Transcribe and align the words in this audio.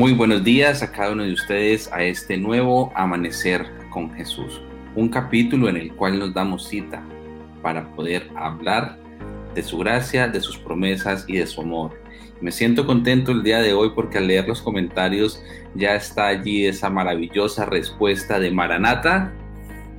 Muy 0.00 0.14
buenos 0.14 0.42
días 0.42 0.82
a 0.82 0.90
cada 0.90 1.12
uno 1.12 1.24
de 1.24 1.34
ustedes 1.34 1.92
a 1.92 2.02
este 2.02 2.38
nuevo 2.38 2.90
Amanecer 2.94 3.66
con 3.90 4.10
Jesús, 4.14 4.62
un 4.96 5.10
capítulo 5.10 5.68
en 5.68 5.76
el 5.76 5.92
cual 5.92 6.18
nos 6.18 6.32
damos 6.32 6.66
cita 6.66 7.04
para 7.60 7.86
poder 7.94 8.30
hablar 8.34 8.96
de 9.54 9.62
su 9.62 9.76
gracia, 9.76 10.26
de 10.26 10.40
sus 10.40 10.56
promesas 10.56 11.26
y 11.28 11.36
de 11.36 11.46
su 11.46 11.60
amor. 11.60 12.00
Me 12.40 12.50
siento 12.50 12.86
contento 12.86 13.30
el 13.30 13.42
día 13.42 13.60
de 13.60 13.74
hoy 13.74 13.90
porque 13.94 14.16
al 14.16 14.28
leer 14.28 14.48
los 14.48 14.62
comentarios 14.62 15.44
ya 15.74 15.96
está 15.96 16.28
allí 16.28 16.64
esa 16.64 16.88
maravillosa 16.88 17.66
respuesta 17.66 18.40
de 18.40 18.50
Maranata. 18.50 19.34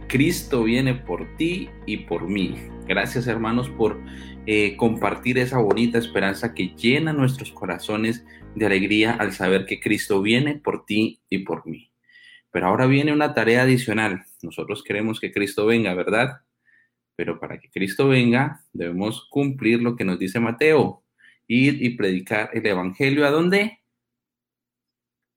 Cristo 0.08 0.64
viene 0.64 0.96
por 0.96 1.28
ti 1.38 1.70
y 1.86 1.98
por 1.98 2.28
mí. 2.28 2.56
Gracias 2.92 3.26
hermanos 3.26 3.70
por 3.70 4.02
eh, 4.46 4.76
compartir 4.76 5.38
esa 5.38 5.60
bonita 5.60 5.98
esperanza 5.98 6.54
que 6.54 6.76
llena 6.76 7.14
nuestros 7.14 7.50
corazones 7.54 8.26
de 8.54 8.66
alegría 8.66 9.14
al 9.14 9.32
saber 9.32 9.66
que 9.66 9.80
Cristo 9.80 10.22
viene 10.22 10.56
por 10.58 10.84
ti 10.84 11.22
y 11.30 11.38
por 11.46 11.66
mí. 11.66 11.94
Pero 12.52 12.68
ahora 12.68 12.88
viene 12.88 13.14
una 13.14 13.34
tarea 13.34 13.62
adicional. 13.62 14.26
Nosotros 14.42 14.84
queremos 14.84 15.22
que 15.22 15.32
Cristo 15.32 15.66
venga, 15.66 15.94
¿verdad? 15.94 16.42
Pero 17.16 17.40
para 17.40 17.62
que 17.62 17.70
Cristo 17.70 18.10
venga, 18.10 18.62
debemos 18.74 19.26
cumplir 19.30 19.82
lo 19.82 19.96
que 19.96 20.04
nos 20.04 20.20
dice 20.20 20.42
Mateo, 20.42 21.06
ir 21.48 21.82
y 21.82 21.92
predicar 21.92 22.50
el 22.52 22.66
Evangelio 22.66 23.26
a 23.26 23.32
dónde? 23.32 23.80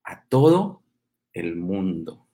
A 0.03 0.25
todo 0.25 0.83
el 1.31 1.55
mundo. 1.55 2.27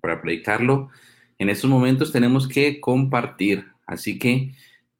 Para 0.00 0.20
predicarlo, 0.20 0.90
en 1.38 1.50
estos 1.50 1.70
momentos 1.70 2.10
tenemos 2.10 2.48
que 2.48 2.80
compartir. 2.80 3.77
Así 3.88 4.18
que 4.18 4.54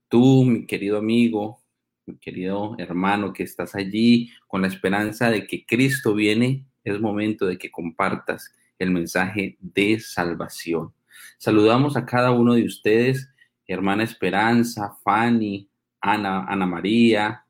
tú, 0.08 0.44
mi 0.46 0.66
querido 0.66 0.96
amigo, 0.96 1.62
mi 2.06 2.16
querido 2.16 2.74
hermano 2.78 3.34
que 3.34 3.42
estás 3.42 3.74
allí 3.74 4.30
con 4.46 4.62
la 4.62 4.68
esperanza 4.68 5.30
de 5.30 5.46
que 5.46 5.66
Cristo 5.66 6.14
viene, 6.14 6.64
es 6.84 6.98
momento 6.98 7.46
de 7.46 7.58
que 7.58 7.70
compartas 7.70 8.50
el 8.78 8.90
mensaje 8.90 9.58
de 9.60 10.00
salvación. 10.00 10.94
Saludamos 11.36 11.98
a 11.98 12.06
cada 12.06 12.30
uno 12.30 12.54
de 12.54 12.64
ustedes, 12.64 13.28
hermana 13.66 14.04
Esperanza, 14.04 14.96
Fanny, 15.04 15.68
Ana, 16.00 16.46
Ana 16.48 16.64
María, 16.64 17.44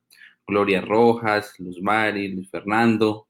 Gloria 0.44 0.80
Rojas, 0.80 1.54
Luz 1.60 1.80
Mari, 1.80 2.32
Luis 2.34 2.50
Fernando, 2.50 3.28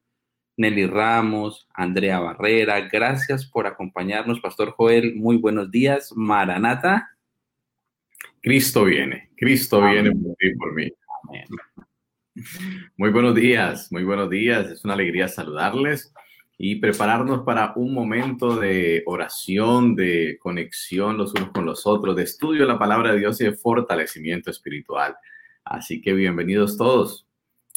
Nelly 0.56 0.86
Ramos, 0.86 1.68
Andrea 1.74 2.20
Barrera. 2.20 2.80
Gracias 2.88 3.44
por 3.44 3.66
acompañarnos, 3.66 4.40
Pastor 4.40 4.70
Joel. 4.70 5.14
Muy 5.14 5.36
buenos 5.36 5.70
días. 5.70 6.10
Maranata. 6.16 7.17
Cristo 8.48 8.84
viene, 8.84 9.28
Cristo 9.36 9.82
viene 9.82 10.10
por 10.10 10.34
ti, 10.36 10.54
por 10.54 10.72
mí. 10.72 10.90
Muy 12.96 13.10
buenos 13.10 13.34
días, 13.34 13.92
muy 13.92 14.04
buenos 14.04 14.30
días. 14.30 14.70
Es 14.70 14.86
una 14.86 14.94
alegría 14.94 15.28
saludarles 15.28 16.14
y 16.56 16.76
prepararnos 16.76 17.42
para 17.44 17.74
un 17.76 17.92
momento 17.92 18.56
de 18.56 19.02
oración, 19.04 19.94
de 19.94 20.38
conexión 20.40 21.18
los 21.18 21.34
unos 21.34 21.50
con 21.50 21.66
los 21.66 21.86
otros, 21.86 22.16
de 22.16 22.22
estudio 22.22 22.62
de 22.62 22.68
la 22.68 22.78
palabra 22.78 23.12
de 23.12 23.18
Dios 23.18 23.38
y 23.42 23.44
de 23.44 23.52
fortalecimiento 23.52 24.50
espiritual. 24.50 25.14
Así 25.62 26.00
que 26.00 26.14
bienvenidos 26.14 26.78
todos. 26.78 27.26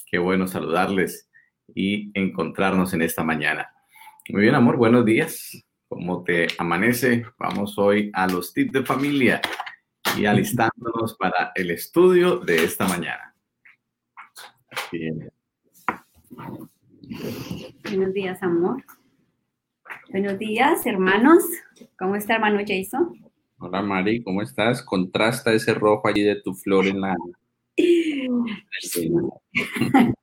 Qué 0.09 0.19
bueno 0.19 0.47
saludarles 0.47 1.29
y 1.75 2.17
encontrarnos 2.17 2.93
en 2.93 3.01
esta 3.01 3.25
mañana. 3.25 3.73
Muy 4.29 4.43
bien, 4.43 4.55
amor, 4.55 4.77
buenos 4.77 5.03
días. 5.03 5.65
¿Cómo 5.89 6.23
te 6.23 6.47
amanece? 6.57 7.25
Vamos 7.37 7.77
hoy 7.77 8.09
a 8.13 8.25
los 8.25 8.53
tips 8.53 8.71
de 8.71 8.85
familia 8.85 9.41
y 10.17 10.25
alistándonos 10.25 11.15
para 11.17 11.51
el 11.55 11.71
estudio 11.71 12.37
de 12.37 12.63
esta 12.63 12.87
mañana. 12.87 13.35
Bien. 14.91 15.31
Buenos 17.83 18.13
días, 18.13 18.41
amor. 18.43 18.83
Buenos 20.09 20.39
días, 20.39 20.85
hermanos. 20.85 21.43
¿Cómo 21.97 22.15
está, 22.15 22.35
hermano 22.35 22.59
Jason? 22.65 23.19
Hola, 23.59 23.81
Mari, 23.81 24.23
¿cómo 24.23 24.41
estás? 24.41 24.81
Contrasta 24.83 25.53
ese 25.53 25.73
rojo 25.73 26.07
allí 26.07 26.23
de 26.23 26.41
tu 26.41 26.53
flor 26.53 26.87
en 26.87 27.01
la... 27.01 27.15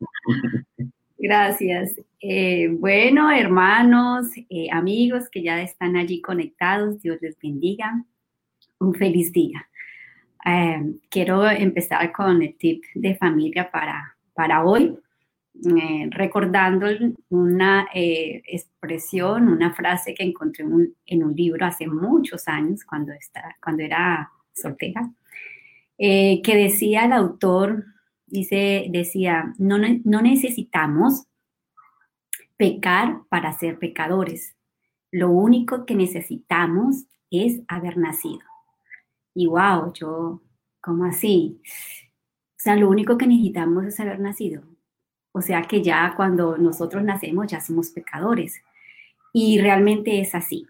Gracias. 1.19 2.01
Eh, 2.21 2.69
bueno, 2.71 3.31
hermanos, 3.31 4.29
eh, 4.49 4.69
amigos 4.71 5.29
que 5.31 5.43
ya 5.43 5.63
están 5.63 5.97
allí 5.97 6.21
conectados, 6.21 7.03
Dios 7.03 7.19
les 7.21 7.39
bendiga. 7.39 8.05
Un 8.79 8.95
feliz 8.95 9.33
día. 9.33 9.69
Eh, 10.45 10.95
quiero 11.09 11.49
empezar 11.49 12.13
con 12.13 12.43
el 12.43 12.57
tip 12.57 12.85
de 12.95 13.17
familia 13.17 13.71
para, 13.71 14.17
para 14.35 14.65
hoy, 14.65 14.97
eh, 15.55 16.09
recordando 16.11 16.87
una 17.31 17.89
eh, 17.93 18.43
expresión, 18.47 19.49
una 19.49 19.75
frase 19.75 20.15
que 20.15 20.23
encontré 20.23 20.65
en 21.07 21.25
un 21.25 21.35
libro 21.35 21.67
hace 21.67 21.87
muchos 21.87 22.47
años, 22.47 22.85
cuando, 22.85 23.13
está, 23.13 23.57
cuando 23.63 23.83
era 23.83 24.31
soltera, 24.53 25.11
que 25.99 26.41
decía 26.45 27.07
el 27.07 27.13
autor, 27.13 27.85
dice, 28.27 28.87
decía, 28.91 29.53
no, 29.59 29.79
no 30.05 30.23
necesitamos 30.23 31.25
pecar 32.57 33.23
para 33.29 33.53
ser 33.53 33.79
pecadores. 33.79 34.55
Lo 35.11 35.31
único 35.31 35.87
que 35.87 35.95
necesitamos 35.95 37.05
es 37.31 37.61
haber 37.69 37.97
nacido. 37.97 38.41
Y 39.39 39.47
wow, 39.47 39.93
yo, 39.93 40.43
¿cómo 40.81 41.05
así? 41.05 41.61
O 41.63 42.57
sea, 42.57 42.75
lo 42.75 42.89
único 42.89 43.17
que 43.17 43.29
necesitamos 43.29 43.85
es 43.85 44.01
haber 44.01 44.19
nacido. 44.19 44.65
O 45.31 45.41
sea 45.41 45.63
que 45.63 45.81
ya 45.81 46.15
cuando 46.17 46.59
nosotros 46.59 47.05
nacemos 47.05 47.47
ya 47.47 47.61
somos 47.61 47.91
pecadores. 47.91 48.61
Y 49.33 49.61
realmente 49.61 50.21
es 50.21 50.35
así. 50.35 50.67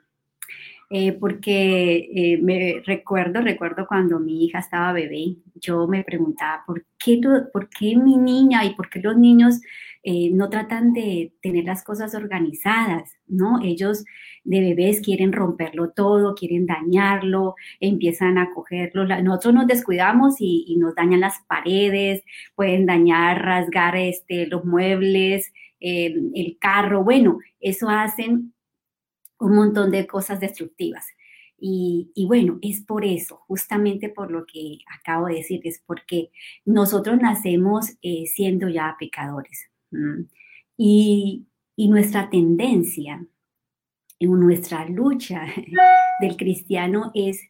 Eh, 0.91 1.13
porque 1.13 2.11
eh, 2.15 2.39
me 2.43 2.83
recuerdo, 2.85 3.41
recuerdo 3.41 3.87
cuando 3.87 4.21
mi 4.21 4.45
hija 4.45 4.59
estaba 4.59 4.93
bebé, 4.93 5.37
yo 5.55 5.87
me 5.89 6.05
preguntaba, 6.05 6.63
¿por 6.67 6.85
qué, 6.99 7.19
¿por 7.51 7.71
qué 7.71 7.97
mi 7.97 8.19
niña 8.19 8.67
y 8.67 8.75
por 8.75 8.91
qué 8.91 9.01
los 9.01 9.17
niños 9.17 9.63
eh, 10.11 10.31
no 10.33 10.49
tratan 10.49 10.95
de 10.95 11.35
tener 11.43 11.65
las 11.65 11.85
cosas 11.85 12.15
organizadas, 12.15 13.19
¿no? 13.27 13.61
Ellos 13.63 14.07
de 14.43 14.61
bebés 14.61 15.03
quieren 15.03 15.35
romperlo 15.35 15.91
todo, 15.91 16.35
quieren 16.35 16.65
dañarlo, 16.65 17.57
empiezan 17.79 18.39
a 18.39 18.55
cogerlo. 18.55 19.05
Nosotros 19.05 19.53
nos 19.53 19.67
descuidamos 19.67 20.37
y, 20.41 20.75
nos 20.79 20.95
dañan 20.95 21.21
las 21.21 21.41
paredes, 21.47 22.23
pueden 22.55 22.87
dañar, 22.87 23.45
rasgar 23.45 23.97
este, 23.97 24.47
los 24.47 24.65
muebles, 24.65 25.53
el 25.79 26.57
carro. 26.59 27.05
Bueno, 27.05 27.39
eso 27.61 27.91
hacen 27.91 28.55
un 29.39 29.55
montón 29.57 29.91
de 29.91 30.07
cosas 30.07 30.41
destructivas. 30.41 31.07
Y, 31.61 32.25
bueno, 32.27 32.59
es 32.63 32.81
por 32.81 33.05
eso, 33.05 33.43
justamente 33.47 34.09
por 34.09 34.31
lo 34.31 34.47
que 34.47 34.79
acabo 34.99 35.27
de 35.27 35.35
decir, 35.35 35.61
es 35.65 35.83
porque 35.85 36.31
nosotros 36.65 37.19
nacemos 37.21 37.91
eh, 38.01 38.25
siendo 38.27 38.71
ya 38.71 38.97
pecadores. 38.99 39.69
Y, 40.77 41.45
nuestra 41.77 42.29
tendencia, 42.29 43.25
nuestra 44.21 44.89
lucha 44.89 45.47
del 46.21 46.37
cristiano 46.37 47.13
es, 47.15 47.41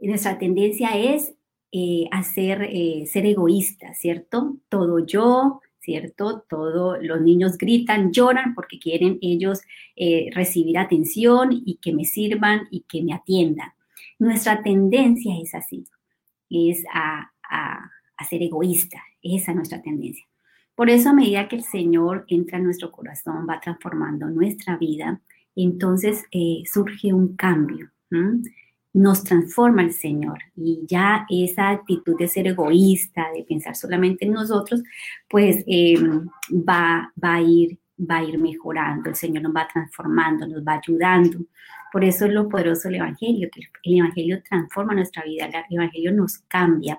nuestra 0.00 0.38
tendencia 0.38 0.96
es 0.96 1.34
eh, 1.72 2.08
hacer, 2.10 2.62
eh, 2.62 3.06
ser 3.06 3.26
egoísta, 3.26 3.94
¿cierto? 3.94 4.56
Todo 4.68 5.04
yo, 5.06 5.60
¿cierto? 5.86 6.44
Todos 6.48 6.98
los 7.00 7.20
niños 7.20 7.56
gritan, 7.56 8.12
lloran 8.12 8.54
porque 8.54 8.80
quieren 8.80 9.18
ellos 9.22 9.62
eh, 9.94 10.30
recibir 10.34 10.78
atención 10.78 11.50
y 11.52 11.78
que 11.80 11.92
me 11.92 12.04
sirvan 12.04 12.66
y 12.72 12.80
que 12.88 13.04
me 13.04 13.12
atiendan. 13.12 13.70
Nuestra 14.18 14.62
tendencia 14.64 15.34
es 15.40 15.54
así, 15.54 15.84
es 16.50 16.84
a, 16.92 17.30
ser 18.28 18.42
egoísta, 18.42 19.00
esa 19.22 19.52
es 19.52 19.56
nuestra 19.56 19.80
tendencia. 19.80 20.26
Por 20.76 20.88
eso 20.90 21.10
a 21.10 21.14
medida 21.14 21.48
que 21.48 21.56
el 21.56 21.64
Señor 21.64 22.24
entra 22.28 22.58
en 22.58 22.64
nuestro 22.64 22.92
corazón, 22.92 23.46
va 23.48 23.60
transformando 23.60 24.26
nuestra 24.28 24.76
vida, 24.76 25.20
entonces 25.56 26.24
eh, 26.30 26.62
surge 26.66 27.12
un 27.12 27.34
cambio 27.34 27.90
nos 28.96 29.24
transforma 29.24 29.82
el 29.82 29.92
Señor 29.92 30.38
y 30.56 30.80
ya 30.88 31.26
esa 31.28 31.68
actitud 31.68 32.16
de 32.16 32.28
ser 32.28 32.46
egoísta, 32.46 33.26
de 33.34 33.44
pensar 33.44 33.76
solamente 33.76 34.24
en 34.24 34.32
nosotros, 34.32 34.82
pues 35.28 35.62
em, 35.66 36.26
va, 36.50 37.12
va, 37.22 37.34
a 37.34 37.42
ir, 37.42 37.78
va 37.98 38.22
ir 38.22 38.38
mejorando, 38.38 39.10
el 39.10 39.14
Señor 39.14 39.42
nos 39.42 39.54
va 39.54 39.68
transformando, 39.70 40.48
nos 40.48 40.62
va 40.62 40.80
ayudando. 40.82 41.40
Por 41.92 42.04
eso 42.04 42.24
es 42.24 42.32
lo 42.32 42.48
poderoso 42.48 42.88
del 42.88 42.96
Evangelio, 42.96 43.50
que 43.52 43.60
el 43.82 43.98
Evangelio 43.98 44.42
transforma 44.42 44.94
nuestra 44.94 45.24
vida, 45.24 45.44
el 45.44 45.76
Evangelio 45.76 46.12
nos 46.12 46.38
cambia 46.48 46.98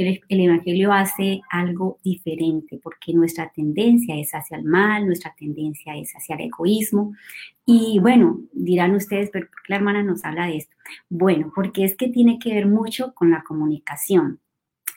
el, 0.00 0.40
Evangelio 0.40 0.92
hace 0.92 1.40
algo 1.50 1.98
diferente 2.02 2.78
porque 2.82 3.12
nuestra 3.12 3.50
tendencia 3.50 4.16
es 4.16 4.30
hacia 4.32 4.56
el 4.56 4.64
mal, 4.64 5.06
nuestra 5.06 5.34
tendencia 5.36 5.96
es 5.96 6.12
hacia 6.14 6.36
el 6.36 6.42
egoísmo. 6.42 7.14
Y 7.66 7.98
bueno, 8.00 8.40
dirán 8.52 8.94
ustedes, 8.94 9.30
pero 9.32 9.46
¿por 9.46 9.62
qué 9.62 9.70
la 9.72 9.76
hermana 9.76 10.02
nos 10.02 10.24
habla 10.24 10.46
de 10.46 10.58
esto? 10.58 10.74
Bueno, 11.08 11.52
porque 11.54 11.84
es 11.84 11.96
que 11.96 12.08
tiene 12.08 12.38
que 12.38 12.54
ver 12.54 12.66
mucho 12.66 13.14
con 13.14 13.30
la 13.30 13.42
comunicación. 13.42 14.40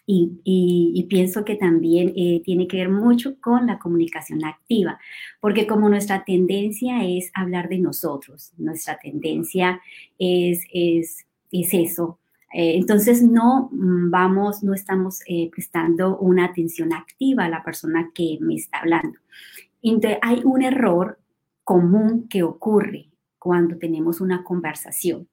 Y, 0.06 1.06
pienso 1.10 1.46
que 1.46 1.56
también 1.56 2.12
eh, 2.16 2.42
tiene 2.44 2.68
que 2.68 2.78
ver 2.78 2.90
mucho 2.90 3.40
con 3.40 3.68
la 3.68 3.80
comunicación 3.80 4.44
activa, 4.44 5.00
porque 5.40 5.66
como 5.66 5.88
nuestra 5.88 6.26
tendencia 6.26 7.06
es 7.06 7.32
hablar 7.34 7.70
de 7.70 7.80
nosotros, 7.80 8.52
nuestra 8.58 9.00
tendencia 9.00 9.82
es, 10.20 10.66
es, 10.74 11.26
es 11.52 11.74
eso. 11.74 12.20
Eh, 12.54 12.78
entonces 12.78 13.24
no 13.24 13.70
mm, 13.72 14.10
vamos, 14.12 14.64
no 14.64 14.74
estamos 14.74 15.22
eh, 15.28 15.50
prestando 15.52 16.18
una 16.18 16.46
atención 16.46 16.94
activa 16.94 17.46
a 17.46 17.50
la 17.50 17.64
persona 17.64 18.12
que 18.14 18.38
me 18.42 18.56
está 18.56 18.80
hablando. 18.80 19.20
Entonces 19.82 20.20
hay 20.22 20.42
un 20.44 20.62
error 20.62 21.20
común 21.64 22.28
que 22.30 22.44
ocurre 22.44 23.10
cuando 23.40 23.78
tenemos 23.78 24.22
una 24.22 24.44
conversación 24.44 25.28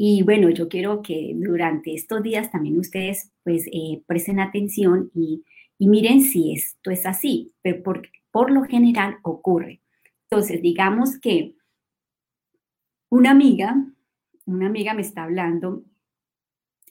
y 0.00 0.22
bueno, 0.22 0.48
yo 0.50 0.68
quiero 0.68 1.02
que 1.02 1.32
durante 1.34 1.92
estos 1.92 2.22
días 2.22 2.52
también 2.52 2.78
ustedes 2.78 3.32
pues 3.42 3.66
eh, 3.66 4.00
presten 4.06 4.38
atención 4.38 5.10
y, 5.12 5.44
miren 5.80 6.22
si 6.22 6.52
esto 6.52 6.92
es 6.92 7.04
así, 7.04 7.52
pero 7.62 7.82
por, 7.82 8.08
por 8.30 8.52
lo 8.52 8.62
general 8.62 9.16
ocurre. 9.22 9.80
Entonces, 10.30 10.62
digamos 10.62 11.18
que 11.18 11.56
una 13.08 13.32
amiga, 13.32 13.76
una 14.44 14.66
amiga 14.66 14.94
me 14.94 15.02
está 15.02 15.24
hablando 15.24 15.82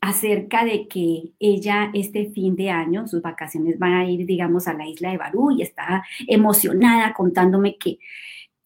acerca 0.01 0.65
de 0.65 0.87
que 0.87 1.33
ella 1.39 1.91
este 1.93 2.31
fin 2.31 2.55
de 2.55 2.69
año, 2.69 3.07
sus 3.07 3.21
vacaciones 3.21 3.79
van 3.79 3.93
a 3.93 4.09
ir, 4.09 4.25
digamos, 4.25 4.67
a 4.67 4.73
la 4.73 4.87
isla 4.87 5.11
de 5.11 5.17
Barú 5.17 5.51
y 5.51 5.61
está 5.61 6.03
emocionada 6.27 7.13
contándome 7.13 7.77
que 7.77 7.99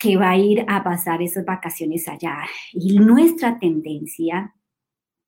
que 0.02 0.18
va 0.18 0.32
a 0.32 0.38
ir 0.38 0.66
a 0.68 0.84
pasar 0.84 1.22
esas 1.22 1.46
vacaciones 1.46 2.08
allá. 2.08 2.40
Y 2.74 2.98
nuestra 2.98 3.60
tendencia, 3.60 4.56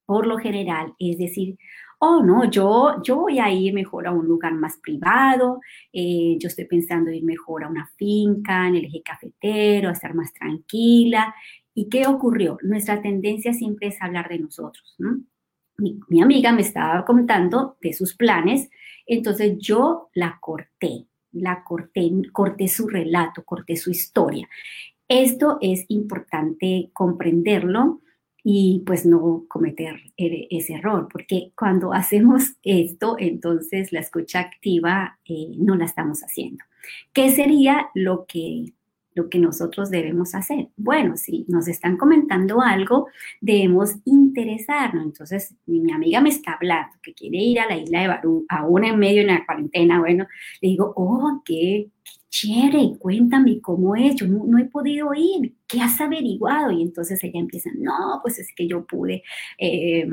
por 0.06 0.26
lo 0.26 0.38
general, 0.40 0.96
es 0.98 1.20
decir, 1.20 1.58
oh, 2.00 2.24
no, 2.24 2.50
yo, 2.50 3.02
yo 3.04 3.18
voy 3.18 3.40
a 3.40 3.52
ir 3.52 3.74
mejor 3.74 4.08
a 4.08 4.12
un 4.12 4.26
lugar 4.26 4.54
más 4.56 4.78
privado, 4.78 5.60
eh, 5.94 6.38
yo 6.40 6.48
estoy 6.48 6.66
pensando 6.66 7.12
ir 7.12 7.24
mejor 7.24 7.64
a 7.64 7.70
una 7.70 7.88
finca, 7.98 8.68
en 8.68 8.76
el 8.78 8.86
eje 8.86 9.04
cafetero, 9.04 9.90
a 9.90 9.94
estar 9.94 10.16
más 10.16 10.34
tranquila. 10.34 11.36
¿Y 11.76 11.88
qué 11.90 12.08
ocurrió? 12.08 12.58
Nuestra 12.64 13.02
tendencia 13.02 13.54
siempre 13.54 13.90
es 13.90 14.02
hablar 14.02 14.28
de 14.28 14.40
nosotros. 14.40 14.96
Mi, 15.78 16.00
mi 16.08 16.22
amiga 16.22 16.52
me 16.52 16.62
estaba 16.62 17.04
contando 17.06 17.78
de 17.82 17.94
sus 17.94 18.16
planes, 18.16 18.70
entonces 19.06 19.58
yo 19.60 20.10
la 20.14 20.38
corté 20.40 21.08
la 21.34 21.64
corté, 21.64 22.10
corté 22.32 22.68
su 22.68 22.88
relato, 22.88 23.44
corté 23.44 23.76
su 23.76 23.92
historia. 23.92 24.48
Esto 25.08 25.58
es 25.62 25.86
importante 25.90 26.90
comprenderlo 26.94 28.02
y 28.44 28.84
pues 28.86 29.06
no 29.06 29.46
cometer 29.48 29.96
e, 30.18 30.48
ese 30.52 30.76
error, 30.76 31.08
porque 31.12 31.52
cuando 31.56 31.94
hacemos 31.94 32.54
esto, 32.64 33.16
entonces 33.20 33.92
la 33.92 34.00
escucha 34.00 34.40
activa 34.40 35.20
eh, 35.26 35.56
no 35.58 35.76
la 35.76 35.86
estamos 35.86 36.22
haciendo. 36.22 36.64
¿Qué 37.14 37.30
sería 37.30 37.90
lo 37.94 38.26
que 38.26 38.74
lo 39.16 39.30
que 39.30 39.40
nosotros 39.40 39.90
debemos 39.90 40.36
hacer. 40.36 40.70
Bueno, 40.76 41.18
si 41.18 41.46
nos 41.48 41.68
están 41.68 41.98
comentando 41.98 42.62
algo, 42.62 43.08
debemos 43.42 43.96
interesarnos. 44.06 45.06
Entonces, 45.06 45.56
mi 45.66 45.92
amiga 45.92 46.22
me 46.22 46.30
está 46.30 46.54
hablando 46.54 46.96
que 47.02 47.14
quiere 47.14 47.38
ir 47.38 47.60
a 47.60 47.68
la 47.68 47.78
isla 47.78 48.02
de 48.02 48.08
Barú, 48.08 48.46
aún 48.50 48.84
en 48.84 49.00
medio 49.00 49.22
de 49.22 49.34
la 49.34 49.46
cuarentena. 49.46 50.00
Bueno, 50.00 50.26
le 50.62 50.70
digo, 50.70 50.94
oh, 50.96 51.42
qué, 51.46 51.90
chévere, 52.30 52.98
cuéntame 52.98 53.62
cómo 53.62 53.96
es. 53.96 54.16
Yo 54.16 54.28
no, 54.28 54.58
he 54.58 54.66
podido 54.66 55.14
ir. 55.14 55.56
¿Qué 55.68 55.82
has 55.82 56.02
averiguado? 56.02 56.72
Y 56.72 56.82
entonces 56.82 57.24
ella 57.24 57.40
empieza, 57.40 57.70
no, 57.76 58.20
pues 58.24 58.40
es 58.40 58.48
que 58.56 58.68
yo 58.68 58.86
pude. 58.86 59.24
Eh, 59.58 60.08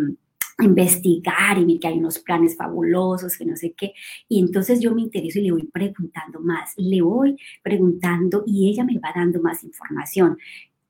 investigar 0.63 1.59
y 1.59 1.79
que 1.79 1.89
hay 1.89 1.99
unos 1.99 2.19
planes 2.19 2.57
fabulosos, 2.57 3.37
que 3.37 3.45
no 3.45 3.57
sé 3.57 3.73
qué. 3.73 3.93
Y 4.29 4.41
entonces 4.41 4.81
yo 4.81 4.95
me 4.95 5.03
intereso 5.03 5.39
y 5.39 5.43
le 5.43 5.53
voy 5.53 5.65
preguntando 5.65 6.41
más, 6.41 6.73
le 6.77 7.03
voy 7.03 7.37
preguntando 7.63 8.45
y 8.47 8.71
ella 8.71 8.85
me 8.85 8.99
va 8.99 9.13
dando 9.15 9.41
más 9.41 9.65
información. 9.65 10.39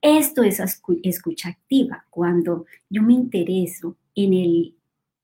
Esto 0.01 0.41
es 0.41 0.59
escucha 1.03 1.49
activa, 1.49 2.05
cuando 2.09 2.65
yo 2.89 3.03
me 3.03 3.13
intereso 3.13 3.97
en 4.15 4.33
el, 4.33 4.75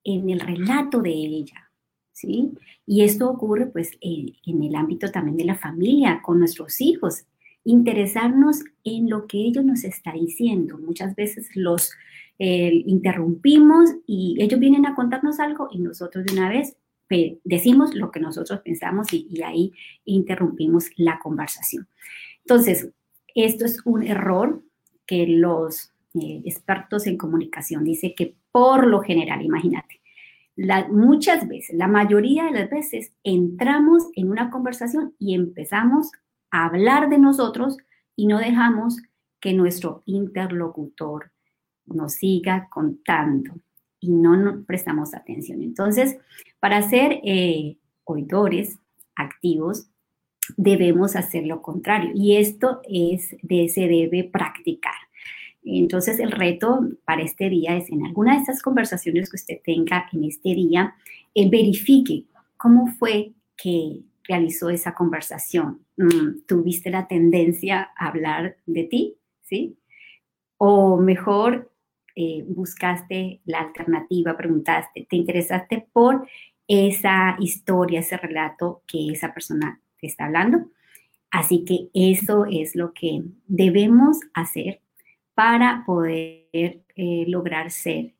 en 0.04 0.30
el 0.30 0.40
relato 0.40 1.02
de 1.02 1.12
ella, 1.12 1.72
¿sí? 2.14 2.52
Y 2.86 3.04
esto 3.04 3.30
ocurre 3.30 3.68
pues 3.68 3.92
en, 4.02 4.64
el 4.64 4.76
ámbito 4.76 5.12
también 5.12 5.38
de 5.38 5.46
la 5.46 5.56
familia, 5.56 6.22
con 6.24 6.40
nuestros 6.40 6.80
hijos, 6.80 7.26
interesarnos 7.64 8.64
en 8.84 9.10
lo 9.10 9.28
que 9.28 9.40
ellos 9.40 9.66
nos 9.66 9.84
están 9.84 10.16
diciendo. 10.16 10.78
Muchas 10.78 11.16
veces 11.16 11.50
los 11.56 11.92
interrumpimos 12.40 13.90
y 14.06 14.38
ellos 14.40 14.60
vienen 14.60 14.86
a 14.86 14.96
contarnos 14.96 15.40
algo 15.40 15.70
y 15.72 15.80
nosotros 15.80 16.26
de 16.26 16.34
una 16.34 16.50
vez 16.50 16.78
decimos 17.44 17.96
lo 17.96 18.12
que 18.12 18.20
nosotros 18.20 18.60
pensamos 18.62 19.14
y, 19.14 19.42
ahí 19.42 19.72
interrumpimos 20.06 20.90
la 20.98 21.20
conversación. 21.20 21.88
Entonces, 22.40 22.90
esto 23.34 23.66
es 23.66 23.80
un 23.86 24.04
error 24.04 24.64
que 25.06 25.28
los 25.28 25.92
eh, 26.16 26.42
expertos 26.46 27.08
en 27.08 27.18
comunicación 27.18 27.84
dicen 27.84 28.14
que 28.16 28.36
por 28.52 28.88
lo 28.88 29.02
general, 29.02 29.42
imagínate, 29.42 30.02
muchas 30.90 31.48
veces, 31.48 31.76
la 31.78 31.88
mayoría 31.88 32.46
de 32.46 32.52
las 32.52 32.70
veces, 32.70 33.14
entramos 33.24 34.10
en 34.16 34.30
una 34.32 34.50
conversación 34.50 35.14
y 35.20 35.36
empezamos 35.36 36.12
a 36.50 36.66
hablar 36.66 37.10
de 37.10 37.20
nosotros 37.20 37.78
y 38.16 38.26
no 38.28 38.40
dejamos 38.40 38.98
que 39.40 39.54
nuestro 39.54 40.02
interlocutor 40.06 41.32
nos 41.88 42.14
siga 42.14 42.68
contando 42.70 43.56
y 44.00 44.12
no 44.12 44.64
prestamos 44.66 45.14
atención. 45.14 45.62
Entonces, 45.62 46.18
para 46.60 46.82
ser 46.82 47.20
eh, 47.24 47.78
oidores 48.04 48.80
activos, 49.16 49.90
debemos 50.56 51.16
hacer 51.16 51.46
lo 51.46 51.62
contrario 51.62 52.12
y 52.14 52.38
esto 52.38 52.82
es 52.90 53.36
de, 53.42 53.68
se 53.70 53.88
debe 53.88 54.24
practicar. 54.24 54.94
Entonces, 55.64 56.20
el 56.20 56.32
reto 56.32 56.88
para 57.04 57.24
este 57.24 57.50
día 57.50 57.76
es 57.76 57.90
en 57.90 58.06
alguna 58.06 58.34
de 58.36 58.40
estas 58.40 58.62
conversaciones 58.62 59.30
que 59.30 59.36
usted 59.36 59.58
tenga 59.64 60.08
en 60.14 60.24
este 60.24 60.56
día, 60.56 60.96
verifique 61.36 62.26
cómo 62.56 62.88
fue 62.88 63.34
que 63.58 64.02
realizó 64.24 64.70
esa 64.70 64.94
conversación. 64.94 65.86
Mm, 65.98 66.46
¿Tuviste 66.48 66.90
la 66.90 67.08
tendencia 67.08 67.92
a 67.98 68.08
hablar 68.08 68.58
de 68.66 68.84
ti? 68.86 69.16
¿Sí? 69.42 69.78
O 70.58 70.98
mejor, 70.98 71.72
eh, 72.20 72.44
buscaste 72.48 73.42
la 73.46 73.60
alternativa, 73.60 74.36
preguntaste, 74.36 75.06
te 75.08 75.16
interesaste 75.16 75.88
por 75.94 76.28
esa 76.68 77.36
historia, 77.40 78.00
ese 78.00 78.18
relato 78.18 78.82
que 78.88 79.12
esa 79.12 79.36
persona 79.36 79.80
te 80.02 80.08
está 80.08 80.26
hablando. 80.26 80.72
Así 81.30 81.64
que 81.64 81.90
eso 81.94 82.48
es 82.50 82.76
lo 82.76 82.92
que 82.92 83.22
debemos 83.46 84.18
hacer 84.34 84.82
para 85.36 85.84
poder 85.86 86.48
eh, 86.96 87.26
lograr 87.28 87.70
ser 87.70 88.16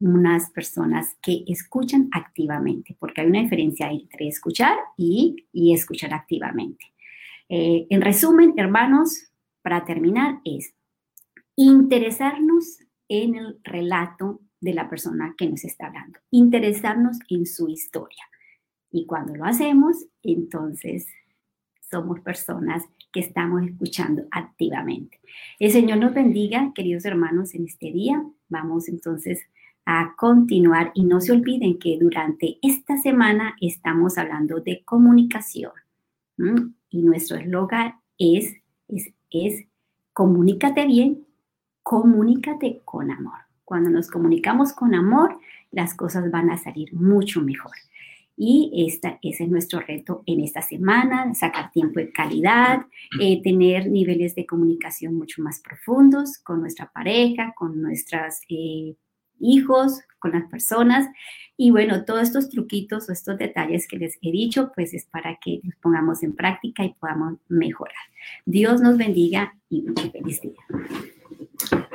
unas 0.00 0.48
personas 0.48 1.18
que 1.20 1.44
escuchan 1.46 2.08
activamente, 2.12 2.96
porque 2.98 3.20
hay 3.20 3.26
una 3.26 3.42
diferencia 3.42 3.90
entre 3.90 4.28
escuchar 4.28 4.78
y, 4.96 5.44
escuchar 5.74 6.14
activamente. 6.14 6.86
Eh, 7.50 7.86
en 7.90 8.00
resumen, 8.00 8.54
hermanos, 8.56 9.30
para 9.60 9.84
terminar, 9.84 10.40
es 10.46 10.72
interesarnos 11.54 12.78
en 13.12 13.34
el 13.34 13.58
relato 13.62 14.40
de 14.58 14.72
la 14.72 14.88
persona 14.88 15.34
que 15.36 15.46
nos 15.46 15.64
está 15.64 15.88
hablando, 15.88 16.18
interesarnos 16.30 17.18
en 17.28 17.44
su 17.44 17.68
historia. 17.68 18.24
Y 18.90 19.04
cuando 19.04 19.34
lo 19.34 19.44
hacemos, 19.44 20.06
entonces 20.22 21.06
somos 21.90 22.20
personas 22.20 22.84
que 23.12 23.20
estamos 23.20 23.64
escuchando 23.64 24.22
activamente. 24.30 25.20
El 25.58 25.72
Señor 25.72 25.98
nos 25.98 26.14
bendiga, 26.14 26.72
queridos 26.74 27.04
hermanos, 27.04 27.54
en 27.54 27.66
este 27.66 27.92
día. 27.92 28.24
Vamos 28.48 28.88
entonces 28.88 29.42
a 29.84 30.14
continuar 30.16 30.90
y 30.94 31.04
no 31.04 31.20
se 31.20 31.32
olviden 31.32 31.78
que 31.78 31.98
durante 32.00 32.58
esta 32.62 32.96
semana 32.96 33.56
estamos 33.60 34.16
hablando 34.16 34.60
de 34.60 34.82
comunicación. 34.84 35.72
Y 36.88 37.02
nuestro 37.02 37.36
eslogan 37.36 37.96
es, 38.16 38.54
es, 38.88 39.12
es, 39.30 39.66
comunícate 40.14 40.86
bien 40.86 41.26
comunícate 41.82 42.82
con 42.84 43.10
amor. 43.10 43.38
Cuando 43.64 43.90
nos 43.90 44.10
comunicamos 44.10 44.72
con 44.72 44.94
amor, 44.94 45.38
las 45.70 45.94
cosas 45.94 46.30
van 46.30 46.50
a 46.50 46.58
salir 46.58 46.92
mucho 46.94 47.40
mejor. 47.40 47.72
Y 48.36 48.86
esta, 48.88 49.18
ese 49.22 49.44
es 49.44 49.50
nuestro 49.50 49.80
reto 49.80 50.22
en 50.26 50.40
esta 50.40 50.62
semana, 50.62 51.34
sacar 51.34 51.70
tiempo 51.70 52.00
de 52.00 52.12
calidad, 52.12 52.86
eh, 53.20 53.42
tener 53.42 53.90
niveles 53.90 54.34
de 54.34 54.46
comunicación 54.46 55.14
mucho 55.14 55.42
más 55.42 55.60
profundos 55.60 56.38
con 56.38 56.60
nuestra 56.60 56.90
pareja, 56.90 57.54
con 57.56 57.80
nuestros 57.80 58.40
eh, 58.48 58.96
hijos, 59.38 60.00
con 60.18 60.32
las 60.32 60.48
personas. 60.48 61.08
Y 61.56 61.70
bueno, 61.70 62.04
todos 62.04 62.22
estos 62.22 62.48
truquitos 62.48 63.08
o 63.08 63.12
estos 63.12 63.36
detalles 63.36 63.86
que 63.86 63.98
les 63.98 64.18
he 64.22 64.32
dicho, 64.32 64.72
pues 64.74 64.94
es 64.94 65.04
para 65.06 65.36
que 65.36 65.60
los 65.62 65.76
pongamos 65.76 66.22
en 66.22 66.34
práctica 66.34 66.84
y 66.84 66.94
podamos 66.94 67.38
mejorar. 67.48 67.94
Dios 68.46 68.80
nos 68.80 68.96
bendiga 68.96 69.54
y 69.68 69.86
un 69.86 69.94
feliz 69.94 70.40
día. 70.40 71.11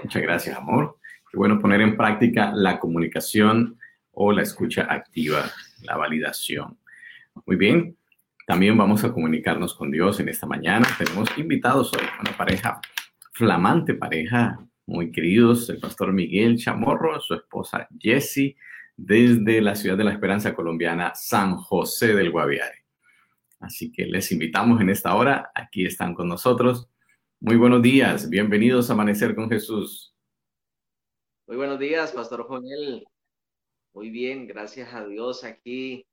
Muchas 0.03 0.21
gracias, 0.21 0.57
amor. 0.57 0.97
Qué 1.31 1.37
bueno 1.37 1.59
poner 1.59 1.81
en 1.81 1.97
práctica 1.97 2.51
la 2.53 2.79
comunicación 2.79 3.77
o 4.11 4.31
la 4.31 4.41
escucha 4.41 4.87
activa 4.89 5.51
la 5.83 5.97
validación. 5.97 6.77
Muy 7.45 7.55
bien, 7.55 7.97
también 8.45 8.77
vamos 8.77 9.03
a 9.03 9.11
comunicarnos 9.11 9.73
con 9.75 9.91
Dios 9.91 10.19
en 10.19 10.29
esta 10.29 10.47
mañana. 10.47 10.87
Tenemos 10.97 11.29
invitados 11.37 11.93
hoy, 11.93 12.05
una 12.19 12.35
pareja, 12.35 12.79
flamante 13.33 13.93
pareja, 13.93 14.59
muy 14.85 15.11
queridos, 15.11 15.69
el 15.69 15.79
pastor 15.79 16.13
Miguel 16.13 16.57
Chamorro, 16.57 17.19
su 17.19 17.33
esposa 17.33 17.87
Jessie, 17.99 18.55
desde 18.95 19.61
la 19.61 19.75
ciudad 19.75 19.97
de 19.97 20.05
la 20.05 20.13
Esperanza 20.13 20.55
colombiana, 20.55 21.11
San 21.13 21.57
José 21.57 22.15
del 22.15 22.31
Guaviare. 22.31 22.85
Así 23.59 23.91
que 23.91 24.05
les 24.05 24.31
invitamos 24.31 24.81
en 24.81 24.89
esta 24.89 25.13
hora, 25.15 25.51
aquí 25.53 25.85
están 25.85 26.13
con 26.13 26.27
nosotros. 26.27 26.89
Muy 27.39 27.55
buenos 27.55 27.83
días, 27.83 28.31
bienvenidos 28.31 28.89
a 28.89 28.93
Amanecer 28.93 29.35
con 29.35 29.47
Jesús. 29.47 30.15
Muy 31.45 31.55
buenos 31.55 31.77
días, 31.77 32.11
Pastor 32.11 32.47
Joel. 32.47 33.05
Muy 33.93 34.09
bien, 34.09 34.47
gracias 34.47 34.91
a 34.91 35.05
Dios 35.05 35.43
aquí. 35.43 36.07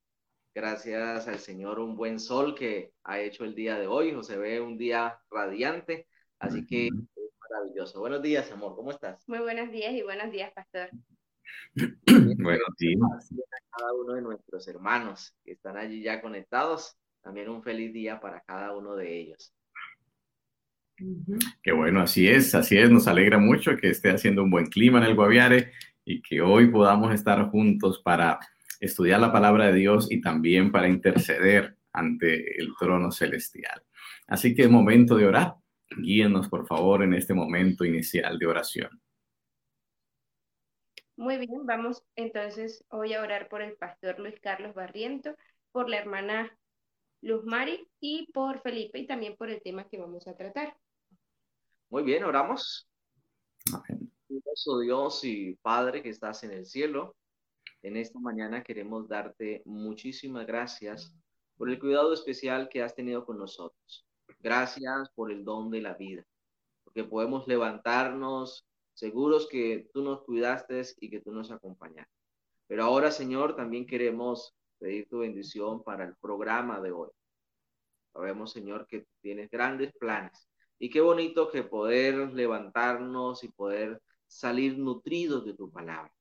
Gracias 0.54 1.26
al 1.26 1.38
Señor, 1.38 1.80
un 1.80 1.96
buen 1.96 2.20
sol 2.20 2.54
que 2.54 2.92
ha 3.04 3.20
hecho 3.20 3.44
el 3.44 3.54
día 3.54 3.78
de 3.78 3.86
hoy. 3.86 4.14
Se 4.22 4.36
ve 4.36 4.60
un 4.60 4.76
día 4.76 5.18
radiante, 5.30 6.06
así 6.40 6.66
que 6.66 6.88
es 6.88 6.92
maravilloso. 7.50 8.00
Buenos 8.00 8.20
días, 8.20 8.52
amor, 8.52 8.76
¿cómo 8.76 8.90
estás? 8.90 9.26
Muy 9.26 9.38
buenos 9.38 9.72
días 9.72 9.94
y 9.94 10.02
buenos 10.02 10.30
días, 10.30 10.52
Pastor. 10.52 10.90
buenos 12.38 12.68
días. 12.78 13.00
A 13.00 13.78
cada 13.78 13.94
uno 13.94 14.12
de 14.12 14.20
nuestros 14.20 14.68
hermanos 14.68 15.34
que 15.42 15.52
están 15.52 15.78
allí 15.78 16.02
ya 16.02 16.20
conectados, 16.20 16.98
también 17.22 17.48
un 17.48 17.62
feliz 17.62 17.94
día 17.94 18.20
para 18.20 18.42
cada 18.42 18.76
uno 18.76 18.94
de 18.94 19.18
ellos. 19.18 19.54
Qué 21.62 21.72
bueno, 21.72 22.00
así 22.00 22.28
es, 22.28 22.54
así 22.54 22.78
es. 22.78 22.90
Nos 22.90 23.08
alegra 23.08 23.38
mucho 23.38 23.76
que 23.76 23.90
esté 23.90 24.10
haciendo 24.10 24.42
un 24.42 24.50
buen 24.50 24.66
clima 24.66 24.98
en 24.98 25.04
el 25.04 25.14
Guaviare 25.14 25.72
y 26.04 26.22
que 26.22 26.40
hoy 26.40 26.68
podamos 26.68 27.12
estar 27.12 27.50
juntos 27.50 28.00
para 28.02 28.38
estudiar 28.80 29.20
la 29.20 29.32
palabra 29.32 29.66
de 29.66 29.74
Dios 29.74 30.10
y 30.10 30.20
también 30.20 30.70
para 30.70 30.88
interceder 30.88 31.76
ante 31.92 32.60
el 32.60 32.74
trono 32.78 33.10
celestial. 33.10 33.82
Así 34.26 34.54
que 34.54 34.62
es 34.62 34.70
momento 34.70 35.16
de 35.16 35.26
orar. 35.26 35.56
Guíenos, 35.96 36.48
por 36.48 36.66
favor, 36.66 37.02
en 37.02 37.14
este 37.14 37.34
momento 37.34 37.84
inicial 37.84 38.38
de 38.38 38.46
oración. 38.46 39.00
Muy 41.16 41.38
bien, 41.38 41.64
vamos 41.64 42.02
entonces 42.16 42.84
hoy 42.88 43.14
a 43.14 43.22
orar 43.22 43.48
por 43.48 43.62
el 43.62 43.74
pastor 43.74 44.18
Luis 44.18 44.40
Carlos 44.40 44.74
Barriento, 44.74 45.36
por 45.70 45.88
la 45.88 45.98
hermana 45.98 46.58
Luz 47.24 47.44
Mari 47.46 47.88
y 48.00 48.30
por 48.32 48.60
Felipe 48.60 48.98
y 48.98 49.06
también 49.06 49.34
por 49.36 49.48
el 49.48 49.62
tema 49.62 49.88
que 49.88 49.98
vamos 49.98 50.26
a 50.28 50.36
tratar. 50.36 50.76
Muy 51.88 52.02
bien, 52.02 52.22
oramos. 52.22 52.86
Amén. 53.72 54.12
Dios 54.82 55.24
y 55.24 55.54
Padre 55.56 56.02
que 56.02 56.10
estás 56.10 56.44
en 56.44 56.50
el 56.50 56.66
cielo, 56.66 57.16
en 57.82 57.96
esta 57.96 58.18
mañana 58.20 58.62
queremos 58.62 59.08
darte 59.08 59.62
muchísimas 59.64 60.46
gracias 60.46 61.14
por 61.56 61.70
el 61.70 61.78
cuidado 61.78 62.12
especial 62.12 62.68
que 62.68 62.82
has 62.82 62.94
tenido 62.94 63.24
con 63.24 63.38
nosotros. 63.38 64.06
Gracias 64.40 65.08
por 65.14 65.32
el 65.32 65.44
don 65.44 65.70
de 65.70 65.80
la 65.80 65.94
vida, 65.94 66.26
porque 66.84 67.04
podemos 67.04 67.48
levantarnos 67.48 68.66
seguros 68.92 69.48
que 69.48 69.88
tú 69.94 70.02
nos 70.02 70.24
cuidaste 70.24 70.82
y 71.00 71.08
que 71.08 71.20
tú 71.20 71.32
nos 71.32 71.50
acompañaste. 71.50 72.12
Pero 72.66 72.84
ahora, 72.84 73.10
Señor, 73.10 73.56
también 73.56 73.86
queremos 73.86 74.54
pedir 74.84 75.08
tu 75.08 75.20
bendición 75.20 75.82
para 75.82 76.04
el 76.04 76.14
programa 76.16 76.78
de 76.78 76.92
hoy. 76.92 77.08
Sabemos, 78.12 78.52
Señor, 78.52 78.86
que 78.86 79.06
tienes 79.22 79.50
grandes 79.50 79.94
planes 79.94 80.46
y 80.78 80.90
qué 80.90 81.00
bonito 81.00 81.50
que 81.50 81.62
poder 81.62 82.34
levantarnos 82.34 83.44
y 83.44 83.48
poder 83.48 84.02
salir 84.26 84.76
nutridos 84.76 85.46
de 85.46 85.54
tu 85.54 85.70
palabra. 85.70 86.12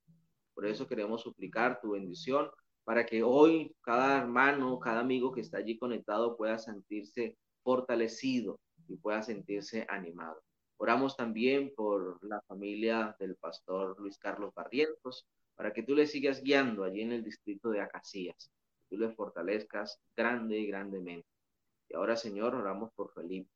Por 0.54 0.66
eso 0.66 0.88
queremos 0.88 1.24
suplicar 1.24 1.82
tu 1.82 1.92
bendición 1.92 2.50
para 2.86 3.06
que 3.06 3.22
hoy 3.22 3.76
cada 3.82 4.20
hermano, 4.20 4.80
cada 4.80 5.02
amigo 5.02 5.34
que 5.34 5.42
está 5.42 5.58
allí 5.58 5.78
conectado 5.78 6.38
pueda 6.38 6.58
sentirse 6.58 7.38
fortalecido 7.64 8.62
y 8.88 8.96
pueda 8.96 9.24
sentirse 9.24 9.86
animado. 9.90 10.42
Oramos 10.78 11.18
también 11.18 11.74
por 11.76 12.18
la 12.24 12.40
familia 12.48 13.14
del 13.20 13.36
pastor 13.36 14.00
Luis 14.00 14.18
Carlos 14.18 14.54
Barrientos, 14.56 15.28
para 15.56 15.74
que 15.74 15.84
tú 15.84 15.96
le 15.96 16.08
sigas 16.08 16.42
guiando 16.42 16.84
allí 16.84 17.02
en 17.02 17.12
el 17.12 17.24
distrito 17.24 17.70
de 17.70 17.82
Acacías, 17.82 18.52
tú 18.90 18.98
le 18.98 19.10
fortalezcas 19.10 20.00
grande 20.16 20.58
y 20.60 20.68
grandemente. 20.68 21.28
Y 21.90 21.96
ahora, 21.96 22.16
Señor, 22.16 22.56
oramos 22.56 22.92
por 22.94 23.14
Felipe 23.14 23.50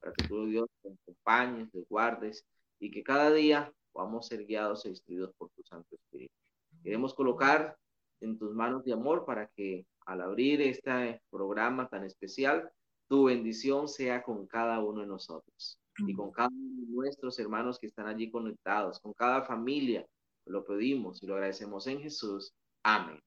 para 0.00 0.12
que 0.12 0.28
tú, 0.28 0.46
Dios, 0.46 0.68
te 0.82 0.88
acompañes, 0.88 1.70
te 1.70 1.80
guardes 1.88 2.44
y 2.78 2.90
que 2.90 3.02
cada 3.02 3.32
día 3.32 3.72
podamos 3.92 4.26
ser 4.26 4.44
guiados 4.44 4.84
e 4.84 4.90
instruidos 4.90 5.32
por 5.38 5.50
tu 5.50 5.62
Santo 5.62 5.94
Espíritu. 5.94 6.34
Queremos 6.82 7.14
colocar 7.14 7.76
en 8.20 8.38
tus 8.38 8.52
manos 8.54 8.84
de 8.84 8.92
amor 8.92 9.24
para 9.24 9.46
que 9.48 9.86
al 10.06 10.20
abrir 10.20 10.60
este 10.60 11.22
programa 11.30 11.88
tan 11.88 12.04
especial, 12.04 12.70
tu 13.08 13.24
bendición 13.24 13.88
sea 13.88 14.22
con 14.22 14.46
cada 14.46 14.80
uno 14.80 15.00
de 15.00 15.06
nosotros 15.06 15.78
y 15.98 16.14
con 16.14 16.30
cada 16.30 16.48
uno 16.48 16.86
de 16.86 16.92
nuestros 16.92 17.38
hermanos 17.38 17.78
que 17.78 17.86
están 17.86 18.06
allí 18.06 18.30
conectados, 18.30 19.00
con 19.00 19.12
cada 19.12 19.42
familia. 19.42 20.06
Lo 20.46 20.64
pedimos 20.64 21.22
y 21.22 21.26
lo 21.26 21.34
agradecemos 21.34 21.86
en 21.86 22.00
Jesús. 22.00 22.54
Amén. 22.82 23.20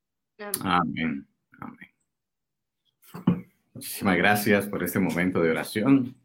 Amén. 0.61 1.27
Amén. 1.59 1.91
Muchísimas 3.73 4.17
gracias 4.17 4.67
por 4.67 4.83
este 4.83 4.99
momento 4.99 5.41
de 5.41 5.51
oración. 5.51 6.15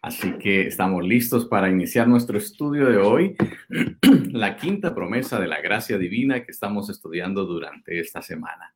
Así 0.00 0.32
que 0.38 0.66
estamos 0.66 1.04
listos 1.04 1.46
para 1.46 1.68
iniciar 1.68 2.08
nuestro 2.08 2.38
estudio 2.38 2.86
de 2.86 2.98
hoy, 2.98 3.36
la 4.32 4.56
quinta 4.56 4.94
promesa 4.94 5.40
de 5.40 5.48
la 5.48 5.60
gracia 5.60 5.98
divina 5.98 6.44
que 6.44 6.52
estamos 6.52 6.88
estudiando 6.88 7.44
durante 7.44 7.98
esta 8.00 8.22
semana. 8.22 8.74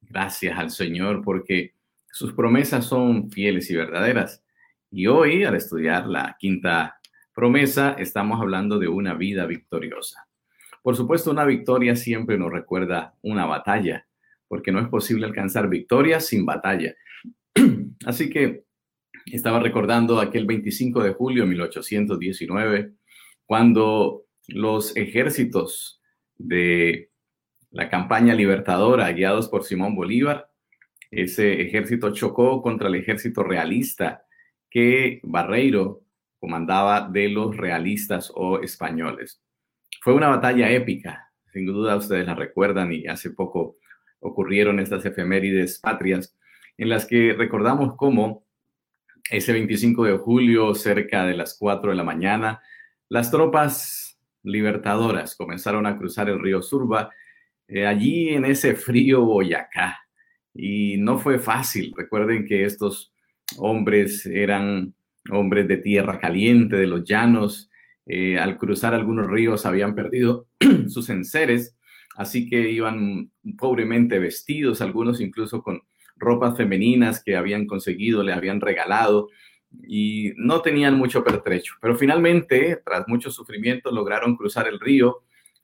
Gracias 0.00 0.58
al 0.58 0.70
Señor 0.70 1.22
porque 1.24 1.74
sus 2.10 2.32
promesas 2.32 2.84
son 2.84 3.30
fieles 3.30 3.70
y 3.70 3.76
verdaderas. 3.76 4.44
Y 4.90 5.06
hoy, 5.06 5.44
al 5.44 5.54
estudiar 5.54 6.06
la 6.06 6.36
quinta 6.38 6.97
promesa, 7.38 7.94
estamos 8.00 8.40
hablando 8.40 8.80
de 8.80 8.88
una 8.88 9.14
vida 9.14 9.46
victoriosa. 9.46 10.26
Por 10.82 10.96
supuesto, 10.96 11.30
una 11.30 11.44
victoria 11.44 11.94
siempre 11.94 12.36
nos 12.36 12.50
recuerda 12.50 13.14
una 13.22 13.46
batalla, 13.46 14.08
porque 14.48 14.72
no 14.72 14.80
es 14.80 14.88
posible 14.88 15.24
alcanzar 15.24 15.68
victoria 15.68 16.18
sin 16.18 16.44
batalla. 16.44 16.96
Así 18.06 18.28
que 18.28 18.64
estaba 19.26 19.60
recordando 19.60 20.18
aquel 20.18 20.46
25 20.46 21.00
de 21.04 21.12
julio 21.12 21.44
de 21.44 21.50
1819, 21.50 22.94
cuando 23.46 24.24
los 24.48 24.96
ejércitos 24.96 26.02
de 26.38 27.12
la 27.70 27.88
campaña 27.88 28.34
libertadora, 28.34 29.12
guiados 29.12 29.48
por 29.48 29.62
Simón 29.62 29.94
Bolívar, 29.94 30.50
ese 31.12 31.62
ejército 31.62 32.12
chocó 32.12 32.60
contra 32.62 32.88
el 32.88 32.96
ejército 32.96 33.44
realista 33.44 34.24
que 34.68 35.20
Barreiro 35.22 36.02
comandaba 36.38 37.08
de 37.08 37.28
los 37.28 37.56
realistas 37.56 38.32
o 38.34 38.60
españoles. 38.60 39.42
Fue 40.00 40.14
una 40.14 40.28
batalla 40.28 40.70
épica, 40.70 41.30
sin 41.52 41.66
duda 41.66 41.96
ustedes 41.96 42.26
la 42.26 42.34
recuerdan 42.34 42.92
y 42.92 43.06
hace 43.06 43.30
poco 43.30 43.76
ocurrieron 44.20 44.80
estas 44.80 45.04
efemérides 45.04 45.78
patrias 45.78 46.36
en 46.78 46.88
las 46.88 47.06
que 47.06 47.34
recordamos 47.36 47.96
cómo 47.96 48.46
ese 49.30 49.52
25 49.52 50.04
de 50.04 50.16
julio, 50.16 50.74
cerca 50.74 51.26
de 51.26 51.36
las 51.36 51.56
4 51.58 51.90
de 51.90 51.96
la 51.96 52.04
mañana, 52.04 52.62
las 53.08 53.30
tropas 53.30 54.18
libertadoras 54.42 55.36
comenzaron 55.36 55.86
a 55.86 55.98
cruzar 55.98 56.28
el 56.28 56.40
río 56.40 56.62
Surba, 56.62 57.10
eh, 57.66 57.86
allí 57.86 58.30
en 58.30 58.44
ese 58.44 58.74
frío 58.74 59.24
Boyacá. 59.24 59.98
Y 60.54 60.96
no 60.98 61.18
fue 61.18 61.38
fácil. 61.38 61.92
Recuerden 61.96 62.46
que 62.46 62.64
estos 62.64 63.12
hombres 63.58 64.24
eran 64.24 64.94
hombres 65.30 65.68
de 65.68 65.78
tierra 65.78 66.18
caliente, 66.18 66.76
de 66.76 66.86
los 66.86 67.04
llanos. 67.04 67.70
Eh, 68.06 68.38
al 68.38 68.56
cruzar 68.56 68.94
algunos 68.94 69.26
ríos 69.26 69.66
habían 69.66 69.94
perdido 69.94 70.46
sus 70.88 71.10
enseres, 71.10 71.76
así 72.16 72.48
que 72.48 72.70
iban 72.70 73.30
pobremente 73.58 74.18
vestidos, 74.18 74.80
algunos 74.80 75.20
incluso 75.20 75.62
con 75.62 75.82
ropas 76.16 76.56
femeninas 76.56 77.22
que 77.22 77.36
habían 77.36 77.66
conseguido, 77.66 78.22
le 78.22 78.32
habían 78.32 78.60
regalado 78.60 79.28
y 79.86 80.32
no 80.36 80.62
tenían 80.62 80.94
mucho 80.96 81.22
pertrecho. 81.22 81.74
Pero 81.80 81.96
finalmente, 81.96 82.80
tras 82.84 83.06
mucho 83.08 83.30
sufrimiento, 83.30 83.90
lograron 83.90 84.36
cruzar 84.36 84.66
el 84.66 84.80
río 84.80 85.22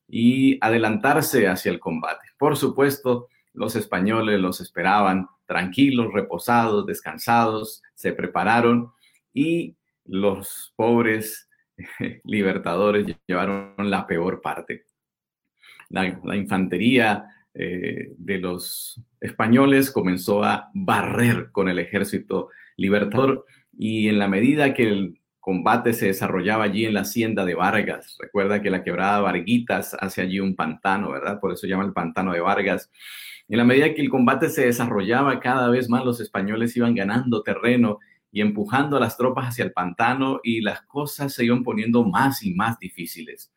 y 0.08 0.58
adelantarse 0.60 1.48
hacia 1.48 1.72
el 1.72 1.80
combate. 1.80 2.28
Por 2.38 2.56
supuesto, 2.56 3.28
los 3.52 3.76
españoles 3.76 4.40
los 4.40 4.60
esperaban 4.60 5.28
tranquilos, 5.46 6.12
reposados, 6.12 6.86
descansados, 6.86 7.82
se 7.94 8.12
prepararon 8.12 8.92
y 9.34 9.76
los 10.06 10.72
pobres 10.76 11.50
libertadores 12.24 13.06
llevaron 13.26 13.74
la 13.78 14.06
peor 14.06 14.40
parte. 14.40 14.84
La, 15.90 16.06
infantería 16.36 17.26
eh, 17.52 18.12
de 18.16 18.38
los 18.38 19.00
españoles 19.20 19.90
comenzó 19.90 20.42
a 20.42 20.70
barrer 20.72 21.50
con 21.52 21.68
el 21.68 21.78
ejército 21.78 22.48
libertador 22.76 23.44
y 23.76 24.08
en 24.08 24.18
la 24.18 24.28
medida 24.28 24.72
que 24.72 24.88
el 24.88 25.20
combate 25.40 25.92
se 25.92 26.06
desarrollaba 26.06 26.64
allí 26.64 26.86
en 26.86 26.94
la 26.94 27.02
hacienda 27.02 27.44
de 27.44 27.54
Vargas, 27.54 28.16
recuerda 28.18 28.62
que 28.62 28.70
la 28.70 28.82
quebrada 28.82 29.20
Varguitas 29.20 29.94
hace 30.00 30.22
allí 30.22 30.40
un 30.40 30.56
pantano, 30.56 31.10
¿verdad? 31.10 31.38
Por 31.38 31.52
eso 31.52 31.66
llama 31.66 31.84
el 31.84 31.92
pantano 31.92 32.32
de 32.32 32.40
Vargas. 32.40 32.90
En 33.48 33.58
la 33.58 33.64
medida 33.64 33.92
que 33.92 34.00
el 34.00 34.08
combate 34.08 34.48
se 34.48 34.64
desarrollaba, 34.64 35.40
cada 35.40 35.68
vez 35.68 35.90
más 35.90 36.02
los 36.02 36.18
españoles 36.18 36.74
iban 36.78 36.94
ganando 36.94 37.42
terreno 37.42 38.00
y 38.34 38.40
empujando 38.40 38.96
a 38.96 39.00
las 39.00 39.16
tropas 39.16 39.46
hacia 39.46 39.64
el 39.64 39.72
pantano 39.72 40.40
y 40.42 40.60
las 40.60 40.82
cosas 40.82 41.32
se 41.32 41.44
iban 41.44 41.62
poniendo 41.62 42.02
más 42.02 42.42
y 42.42 42.52
más 42.52 42.80
difíciles. 42.80 43.52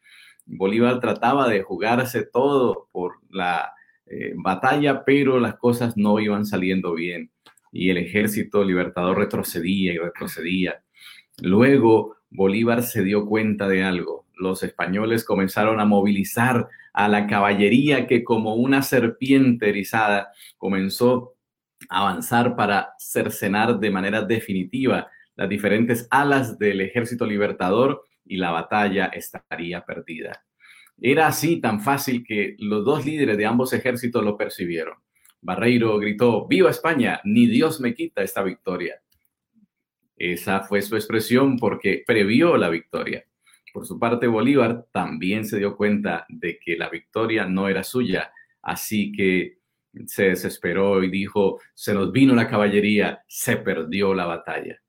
Bolívar 0.46 1.00
trataba 1.00 1.50
de 1.50 1.64
jugarse 1.64 2.24
todo 2.24 2.88
por 2.92 3.16
la 3.32 3.74
eh, 4.06 4.34
batalla, 4.36 5.04
pero 5.04 5.40
las 5.40 5.56
cosas 5.56 5.98
no 5.98 6.20
iban 6.20 6.46
saliendo 6.46 6.94
bien 6.94 7.32
y 7.72 7.90
el 7.90 7.98
ejército 7.98 8.64
libertador 8.64 9.18
retrocedía 9.18 9.94
y 9.94 9.98
retrocedía. 9.98 10.84
Luego 11.42 12.18
Bolívar 12.30 12.84
se 12.84 13.04
dio 13.04 13.26
cuenta 13.26 13.68
de 13.68 13.84
algo. 13.84 14.28
Los 14.36 14.62
españoles 14.62 15.24
comenzaron 15.24 15.80
a 15.80 15.86
movilizar 15.86 16.70
a 16.94 17.08
la 17.08 17.26
caballería 17.26 18.06
que 18.06 18.24
como 18.24 18.54
una 18.54 18.84
serpiente 18.84 19.70
erizada 19.70 20.30
comenzó 20.60 21.34
avanzar 21.90 22.56
para 22.56 22.94
cercenar 22.98 23.80
de 23.80 23.92
manera 23.92 24.22
definitiva 24.22 25.10
las 25.36 25.50
diferentes 25.50 26.08
alas 26.10 26.58
del 26.58 26.82
ejército 26.82 27.26
libertador 27.26 28.04
y 28.26 28.38
la 28.38 28.52
batalla 28.52 29.06
estaría 29.08 29.86
perdida. 29.86 30.44
Era 31.00 31.28
así 31.28 31.62
tan 31.62 31.82
fácil 31.82 32.24
que 32.24 32.56
los 32.58 32.84
dos 32.84 33.06
líderes 33.06 33.38
de 33.38 33.46
ambos 33.46 33.72
ejércitos 33.74 34.24
lo 34.24 34.36
percibieron. 34.36 34.96
Barreiro 35.42 35.98
gritó, 36.00 36.48
¡Viva 36.48 36.72
España! 36.72 37.22
Ni 37.24 37.46
Dios 37.46 37.80
me 37.80 37.94
quita 37.94 38.24
esta 38.24 38.42
victoria. 38.42 39.00
Esa 40.18 40.62
fue 40.62 40.82
su 40.82 40.96
expresión 40.96 41.58
porque 41.58 42.04
previó 42.06 42.58
la 42.58 42.70
victoria. 42.70 43.24
Por 43.72 43.86
su 43.86 44.00
parte, 44.00 44.26
Bolívar 44.26 44.88
también 44.92 45.46
se 45.46 45.60
dio 45.60 45.78
cuenta 45.78 46.26
de 46.30 46.58
que 46.58 46.76
la 46.76 46.90
victoria 46.90 47.46
no 47.46 47.70
era 47.70 47.84
suya, 47.84 48.32
así 48.64 49.12
que 49.12 49.57
se 50.06 50.30
desesperó 50.30 51.04
y 51.04 51.10
dijo, 51.10 51.60
se 51.74 51.94
nos 51.94 52.12
vino 52.12 52.36
la 52.36 52.48
caballería, 52.48 53.24
se 53.28 53.58
perdió 53.58 54.14
la 54.14 54.26
batalla. 54.26 54.80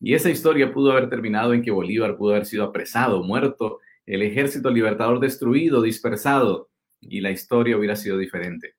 Y 0.00 0.14
esa 0.14 0.30
historia 0.30 0.72
pudo 0.72 0.92
haber 0.92 1.10
terminado 1.10 1.52
en 1.52 1.62
que 1.62 1.70
Bolívar 1.70 2.16
pudo 2.16 2.32
haber 2.32 2.46
sido 2.46 2.64
apresado, 2.64 3.22
muerto, 3.22 3.80
el 4.06 4.22
ejército 4.22 4.70
libertador 4.70 5.20
destruido, 5.20 5.82
dispersado, 5.82 6.70
y 7.00 7.20
la 7.20 7.30
historia 7.30 7.76
hubiera 7.76 7.96
sido 7.96 8.18
diferente. 8.18 8.74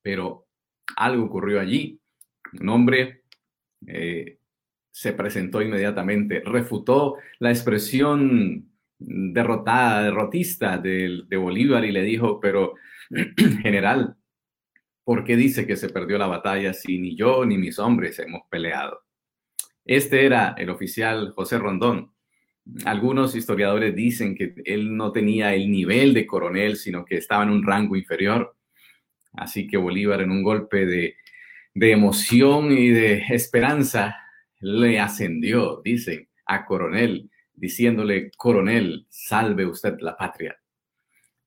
Pero 0.00 0.46
algo 0.96 1.24
ocurrió 1.24 1.60
allí. 1.60 2.00
Un 2.60 2.68
hombre 2.68 3.22
eh, 3.86 4.38
se 4.90 5.12
presentó 5.12 5.62
inmediatamente, 5.62 6.42
refutó 6.44 7.16
la 7.38 7.50
expresión 7.50 8.68
derrotada, 8.98 10.04
derrotista 10.04 10.78
de, 10.78 11.22
de 11.26 11.36
Bolívar 11.36 11.84
y 11.84 11.92
le 11.92 12.02
dijo, 12.02 12.40
pero 12.40 12.74
general, 13.62 14.16
¿por 15.04 15.24
qué 15.24 15.36
dice 15.36 15.66
que 15.66 15.76
se 15.76 15.88
perdió 15.88 16.18
la 16.18 16.26
batalla 16.26 16.72
si 16.72 16.98
ni 16.98 17.16
yo 17.16 17.44
ni 17.44 17.58
mis 17.58 17.78
hombres 17.78 18.18
hemos 18.18 18.42
peleado? 18.50 19.00
Este 19.84 20.24
era 20.24 20.54
el 20.58 20.70
oficial 20.70 21.32
José 21.34 21.58
Rondón. 21.58 22.12
Algunos 22.84 23.34
historiadores 23.34 23.94
dicen 23.94 24.36
que 24.36 24.54
él 24.64 24.96
no 24.96 25.10
tenía 25.10 25.54
el 25.54 25.70
nivel 25.70 26.14
de 26.14 26.26
coronel, 26.26 26.76
sino 26.76 27.04
que 27.04 27.16
estaba 27.16 27.42
en 27.42 27.50
un 27.50 27.64
rango 27.64 27.96
inferior. 27.96 28.56
Así 29.32 29.66
que 29.66 29.76
Bolívar 29.76 30.20
en 30.20 30.30
un 30.30 30.42
golpe 30.42 30.86
de, 30.86 31.16
de 31.74 31.90
emoción 31.90 32.70
y 32.70 32.90
de 32.90 33.24
esperanza 33.30 34.16
le 34.60 35.00
ascendió, 35.00 35.80
dicen, 35.84 36.28
a 36.46 36.64
coronel, 36.64 37.30
diciéndole, 37.52 38.30
coronel, 38.36 39.06
salve 39.08 39.66
usted 39.66 39.96
la 40.00 40.16
patria. 40.16 40.56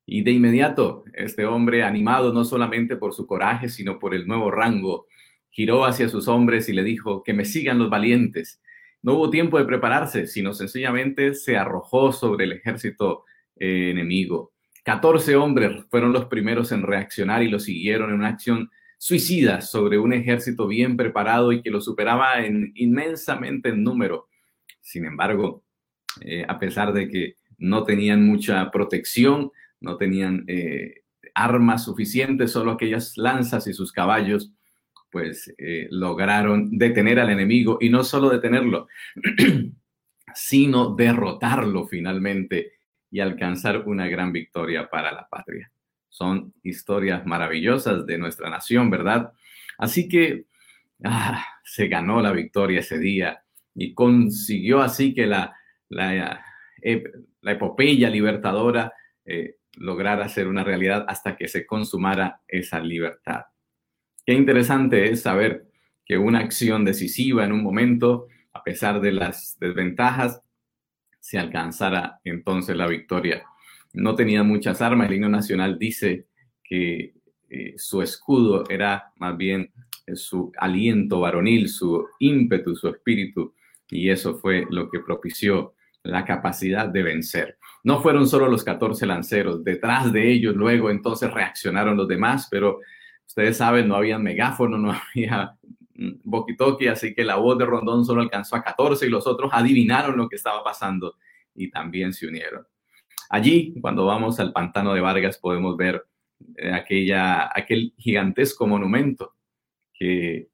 Y 0.05 0.21
de 0.21 0.31
inmediato, 0.31 1.03
este 1.13 1.45
hombre, 1.45 1.83
animado 1.83 2.31
no 2.31 2.45
solamente 2.45 2.95
por 2.95 3.13
su 3.13 3.25
coraje, 3.25 3.69
sino 3.69 3.97
por 3.97 4.13
el 4.13 4.27
nuevo 4.27 4.51
rango, 4.51 5.07
giró 5.49 5.85
hacia 5.85 6.09
sus 6.09 6.27
hombres 6.27 6.69
y 6.69 6.73
le 6.73 6.83
dijo, 6.83 7.23
que 7.23 7.33
me 7.33 7.45
sigan 7.45 7.79
los 7.79 7.89
valientes. 7.89 8.61
No 9.01 9.13
hubo 9.13 9.29
tiempo 9.29 9.57
de 9.57 9.65
prepararse, 9.65 10.27
sino 10.27 10.53
sencillamente 10.53 11.33
se 11.33 11.57
arrojó 11.57 12.11
sobre 12.11 12.45
el 12.45 12.51
ejército 12.51 13.23
eh, 13.55 13.89
enemigo. 13.91 14.51
14 14.83 15.35
hombres 15.35 15.85
fueron 15.89 16.13
los 16.13 16.25
primeros 16.25 16.71
en 16.71 16.83
reaccionar 16.83 17.41
y 17.41 17.49
lo 17.49 17.59
siguieron 17.59 18.09
en 18.09 18.17
una 18.17 18.29
acción 18.29 18.69
suicidas 18.97 19.71
sobre 19.71 19.97
un 19.97 20.13
ejército 20.13 20.67
bien 20.67 20.95
preparado 20.97 21.51
y 21.51 21.61
que 21.61 21.71
lo 21.71 21.81
superaba 21.81 22.43
en, 22.45 22.71
inmensamente 22.75 23.69
en 23.69 23.83
número. 23.83 24.27
Sin 24.81 25.05
embargo, 25.05 25.63
eh, 26.21 26.45
a 26.47 26.59
pesar 26.59 26.93
de 26.93 27.07
que 27.09 27.35
no 27.57 27.83
tenían 27.83 28.25
mucha 28.25 28.69
protección, 28.71 29.51
no 29.85 29.97
tenían 29.97 30.43
eh, 30.47 31.03
armas 31.33 31.85
suficientes, 31.85 32.51
solo 32.51 32.71
aquellas 32.71 33.17
lanzas 33.17 33.67
y 33.67 33.73
sus 33.73 33.91
caballos, 33.91 34.51
pues 35.11 35.53
eh, 35.57 35.87
lograron 35.91 36.77
detener 36.77 37.19
al 37.19 37.29
enemigo 37.29 37.77
y 37.79 37.89
no 37.89 38.03
solo 38.03 38.29
detenerlo, 38.29 38.87
sino 40.33 40.95
derrotarlo 40.95 41.85
finalmente 41.87 42.73
y 43.11 43.19
alcanzar 43.19 43.87
una 43.87 44.07
gran 44.07 44.33
victoria 44.33 44.89
para 44.89 45.13
la 45.13 45.27
patria. 45.29 45.71
Son 46.09 46.53
historias 46.63 47.25
maravillosas 47.25 48.05
de 48.05 48.17
nuestra 48.17 48.49
nación, 48.49 48.89
¿verdad? 48.89 49.31
Así 49.77 50.09
que 50.09 50.45
ah, 51.03 51.45
se 51.63 51.87
ganó 51.87 52.21
la 52.21 52.31
victoria 52.31 52.79
ese 52.79 52.97
día 52.97 53.43
y 53.73 53.93
consiguió 53.93 54.81
así 54.81 55.13
que 55.13 55.27
la, 55.27 55.55
la, 55.89 56.43
eh, 56.81 57.03
epopeya 57.41 58.09
libertadora 58.09 58.91
lograra 59.77 60.29
ser 60.29 60.47
una 60.47 60.63
realidad 60.63 61.05
hasta 61.07 61.35
que 61.35 61.47
se 61.47 61.65
consumara 61.65 62.41
esa 62.47 62.79
libertad. 62.79 63.45
Qué 64.25 64.33
interesante 64.33 65.11
es 65.11 65.21
saber 65.21 65.67
que 66.05 66.17
una 66.17 66.39
acción 66.39 66.85
decisiva 66.85 67.45
en 67.45 67.51
un 67.51 67.63
momento, 67.63 68.27
a 68.53 68.63
pesar 68.63 69.01
de 69.01 69.11
las 69.11 69.57
desventajas, 69.59 70.41
se 71.19 71.39
alcanzara 71.39 72.19
entonces 72.23 72.75
la 72.75 72.87
victoria 72.87 73.43
no 73.95 74.15
tenía 74.15 74.43
muchas 74.43 74.81
armas. 74.81 75.07
El 75.07 75.15
himno 75.15 75.29
nacional 75.29 75.79
dice 75.79 76.27
que 76.63 77.13
eh, 77.49 77.73
su 77.77 78.01
escudo 78.01 78.63
era 78.69 79.13
más 79.17 79.37
bien 79.37 79.71
eh, 80.05 80.15
su 80.15 80.51
aliento 80.57 81.21
varonil, 81.21 81.69
su 81.69 82.05
ímpetu, 82.19 82.75
su 82.75 82.89
espíritu, 82.89 83.55
y 83.89 84.09
eso 84.09 84.37
fue 84.37 84.65
lo 84.69 84.89
que 84.89 84.99
propició 84.99 85.73
la 86.03 86.25
capacidad 86.25 86.89
de 86.89 87.03
vencer. 87.03 87.57
No 87.85 88.01
fueron 88.01 88.27
solo 88.27 88.47
los 88.47 88.63
14 88.63 89.05
lanceros, 89.05 89.63
detrás 89.63 90.11
de 90.11 90.31
ellos 90.31 90.55
luego 90.55 90.89
entonces 90.89 91.31
reaccionaron 91.31 91.95
los 91.95 92.07
demás, 92.07 92.47
pero 92.49 92.79
ustedes 93.27 93.57
saben, 93.57 93.87
no 93.87 93.95
había 93.95 94.17
megáfono, 94.17 94.79
no 94.79 94.91
había 95.13 95.55
boquitoki, 95.93 96.87
así 96.87 97.13
que 97.13 97.23
la 97.23 97.35
voz 97.35 97.59
de 97.59 97.65
Rondón 97.65 98.03
solo 98.03 98.23
alcanzó 98.23 98.55
a 98.55 98.63
14 98.63 99.05
y 99.05 99.09
los 99.09 99.27
otros 99.27 99.51
adivinaron 99.53 100.17
lo 100.17 100.27
que 100.27 100.35
estaba 100.35 100.63
pasando 100.63 101.17
y 101.53 101.69
también 101.69 102.11
se 102.11 102.25
unieron. 102.25 102.65
Allí, 103.29 103.75
cuando 103.79 104.07
vamos 104.07 104.39
al 104.39 104.51
pantano 104.51 104.95
de 104.95 105.01
Vargas, 105.01 105.37
podemos 105.37 105.77
ver 105.77 106.07
eh, 106.57 106.73
aquella, 106.73 107.51
aquel 107.53 107.93
gigantesco 107.99 108.65
monumento 108.65 109.35
que 109.93 110.49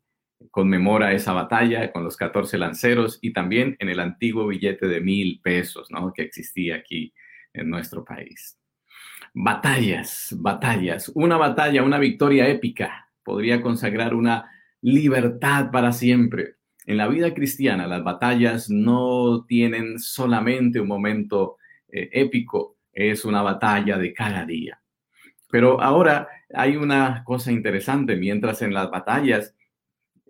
conmemora 0.51 1.13
esa 1.13 1.31
batalla 1.31 1.91
con 1.91 2.03
los 2.03 2.17
14 2.17 2.57
lanceros 2.57 3.17
y 3.21 3.33
también 3.33 3.77
en 3.79 3.89
el 3.89 3.99
antiguo 3.99 4.45
billete 4.47 4.87
de 4.87 4.99
mil 5.01 5.39
pesos 5.41 5.89
¿no? 5.89 6.11
que 6.13 6.23
existía 6.23 6.75
aquí 6.75 7.13
en 7.53 7.69
nuestro 7.69 8.03
país. 8.03 8.59
Batallas, 9.33 10.35
batallas. 10.37 11.09
Una 11.15 11.37
batalla, 11.37 11.83
una 11.83 11.99
victoria 11.99 12.49
épica 12.49 13.07
podría 13.23 13.61
consagrar 13.61 14.13
una 14.13 14.51
libertad 14.81 15.71
para 15.71 15.93
siempre. 15.93 16.55
En 16.85 16.97
la 16.97 17.07
vida 17.07 17.33
cristiana, 17.33 17.87
las 17.87 18.03
batallas 18.03 18.69
no 18.69 19.45
tienen 19.47 19.99
solamente 19.99 20.81
un 20.81 20.87
momento 20.87 21.57
eh, 21.87 22.09
épico, 22.11 22.77
es 22.91 23.23
una 23.23 23.41
batalla 23.41 23.97
de 23.97 24.13
cada 24.13 24.45
día. 24.45 24.81
Pero 25.49 25.81
ahora 25.81 26.27
hay 26.53 26.75
una 26.75 27.23
cosa 27.23 27.51
interesante, 27.51 28.15
mientras 28.15 28.61
en 28.61 28.73
las 28.73 28.89
batallas 28.89 29.55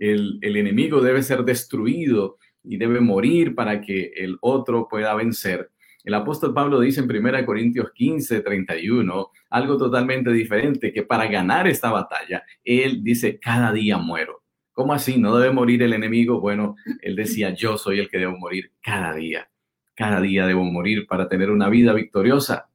el, 0.02 0.40
enemigo 0.58 1.00
debe 1.00 1.22
ser 1.22 1.44
destruido 1.44 2.38
y 2.64 2.78
debe 2.78 3.00
morir 3.00 3.54
para 3.54 3.82
que 3.82 4.12
el 4.16 4.38
otro 4.42 4.88
pueda 4.90 5.14
vencer. 5.14 5.70
El 6.04 6.16
apóstol 6.16 6.54
Pablo 6.56 6.80
dice 6.80 7.02
en 7.02 7.16
1 7.16 7.46
Corintios 7.46 7.92
15, 7.94 8.42
31, 8.42 9.30
algo 9.52 9.78
totalmente 9.78 10.32
diferente, 10.32 10.92
que 10.92 11.04
para 11.04 11.28
ganar 11.28 11.68
esta 11.68 11.92
batalla, 11.92 12.44
él 12.64 13.04
dice, 13.04 13.40
cada 13.40 13.72
día 13.72 13.98
muero. 13.98 14.42
¿Cómo 14.72 14.94
así? 14.94 15.20
¿No 15.20 15.38
debe 15.38 15.54
morir 15.54 15.84
el 15.84 15.94
enemigo? 15.94 16.40
Bueno, 16.40 16.76
él 17.02 17.16
decía, 17.16 17.54
yo 17.54 17.78
soy 17.78 18.00
el 18.00 18.10
que 18.10 18.18
debo 18.18 18.36
morir 18.38 18.72
cada 18.82 19.14
día. 19.14 19.48
Cada 19.94 20.20
día 20.20 20.48
debo 20.48 20.64
morir 20.64 21.06
para 21.06 21.30
tener 21.30 21.52
una 21.52 21.70
vida 21.70 21.94
victoriosa. 21.94 22.70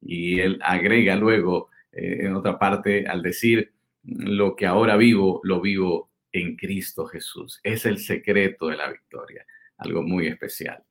Y 0.00 0.40
él 0.40 0.58
agrega 0.62 1.14
luego, 1.14 1.68
eh, 1.92 2.26
en 2.26 2.34
otra 2.34 2.58
parte, 2.58 3.06
al 3.06 3.22
decir, 3.22 3.72
lo 4.02 4.56
que 4.56 4.66
ahora 4.66 4.96
vivo, 4.96 5.40
lo 5.44 5.60
vivo 5.60 6.05
en 6.36 6.56
Cristo 6.56 7.06
Jesús. 7.06 7.60
Es 7.62 7.86
el 7.86 7.98
secreto 7.98 8.68
de 8.68 8.76
la 8.76 8.90
victoria, 8.90 9.46
algo 9.78 10.02
muy 10.02 10.26
especial. 10.26 10.82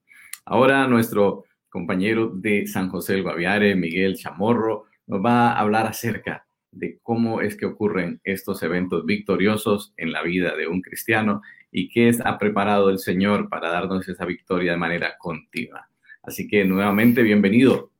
Ahora 0.45 0.87
nuestro 0.87 1.45
compañero 1.69 2.31
de 2.33 2.67
San 2.67 2.89
José 2.89 3.13
del 3.13 3.23
Guaviare, 3.23 3.75
Miguel 3.75 4.15
Chamorro, 4.15 4.85
nos 5.07 5.23
va 5.23 5.51
a 5.51 5.59
hablar 5.59 5.87
acerca 5.87 6.45
de 6.71 6.99
cómo 7.01 7.41
es 7.41 7.55
que 7.55 7.65
ocurren 7.65 8.19
estos 8.23 8.61
eventos 8.63 9.05
victoriosos 9.05 9.93
en 9.97 10.11
la 10.11 10.21
vida 10.23 10.55
de 10.55 10.67
un 10.67 10.81
cristiano 10.81 11.41
y 11.71 11.89
qué 11.89 12.11
ha 12.23 12.37
preparado 12.37 12.89
el 12.89 12.99
Señor 12.99 13.49
para 13.49 13.69
darnos 13.69 14.07
esa 14.07 14.25
victoria 14.25 14.71
de 14.71 14.77
manera 14.77 15.17
continua. 15.17 15.89
Así 16.21 16.47
que 16.47 16.65
nuevamente, 16.65 17.21
bienvenido. 17.21 17.91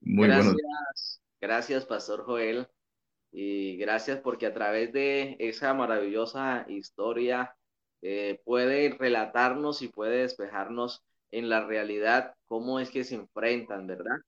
Muy 0.00 0.28
gracias, 0.28 1.22
gracias, 1.40 1.86
Pastor 1.86 2.24
Joel. 2.24 2.66
Y 3.32 3.76
gracias 3.78 4.20
porque 4.20 4.46
a 4.46 4.54
través 4.54 4.92
de 4.92 5.36
esa 5.40 5.74
maravillosa 5.74 6.66
historia 6.68 7.56
eh, 8.02 8.40
puede 8.44 8.90
relatarnos 8.98 9.82
y 9.82 9.88
puede 9.88 10.22
despejarnos 10.22 11.02
en 11.30 11.48
la 11.48 11.66
realidad 11.66 12.34
cómo 12.46 12.78
es 12.80 12.90
que 12.90 13.04
se 13.04 13.14
enfrentan, 13.16 13.86
¿verdad? 13.86 14.18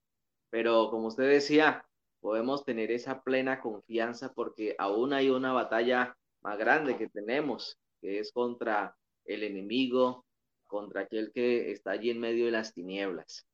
Pero 0.51 0.90
como 0.90 1.09
usted 1.09 1.29
decía, 1.29 1.85
podemos 2.21 2.64
tener 2.64 2.90
esa 2.90 3.23
plena 3.23 3.61
confianza 3.61 4.33
porque 4.33 4.75
aún 4.79 5.12
hay 5.12 5.31
una 5.31 5.53
batalla 5.53 6.17
más 6.43 6.59
grande 6.59 6.97
que 6.97 7.09
tenemos, 7.09 7.77
que 8.01 8.21
es 8.21 8.33
contra 8.33 8.97
el 9.27 9.43
enemigo, 9.43 10.25
contra 10.67 11.03
aquel 11.03 11.33
que 11.33 11.71
está 11.73 11.93
allí 11.93 12.11
en 12.11 12.21
medio 12.21 12.47
de 12.47 12.53
las 12.53 12.73
tinieblas. 12.75 13.47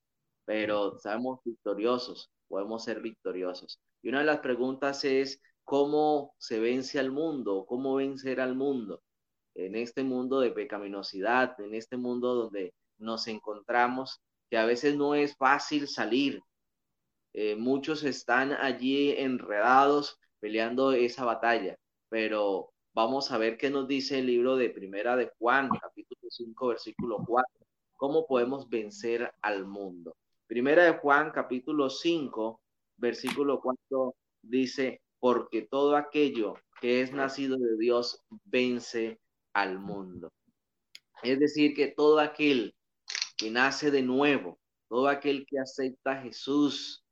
Pero 0.44 0.98
sabemos 0.98 1.40
victoriosos, 1.44 2.30
podemos 2.48 2.84
ser 2.84 3.00
victoriosos. 3.00 3.80
Y 4.02 4.08
una 4.08 4.20
de 4.20 4.26
las 4.26 4.40
preguntas 4.40 5.04
es, 5.04 5.42
¿cómo 5.64 6.34
se 6.38 6.58
vence 6.58 6.98
al 6.98 7.10
mundo? 7.10 7.66
¿Cómo 7.68 7.96
vencer 7.96 8.40
al 8.40 8.54
mundo? 8.54 9.02
En 9.54 9.76
este 9.76 10.04
mundo 10.04 10.40
de 10.40 10.50
pecaminosidad, 10.50 11.60
en 11.60 11.74
este 11.74 11.96
mundo 11.96 12.34
donde 12.34 12.74
nos 12.98 13.26
encontramos, 13.28 14.20
que 14.48 14.58
a 14.58 14.64
veces 14.66 14.96
no 14.96 15.14
es 15.14 15.36
fácil 15.36 15.86
salir, 15.88 16.40
eh, 17.32 17.54
muchos 17.54 18.02
están 18.02 18.52
allí 18.52 19.12
enredados 19.12 20.18
peleando 20.40 20.92
esa 20.92 21.24
batalla, 21.24 21.76
pero 22.08 22.72
vamos 22.92 23.30
a 23.30 23.38
ver 23.38 23.56
qué 23.56 23.70
nos 23.70 23.86
dice 23.86 24.18
el 24.18 24.26
libro 24.26 24.56
de 24.56 24.70
Primera 24.70 25.16
de 25.16 25.30
Juan, 25.38 25.68
capítulo 25.80 26.28
5, 26.28 26.68
versículo 26.68 27.18
4. 27.24 27.48
¿Cómo 27.96 28.26
podemos 28.26 28.68
vencer 28.68 29.32
al 29.42 29.66
mundo? 29.66 30.16
Primera 30.46 30.84
de 30.84 30.98
Juan, 30.98 31.30
capítulo 31.30 31.88
5, 31.88 32.60
versículo 33.00 33.60
4 33.60 34.14
dice, 34.42 35.00
porque 35.18 35.62
todo 35.62 35.96
aquello 35.96 36.54
que 36.80 37.02
es 37.02 37.12
nacido 37.12 37.56
de 37.56 37.76
Dios 37.78 38.22
vence 38.44 39.18
al 39.52 39.78
mundo. 39.78 40.30
Es 41.22 41.38
decir, 41.38 41.74
que 41.74 41.88
todo 41.88 42.20
aquel 42.20 42.74
que 43.36 43.50
nace 43.50 43.90
de 43.90 44.02
nuevo, 44.02 44.58
todo 44.88 45.08
aquel 45.08 45.44
que 45.46 45.58
acepta 45.58 46.12
a 46.12 46.22
Jesús 46.22 47.04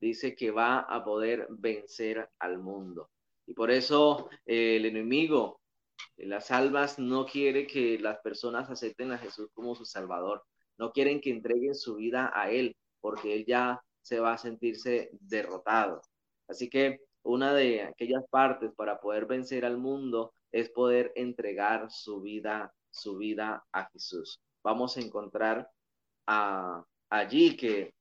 dice 0.00 0.34
que 0.34 0.50
va 0.50 0.80
a 0.80 1.04
poder 1.04 1.46
vencer 1.50 2.28
al 2.40 2.58
mundo. 2.58 3.10
Y 3.46 3.54
por 3.54 3.70
eso 3.70 4.28
eh, 4.46 4.76
el 4.76 4.86
enemigo, 4.86 5.60
las 6.16 6.50
almas, 6.50 6.98
no 6.98 7.24
quiere 7.26 7.66
que 7.66 7.98
las 7.98 8.18
personas 8.18 8.68
acepten 8.70 9.12
a 9.12 9.18
Jesús 9.18 9.48
como 9.52 9.74
su 9.74 9.84
Salvador. 9.84 10.42
No 10.78 10.90
quieren 10.90 11.20
que 11.20 11.30
entreguen 11.30 11.74
su 11.74 11.96
vida 11.96 12.32
a 12.34 12.50
Él, 12.50 12.76
porque 13.00 13.34
Él 13.34 13.44
ya 13.46 13.80
se 14.02 14.20
va 14.20 14.34
a 14.34 14.38
sentirse 14.38 15.10
derrotado. 15.20 16.02
Así 16.48 16.68
que 16.68 17.00
una 17.22 17.54
de 17.54 17.82
aquellas 17.82 18.24
partes 18.28 18.72
para 18.76 19.00
poder 19.00 19.26
vencer 19.26 19.64
al 19.64 19.78
mundo 19.78 20.34
es 20.50 20.68
poder 20.70 21.12
entregar 21.14 21.90
su 21.90 22.20
vida, 22.20 22.74
su 22.90 23.16
vida 23.16 23.64
a 23.72 23.88
Jesús. 23.90 24.40
Vamos 24.62 24.96
a 24.96 25.00
encontrar 25.00 25.70
allí 26.26 27.56
que 27.56 27.94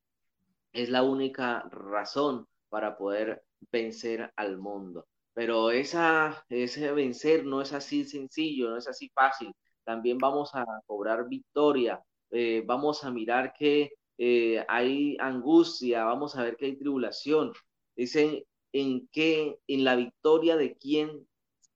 es 0.73 0.89
la 0.89 1.03
única 1.03 1.61
razón 1.69 2.47
para 2.69 2.97
poder 2.97 3.43
vencer 3.71 4.31
al 4.35 4.57
mundo. 4.57 5.07
Pero 5.33 5.71
esa, 5.71 6.43
ese 6.49 6.91
vencer 6.91 7.45
no 7.45 7.61
es 7.61 7.73
así 7.73 8.05
sencillo, 8.05 8.69
no 8.69 8.77
es 8.77 8.87
así 8.87 9.09
fácil. 9.13 9.53
También 9.83 10.17
vamos 10.17 10.51
a 10.53 10.65
cobrar 10.85 11.27
victoria, 11.27 12.01
eh, 12.31 12.63
vamos 12.65 13.03
a 13.03 13.11
mirar 13.11 13.53
que 13.53 13.91
eh, 14.17 14.63
hay 14.67 15.17
angustia, 15.19 16.03
vamos 16.05 16.35
a 16.35 16.43
ver 16.43 16.57
que 16.57 16.65
hay 16.65 16.75
tribulación. 16.75 17.53
Dicen 17.95 18.43
en 18.73 19.07
que 19.11 19.59
en 19.67 19.83
la 19.83 19.95
victoria 19.95 20.55
de 20.55 20.75
quién 20.77 21.27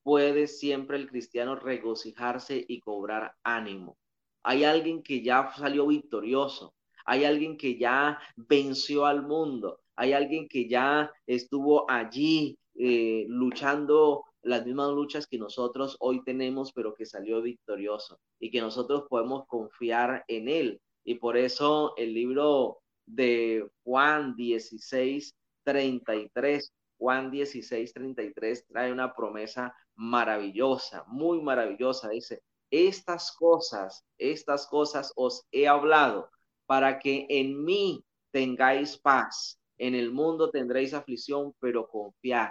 puede 0.04 0.48
siempre 0.48 0.98
el 0.98 1.10
cristiano 1.10 1.56
regocijarse 1.56 2.63
y 2.67 2.80
cobrar 2.80 3.34
ánimo. 3.43 3.98
Hay 4.43 4.63
alguien 4.63 5.02
que 5.02 5.24
ya 5.24 5.52
salió 5.58 5.88
victorioso, 5.88 6.76
hay 7.06 7.24
alguien 7.24 7.58
que 7.58 7.78
ya 7.78 8.19
venció 8.36 9.06
al 9.06 9.24
mundo, 9.24 9.80
hay 9.95 10.13
alguien 10.13 10.48
que 10.48 10.69
ya 10.69 11.12
estuvo 11.26 11.89
allí 11.89 12.58
eh, 12.76 13.26
luchando 13.30 14.26
las 14.43 14.65
mismas 14.65 14.91
luchas 14.91 15.26
que 15.26 15.39
nosotros 15.39 15.98
hoy 16.00 16.24
tenemos, 16.24 16.71
pero 16.71 16.93
que 16.93 17.06
salió 17.06 17.41
victorioso 17.41 18.19
y 18.39 18.52
que 18.52 18.62
nosotros 18.62 19.06
podemos 19.10 19.48
confiar 19.48 20.24
en 20.28 20.48
él. 20.48 20.82
Y 21.06 21.15
por 21.15 21.38
eso 21.38 21.94
el 21.98 22.13
libro 22.13 22.82
de 23.06 23.65
Juan 23.84 24.36
16, 24.36 25.36
33, 25.63 26.74
Juan 26.98 27.32
16, 27.32 27.94
33 27.94 28.68
trae 28.68 28.91
una 28.91 29.13
promesa 29.13 29.74
maravillosa, 29.96 31.04
muy 31.08 31.41
maravillosa. 31.41 32.10
Dice, 32.10 32.41
estas 32.72 33.32
cosas, 33.32 34.04
estas 34.18 34.68
cosas 34.68 35.13
os 35.15 35.46
he 35.52 35.68
hablado 35.68 36.30
para 36.65 36.98
que 36.98 37.28
en 37.30 37.63
mí 37.63 38.04
tengáis 38.32 38.98
paz. 38.98 39.60
En 39.78 39.94
el 39.94 40.12
mundo 40.12 40.50
tendréis 40.50 40.94
aflicción, 40.94 41.54
pero 41.60 41.88
confiad, 41.88 42.50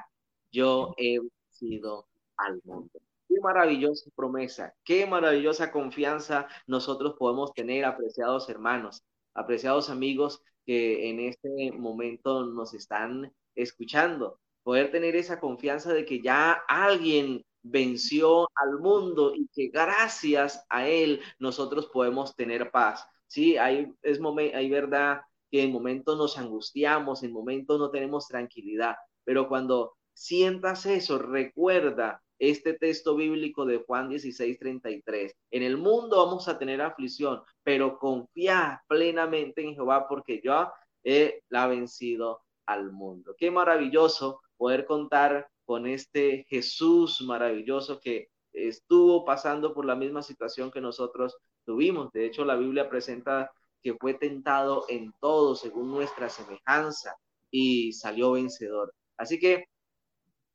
yo 0.52 0.94
he 0.96 1.18
sido 1.48 2.06
al 2.36 2.60
mundo. 2.64 3.00
Qué 3.34 3.40
maravillosa 3.40 4.10
promesa, 4.14 4.74
qué 4.84 5.06
maravillosa 5.06 5.72
confianza 5.72 6.46
nosotros 6.68 7.16
podemos 7.18 7.52
tener, 7.52 7.84
apreciados 7.84 8.48
hermanos, 8.48 9.02
apreciados 9.34 9.90
amigos 9.90 10.40
que 10.64 11.10
en 11.10 11.18
este 11.18 11.72
momento 11.72 12.46
nos 12.46 12.74
están 12.74 13.32
escuchando. 13.56 14.38
Poder 14.62 14.92
tener 14.92 15.16
esa 15.16 15.40
confianza 15.40 15.92
de 15.92 16.04
que 16.04 16.22
ya 16.22 16.52
alguien 16.68 17.44
venció 17.62 18.48
al 18.54 18.78
mundo 18.78 19.34
y 19.34 19.48
que 19.52 19.66
gracias 19.66 20.64
a 20.68 20.86
él 20.86 21.20
nosotros 21.40 21.86
podemos 21.92 22.36
tener 22.36 22.70
paz. 22.70 23.04
Sí, 23.26 23.56
hay, 23.56 23.92
es 24.02 24.20
hay 24.54 24.70
verdad 24.70 25.22
que 25.50 25.64
en 25.64 25.72
momentos 25.72 26.16
nos 26.16 26.38
angustiamos, 26.38 27.24
en 27.24 27.32
momentos 27.32 27.80
no 27.80 27.90
tenemos 27.90 28.28
tranquilidad, 28.28 28.94
pero 29.24 29.48
cuando 29.48 29.96
sientas 30.12 30.86
eso, 30.86 31.18
recuerda 31.18 32.22
este 32.38 32.74
texto 32.74 33.16
bíblico 33.16 33.64
de 33.64 33.78
Juan 33.78 34.08
16, 34.08 34.58
33. 34.58 35.34
En 35.50 35.62
el 35.62 35.76
mundo 35.76 36.24
vamos 36.24 36.48
a 36.48 36.58
tener 36.58 36.80
aflicción, 36.82 37.42
pero 37.62 37.98
confía 37.98 38.82
plenamente 38.88 39.62
en 39.62 39.74
Jehová 39.74 40.06
porque 40.08 40.40
yo 40.42 40.70
he 41.04 41.42
la 41.48 41.66
vencido 41.66 42.40
al 42.66 42.92
mundo. 42.92 43.34
Qué 43.38 43.50
maravilloso 43.50 44.40
poder 44.56 44.86
contar 44.86 45.48
con 45.64 45.86
este 45.86 46.44
Jesús 46.48 47.22
maravilloso 47.22 48.00
que 48.00 48.28
estuvo 48.52 49.24
pasando 49.24 49.74
por 49.74 49.84
la 49.84 49.94
misma 49.94 50.22
situación 50.22 50.70
que 50.70 50.80
nosotros 50.80 51.36
tuvimos. 51.64 52.12
De 52.12 52.26
hecho, 52.26 52.44
la 52.44 52.56
Biblia 52.56 52.88
presenta 52.88 53.50
que 53.82 53.94
fue 53.94 54.14
tentado 54.14 54.84
en 54.88 55.12
todo 55.20 55.54
según 55.54 55.90
nuestra 55.90 56.28
semejanza 56.28 57.16
y 57.50 57.92
salió 57.92 58.32
vencedor. 58.32 58.94
Así 59.16 59.38
que 59.38 59.66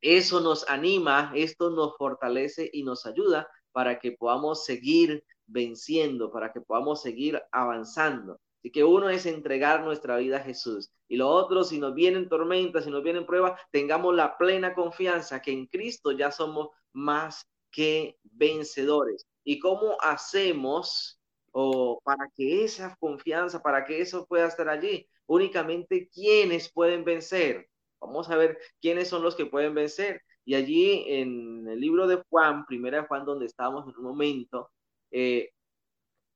eso 0.01 0.39
nos 0.39 0.67
anima, 0.69 1.31
esto 1.35 1.69
nos 1.69 1.97
fortalece 1.97 2.69
y 2.71 2.83
nos 2.83 3.05
ayuda 3.05 3.47
para 3.71 3.99
que 3.99 4.13
podamos 4.13 4.65
seguir 4.65 5.23
venciendo, 5.47 6.31
para 6.31 6.51
que 6.51 6.61
podamos 6.61 7.01
seguir 7.01 7.41
avanzando. 7.51 8.39
Así 8.59 8.71
que 8.71 8.83
uno 8.83 9.09
es 9.09 9.25
entregar 9.25 9.83
nuestra 9.83 10.17
vida 10.17 10.37
a 10.37 10.43
Jesús. 10.43 10.91
Y 11.07 11.15
lo 11.15 11.29
otro, 11.29 11.63
si 11.63 11.79
nos 11.79 11.93
vienen 11.93 12.27
tormentas, 12.27 12.83
si 12.83 12.91
nos 12.91 13.03
vienen 13.03 13.25
pruebas, 13.25 13.59
tengamos 13.71 14.13
la 14.15 14.37
plena 14.37 14.73
confianza 14.73 15.41
que 15.41 15.51
en 15.51 15.65
Cristo 15.67 16.11
ya 16.11 16.31
somos 16.31 16.69
más 16.91 17.47
que 17.71 18.17
vencedores. 18.23 19.25
¿Y 19.43 19.59
cómo 19.59 19.97
hacemos 20.01 21.19
o 21.51 21.99
para 22.03 22.29
que 22.35 22.63
esa 22.63 22.95
confianza, 22.99 23.61
para 23.61 23.85
que 23.85 24.01
eso 24.01 24.25
pueda 24.25 24.47
estar 24.47 24.67
allí? 24.67 25.07
Únicamente 25.25 26.09
quienes 26.09 26.71
pueden 26.71 27.05
vencer. 27.05 27.69
Vamos 27.99 28.29
a 28.29 28.37
ver 28.37 28.57
quiénes 28.81 29.09
son 29.09 29.23
los 29.23 29.35
que 29.35 29.45
pueden 29.45 29.73
vencer. 29.73 30.21
Y 30.45 30.55
allí 30.55 31.05
en 31.07 31.67
el 31.67 31.79
libro 31.79 32.07
de 32.07 32.21
Juan, 32.29 32.65
primera 32.65 33.05
Juan, 33.05 33.25
donde 33.25 33.45
estábamos 33.45 33.87
en 33.87 33.97
un 33.97 34.03
momento, 34.03 34.71
eh, 35.11 35.51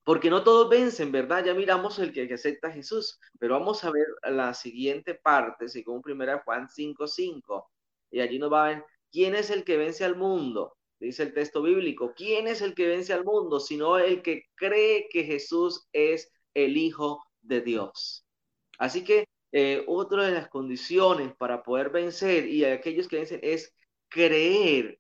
porque 0.03 0.29
no 0.29 0.43
todos 0.43 0.69
vencen, 0.69 1.11
¿verdad? 1.11 1.45
Ya 1.45 1.53
miramos 1.53 1.97
el 1.99 2.11
que, 2.13 2.31
acepta 2.33 2.67
a 2.67 2.71
Jesús, 2.71 3.19
pero 3.39 3.53
vamos 3.59 3.83
a 3.83 3.91
ver 3.91 4.05
la 4.23 4.53
siguiente 4.53 5.15
parte, 5.15 5.69
según 5.69 6.01
primera 6.01 6.43
Juan 6.43 6.67
5.5, 6.67 7.65
y 8.11 8.19
allí 8.19 8.39
nos 8.39 8.51
va 8.51 8.65
a 8.65 8.69
ver 8.69 8.85
quién 9.11 9.35
es 9.35 9.49
el 9.49 9.63
que 9.63 9.77
vence 9.77 10.03
al 10.03 10.15
mundo 10.17 10.75
dice 11.03 11.23
el 11.23 11.33
texto 11.33 11.61
bíblico. 11.61 12.13
¿Quién 12.15 12.47
es 12.47 12.61
el 12.61 12.73
que 12.73 12.87
vence 12.87 13.13
al 13.13 13.25
mundo? 13.25 13.59
Sino 13.59 13.97
el 13.97 14.21
que 14.21 14.43
cree 14.55 15.07
que 15.09 15.23
Jesús 15.23 15.87
es 15.93 16.31
el 16.53 16.77
Hijo 16.77 17.23
de 17.41 17.61
Dios. 17.61 18.25
Así 18.77 19.03
que 19.03 19.27
eh, 19.55 19.83
otra 19.87 20.25
de 20.25 20.31
las 20.31 20.49
condiciones 20.49 21.31
para 21.35 21.61
poder 21.61 21.91
vencer 21.91 22.47
y 22.47 22.65
aquellos 22.65 23.07
que 23.07 23.17
vencen 23.17 23.39
es 23.43 23.71
creer, 24.09 24.99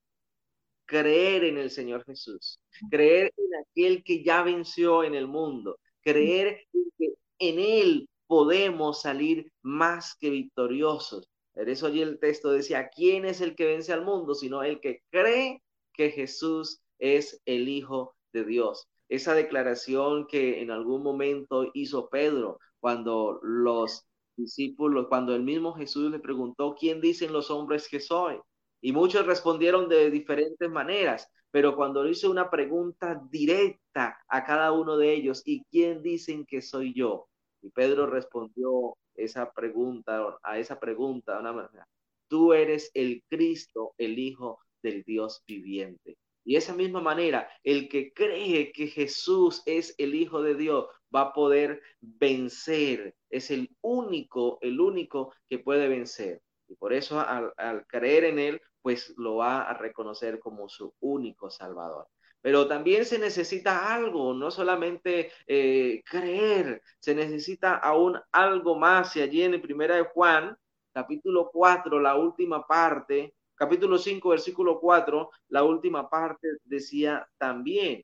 creer 0.85 1.43
en 1.45 1.57
el 1.57 1.71
Señor 1.71 2.03
Jesús, 2.05 2.59
creer 2.91 3.33
en 3.35 3.55
aquel 3.61 4.03
que 4.03 4.23
ya 4.23 4.43
venció 4.43 5.03
en 5.03 5.15
el 5.15 5.27
mundo, 5.27 5.79
creer 6.01 6.67
en 6.71 6.91
que 6.99 7.13
en 7.39 7.59
Él 7.59 8.09
podemos 8.27 9.01
salir 9.01 9.51
más 9.63 10.15
que 10.19 10.29
victoriosos. 10.29 11.27
Por 11.55 11.67
eso 11.67 11.87
allí 11.87 12.03
el 12.03 12.19
texto 12.19 12.51
decía, 12.51 12.89
¿quién 12.89 13.25
es 13.25 13.41
el 13.41 13.55
que 13.55 13.65
vence 13.65 13.91
al 13.91 14.05
mundo? 14.05 14.35
Sino 14.35 14.61
el 14.61 14.79
que 14.81 15.01
cree 15.09 15.63
que 15.93 16.11
Jesús 16.11 16.79
es 16.99 17.41
el 17.45 17.69
Hijo 17.69 18.15
de 18.33 18.45
Dios. 18.45 18.87
Esa 19.09 19.33
declaración 19.33 20.27
que 20.27 20.61
en 20.61 20.69
algún 20.69 21.01
momento 21.01 21.71
hizo 21.73 22.07
Pedro 22.09 22.59
cuando 22.79 23.39
los 23.41 24.05
discípulos, 24.35 25.07
cuando 25.07 25.35
el 25.35 25.43
mismo 25.43 25.73
Jesús 25.73 26.11
le 26.11 26.19
preguntó, 26.19 26.75
¿quién 26.79 27.01
dicen 27.01 27.33
los 27.33 27.51
hombres 27.51 27.87
que 27.87 27.99
soy? 27.99 28.39
Y 28.81 28.91
muchos 28.91 29.25
respondieron 29.25 29.87
de 29.87 30.11
diferentes 30.11 30.69
maneras, 30.69 31.29
pero 31.51 31.75
cuando 31.75 32.07
hizo 32.07 32.29
una 32.29 32.49
pregunta 32.49 33.21
directa 33.29 34.17
a 34.27 34.43
cada 34.43 34.71
uno 34.71 34.97
de 34.97 35.13
ellos, 35.13 35.41
¿y 35.45 35.63
quién 35.71 36.01
dicen 36.01 36.45
que 36.45 36.61
soy 36.61 36.93
yo? 36.93 37.27
Y 37.61 37.69
Pedro 37.69 38.07
respondió 38.07 38.97
esa 39.15 39.51
pregunta, 39.51 40.37
a 40.43 40.57
esa 40.57 40.79
pregunta, 40.79 41.39
una 41.39 41.53
manera, 41.53 41.87
tú 42.27 42.53
eres 42.53 42.91
el 42.93 43.23
Cristo, 43.29 43.93
el 43.97 44.19
Hijo 44.19 44.59
del 44.81 45.03
Dios 45.03 45.43
viviente. 45.47 46.17
Y 46.43 46.57
esa 46.57 46.73
misma 46.73 46.99
manera, 46.99 47.47
el 47.63 47.87
que 47.87 48.11
cree 48.11 48.71
que 48.73 48.87
Jesús 48.87 49.63
es 49.65 49.95
el 49.97 50.15
Hijo 50.15 50.41
de 50.41 50.55
Dios 50.55 50.87
va 51.13 51.21
a 51.21 51.33
poder 51.33 51.81
vencer. 52.01 53.15
Es 53.29 53.51
el 53.51 53.69
único, 53.81 54.59
el 54.61 54.79
único 54.79 55.33
que 55.47 55.59
puede 55.59 55.87
vencer. 55.87 56.41
Y 56.67 56.75
por 56.75 56.93
eso 56.93 57.19
al, 57.19 57.85
creer 57.87 58.25
en 58.25 58.39
Él, 58.39 58.61
pues 58.81 59.13
lo 59.17 59.37
va 59.37 59.63
a 59.63 59.73
reconocer 59.77 60.39
como 60.39 60.69
su 60.69 60.93
único 60.99 61.49
Salvador. 61.49 62.07
Pero 62.41 62.67
también 62.67 63.05
se 63.05 63.19
necesita 63.19 63.93
algo, 63.93 64.33
no 64.33 64.51
solamente 64.51 65.31
eh, 65.47 66.01
creer, 66.05 66.81
se 66.99 67.15
necesita 67.15 67.77
aún 67.77 68.19
algo 68.31 68.77
más. 68.77 69.15
Y 69.15 69.21
allí 69.21 69.43
en 69.43 69.53
el 69.53 69.61
primera 69.61 69.95
de 69.95 70.03
Juan, 70.03 70.57
capítulo 70.91 71.49
4, 71.51 71.99
la 71.99 72.15
última 72.15 72.67
parte, 72.67 73.33
capítulo 73.55 73.97
5, 73.97 74.29
versículo 74.29 74.79
4, 74.79 75.29
la 75.49 75.63
última 75.63 76.09
parte 76.09 76.49
decía 76.65 77.25
también, 77.37 78.03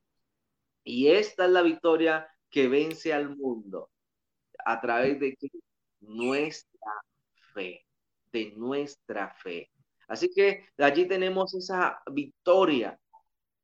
y 0.83 1.07
esta 1.07 1.45
es 1.45 1.51
la 1.51 1.61
victoria 1.61 2.27
que 2.49 2.67
vence 2.67 3.13
al 3.13 3.35
mundo 3.35 3.89
a 4.65 4.79
través 4.81 5.19
de 5.19 5.37
nuestra 6.01 6.91
fe, 7.53 7.85
de 8.31 8.51
nuestra 8.55 9.33
fe. 9.35 9.69
Así 10.07 10.29
que 10.33 10.65
allí 10.77 11.07
tenemos 11.07 11.53
esa 11.53 12.01
victoria 12.11 12.99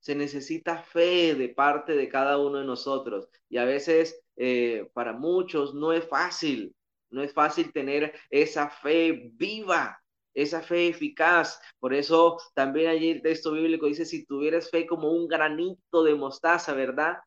se 0.06 0.13
necesita 0.13 0.84
fe 0.84 1.34
de 1.34 1.50
parte 1.50 1.95
de 1.95 2.08
cada 2.08 2.38
uno 2.38 2.60
de 2.60 2.65
nosotros. 2.65 3.28
Y 3.50 3.58
a 3.58 3.65
veces 3.65 4.21
eh, 4.36 4.88
para 4.93 5.13
muchos 5.13 5.74
no 5.74 5.93
es 5.93 6.08
fácil, 6.08 6.76
no 7.10 7.24
es 7.24 7.34
fácil 7.34 7.74
tener 7.74 8.13
esa 8.30 8.69
fe 8.69 9.32
viva, 9.34 10.00
esa 10.36 10.62
fe 10.62 10.89
eficaz. 10.89 11.60
Por 11.80 11.91
eso 11.95 12.38
también 12.54 12.91
allí 12.91 13.10
el 13.10 13.24
texto 13.24 13.54
bíblico 13.54 13.88
dice, 13.88 14.06
si 14.06 14.28
tuvieras 14.28 14.69
fe 14.69 14.86
como 14.86 15.12
un 15.12 15.28
granito 15.28 16.04
de 16.04 16.13
mostaza, 16.13 16.76
¿verdad? 16.76 17.17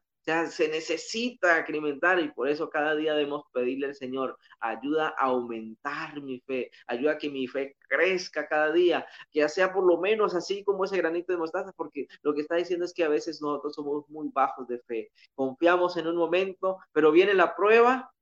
Se 0.51 0.69
necesita 0.69 1.61
incrementar 1.61 2.21
y 2.21 2.31
por 2.31 2.49
eso 2.49 2.69
cada 2.69 2.95
día 2.95 3.14
debemos 3.14 3.45
pedirle 3.53 3.87
al 3.87 3.95
Señor, 3.95 4.38
ayuda 4.61 5.14
a 5.17 5.27
aumentar 5.27 6.21
mi 6.21 6.41
fe, 6.41 6.71
ayuda 6.87 7.12
a 7.12 7.19
que 7.19 7.31
mi 7.31 7.47
fe 7.47 7.77
crezca 7.88 8.47
cada 8.47 8.73
día, 8.73 9.07
que 9.31 9.49
sea 9.49 9.73
por 9.73 9.85
lo 9.85 9.99
menos 9.99 10.35
así 10.35 10.64
como 10.64 10.85
ese 10.85 10.97
granito 10.99 11.33
de 11.33 11.38
mostaza, 11.38 11.73
porque 11.73 12.07
lo 12.23 12.35
que 12.35 12.43
está 12.43 12.57
diciendo 12.57 12.85
es 12.85 12.93
que 12.93 13.05
a 13.05 13.09
veces 13.09 13.41
nosotros 13.41 13.75
somos 13.75 14.09
muy 14.09 14.29
bajos 14.33 14.69
de 14.69 14.79
fe, 14.81 15.11
confiamos 15.35 15.97
en 15.97 16.07
un 16.07 16.17
momento, 16.17 16.79
pero 16.93 17.11
viene 17.11 17.35
la 17.35 17.57
prueba 17.57 18.12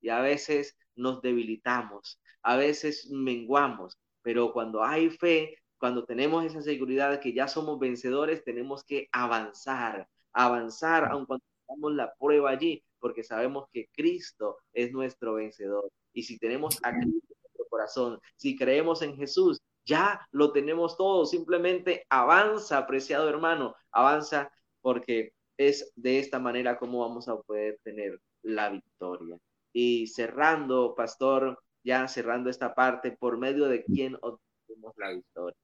y 0.00 0.10
a 0.10 0.20
veces 0.20 0.76
nos 0.94 1.22
debilitamos, 1.22 2.20
a 2.42 2.56
veces 2.56 3.10
menguamos, 3.10 3.98
pero 4.22 4.52
cuando 4.52 4.84
hay 4.84 5.10
fe, 5.10 5.56
cuando 5.78 6.04
tenemos 6.04 6.44
esa 6.44 6.62
seguridad 6.62 7.10
de 7.10 7.20
que 7.20 7.32
ya 7.32 7.48
somos 7.48 7.78
vencedores, 7.78 8.44
tenemos 8.44 8.84
que 8.84 9.08
avanzar, 9.10 10.08
avanzar, 10.32 11.06
aun 11.10 11.26
cuando 11.26 11.44
tengamos 11.66 11.94
la 11.94 12.14
prueba 12.14 12.50
allí, 12.50 12.82
porque 12.98 13.22
sabemos 13.24 13.68
que 13.72 13.88
Cristo 13.92 14.58
es 14.72 14.92
nuestro 14.92 15.34
vencedor. 15.34 15.90
Y 16.12 16.22
si 16.24 16.38
tenemos 16.38 16.78
a 16.82 16.92
Cristo 16.92 17.34
en 17.34 17.38
nuestro 17.42 17.66
corazón, 17.68 18.20
si 18.36 18.56
creemos 18.56 19.02
en 19.02 19.16
Jesús, 19.16 19.60
ya 19.84 20.26
lo 20.30 20.52
tenemos 20.52 20.96
todo. 20.96 21.26
Simplemente 21.26 22.06
avanza, 22.08 22.78
apreciado 22.78 23.28
hermano, 23.28 23.74
avanza 23.90 24.50
porque 24.80 25.32
es 25.56 25.92
de 25.96 26.18
esta 26.18 26.38
manera 26.38 26.78
como 26.78 27.00
vamos 27.00 27.28
a 27.28 27.36
poder 27.40 27.78
tener 27.82 28.20
la 28.42 28.70
victoria. 28.70 29.38
Y 29.72 30.06
cerrando, 30.08 30.94
pastor, 30.94 31.58
ya 31.82 32.06
cerrando 32.08 32.50
esta 32.50 32.74
parte, 32.74 33.12
por 33.12 33.38
medio 33.38 33.66
de 33.68 33.84
quién 33.84 34.16
obtenemos 34.20 34.92
la 34.96 35.12
victoria. 35.12 35.56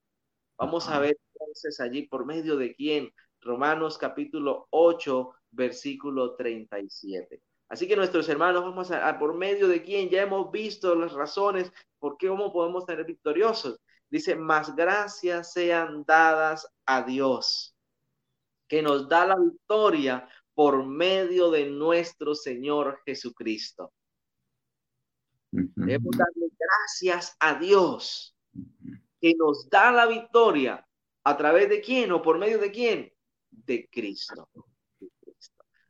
Vamos 0.57 0.89
a 0.89 0.99
ver 0.99 1.17
entonces 1.35 1.81
allí 1.81 2.09
por 2.09 2.27
medio 2.27 2.57
de 2.57 2.75
quién 2.75 3.11
Romanos 3.49 3.97
capítulo 3.97 4.69
8, 4.71 5.35
versículo 5.53 6.37
37. 6.37 7.43
Así 7.71 7.89
que 7.89 7.97
nuestros 7.97 8.29
hermanos, 8.29 8.63
vamos 8.63 8.91
a, 8.91 9.19
por 9.19 9.35
medio 9.35 9.69
de 9.69 9.83
quien 9.83 10.11
ya 10.11 10.23
hemos 10.23 10.53
visto 10.53 10.95
las 10.95 11.15
razones 11.15 11.73
por 11.99 12.19
qué 12.19 12.29
cómo 12.29 12.53
podemos 12.53 12.85
ser 12.85 13.03
victoriosos. 13.07 13.81
Dice, 14.11 14.37
más 14.37 14.77
gracias 14.77 15.55
sean 15.55 16.05
dadas 16.05 16.71
a 16.85 17.03
Dios, 17.03 17.75
que 18.69 18.83
nos 18.83 19.09
da 19.09 19.27
la 19.27 19.37
victoria 19.39 20.29
por 20.53 20.85
medio 20.85 21.51
de 21.51 21.71
nuestro 21.71 22.35
Señor 22.35 23.01
Jesucristo. 23.07 23.95
Debemos 25.51 26.19
darle 26.19 26.51
gracias 26.59 27.35
a 27.41 27.59
Dios, 27.59 28.37
que 29.23 29.35
nos 29.39 29.71
da 29.71 29.91
la 29.91 30.05
victoria. 30.05 30.85
¿A 31.25 31.37
través 31.37 31.71
de 31.71 31.81
quién 31.81 32.13
o 32.13 32.21
por 32.21 32.39
medio 32.39 32.59
de 32.59 32.71
quién? 32.71 33.13
De 33.51 33.89
Cristo. 33.91 34.49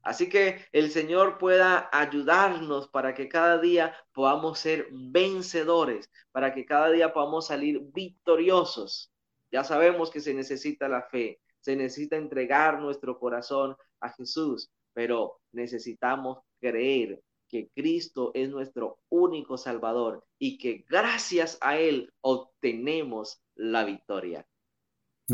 Así 0.03 0.29
que 0.29 0.65
el 0.73 0.91
Señor 0.91 1.37
pueda 1.37 1.91
ayudarnos 1.93 2.89
para 2.89 3.15
que 3.15 3.29
cada 3.29 3.61
día 3.61 3.95
podamos 4.15 4.59
ser 4.59 4.89
vencedores, 4.91 6.11
para 6.33 6.55
que 6.55 6.65
cada 6.65 6.91
día 6.91 7.13
podamos 7.13 7.49
salir 7.49 7.83
victoriosos. 7.93 9.13
Ya 9.51 9.65
sabemos 9.65 10.11
que 10.11 10.21
se 10.21 10.33
necesita 10.33 10.89
la 10.89 11.03
fe, 11.03 11.41
se 11.61 11.77
necesita 11.77 12.17
entregar 12.17 12.81
nuestro 12.81 13.19
corazón 13.19 13.77
a 14.01 14.11
Jesús, 14.11 14.71
pero 14.95 15.41
necesitamos 15.53 16.39
creer 16.59 17.21
que 17.49 17.69
Cristo 17.75 18.31
es 18.35 18.49
nuestro 18.51 19.01
único 19.11 19.59
Salvador 19.59 20.25
y 20.39 20.59
que 20.59 20.85
gracias 20.89 21.59
a 21.61 21.79
Él 21.79 22.13
obtenemos 22.21 23.43
la 23.55 23.85
victoria. 23.85 24.47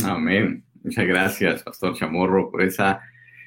Amén. 0.04 0.64
Muchas 0.84 1.06
gracias, 1.08 1.62
Pastor 1.62 1.94
Chamorro, 1.94 2.50
por 2.50 2.62
esa 2.62 3.00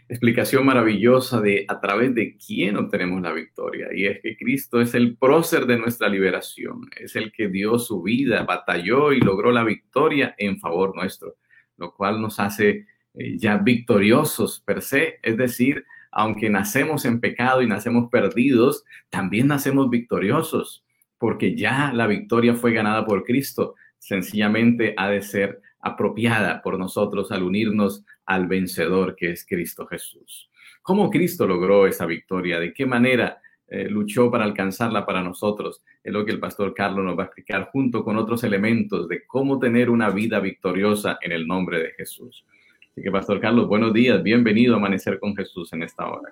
explicación 0.10 0.66
maravillosa 0.66 1.40
de 1.40 1.66
a 1.68 1.80
través 1.80 2.16
de 2.16 2.36
quién 2.38 2.78
obtenemos 2.78 3.22
la 3.22 3.32
victoria. 3.32 3.88
Y 3.94 4.06
es 4.06 4.20
que 4.22 4.36
Cristo 4.36 4.82
es 4.82 4.96
el 4.96 5.18
prócer 5.18 5.66
de 5.66 5.78
nuestra 5.78 6.10
liberación, 6.10 6.90
es 6.98 7.16
el 7.16 7.32
que 7.32 7.48
dio 7.48 7.78
su 7.78 8.02
vida, 8.02 8.44
batalló 8.44 9.14
y 9.14 9.20
logró 9.20 9.52
la 9.52 9.64
victoria 9.64 10.34
en 10.38 10.60
favor 10.60 10.96
nuestro, 10.96 11.36
lo 11.78 11.94
cual 11.94 12.22
nos 12.22 12.40
hace 12.40 12.88
eh, 13.14 13.38
ya 13.38 13.58
victoriosos 13.58 14.62
per 14.62 14.82
se, 14.82 15.20
es 15.22 15.38
decir, 15.38 15.86
aunque 16.12 16.50
nacemos 16.50 17.06
en 17.06 17.20
pecado 17.20 17.62
y 17.62 17.68
nacemos 17.68 18.10
perdidos, 18.10 18.84
también 19.10 19.48
nacemos 19.48 19.90
victoriosos, 19.90 20.86
porque 21.20 21.56
ya 21.56 21.92
la 21.94 22.08
victoria 22.08 22.56
fue 22.56 22.74
ganada 22.74 23.06
por 23.06 23.24
Cristo. 23.24 23.76
Sencillamente 24.00 24.94
ha 24.98 25.10
de 25.10 25.22
ser 25.22 25.62
apropiada 25.88 26.62
por 26.62 26.78
nosotros 26.78 27.32
al 27.32 27.44
unirnos 27.44 28.06
al 28.26 28.48
vencedor 28.48 29.16
que 29.16 29.32
es 29.32 29.46
Cristo 29.46 29.86
Jesús. 29.88 30.50
¿Cómo 30.82 31.10
Cristo 31.10 31.48
logró 31.48 31.88
esa 31.88 32.06
victoria? 32.06 32.60
¿De 32.60 32.74
qué 32.74 32.86
manera 32.86 33.42
eh, 33.68 33.90
luchó 33.90 34.32
para 34.32 34.46
alcanzarla 34.46 35.06
para 35.06 35.22
nosotros? 35.22 35.84
Es 36.04 36.14
lo 36.14 36.26
que 36.26 36.32
el 36.32 36.40
pastor 36.40 36.74
Carlos 36.74 37.04
nos 37.04 37.18
va 37.18 37.24
a 37.24 37.26
explicar 37.26 37.70
junto 37.72 38.04
con 38.04 38.18
otros 38.18 38.44
elementos 38.44 39.08
de 39.08 39.26
cómo 39.26 39.60
tener 39.60 39.90
una 39.90 40.10
vida 40.10 40.40
victoriosa 40.40 41.18
en 41.22 41.32
el 41.32 41.46
nombre 41.46 41.80
de 41.80 41.92
Jesús. 41.92 42.46
Así 42.92 43.02
que, 43.02 43.12
pastor 43.12 43.40
Carlos, 43.40 43.68
buenos 43.68 43.94
días, 43.94 44.24
bienvenido 44.24 44.76
a 44.76 44.78
Amanecer 44.78 45.20
con 45.20 45.36
Jesús 45.36 45.74
en 45.74 45.84
esta 45.84 46.10
hora. 46.10 46.32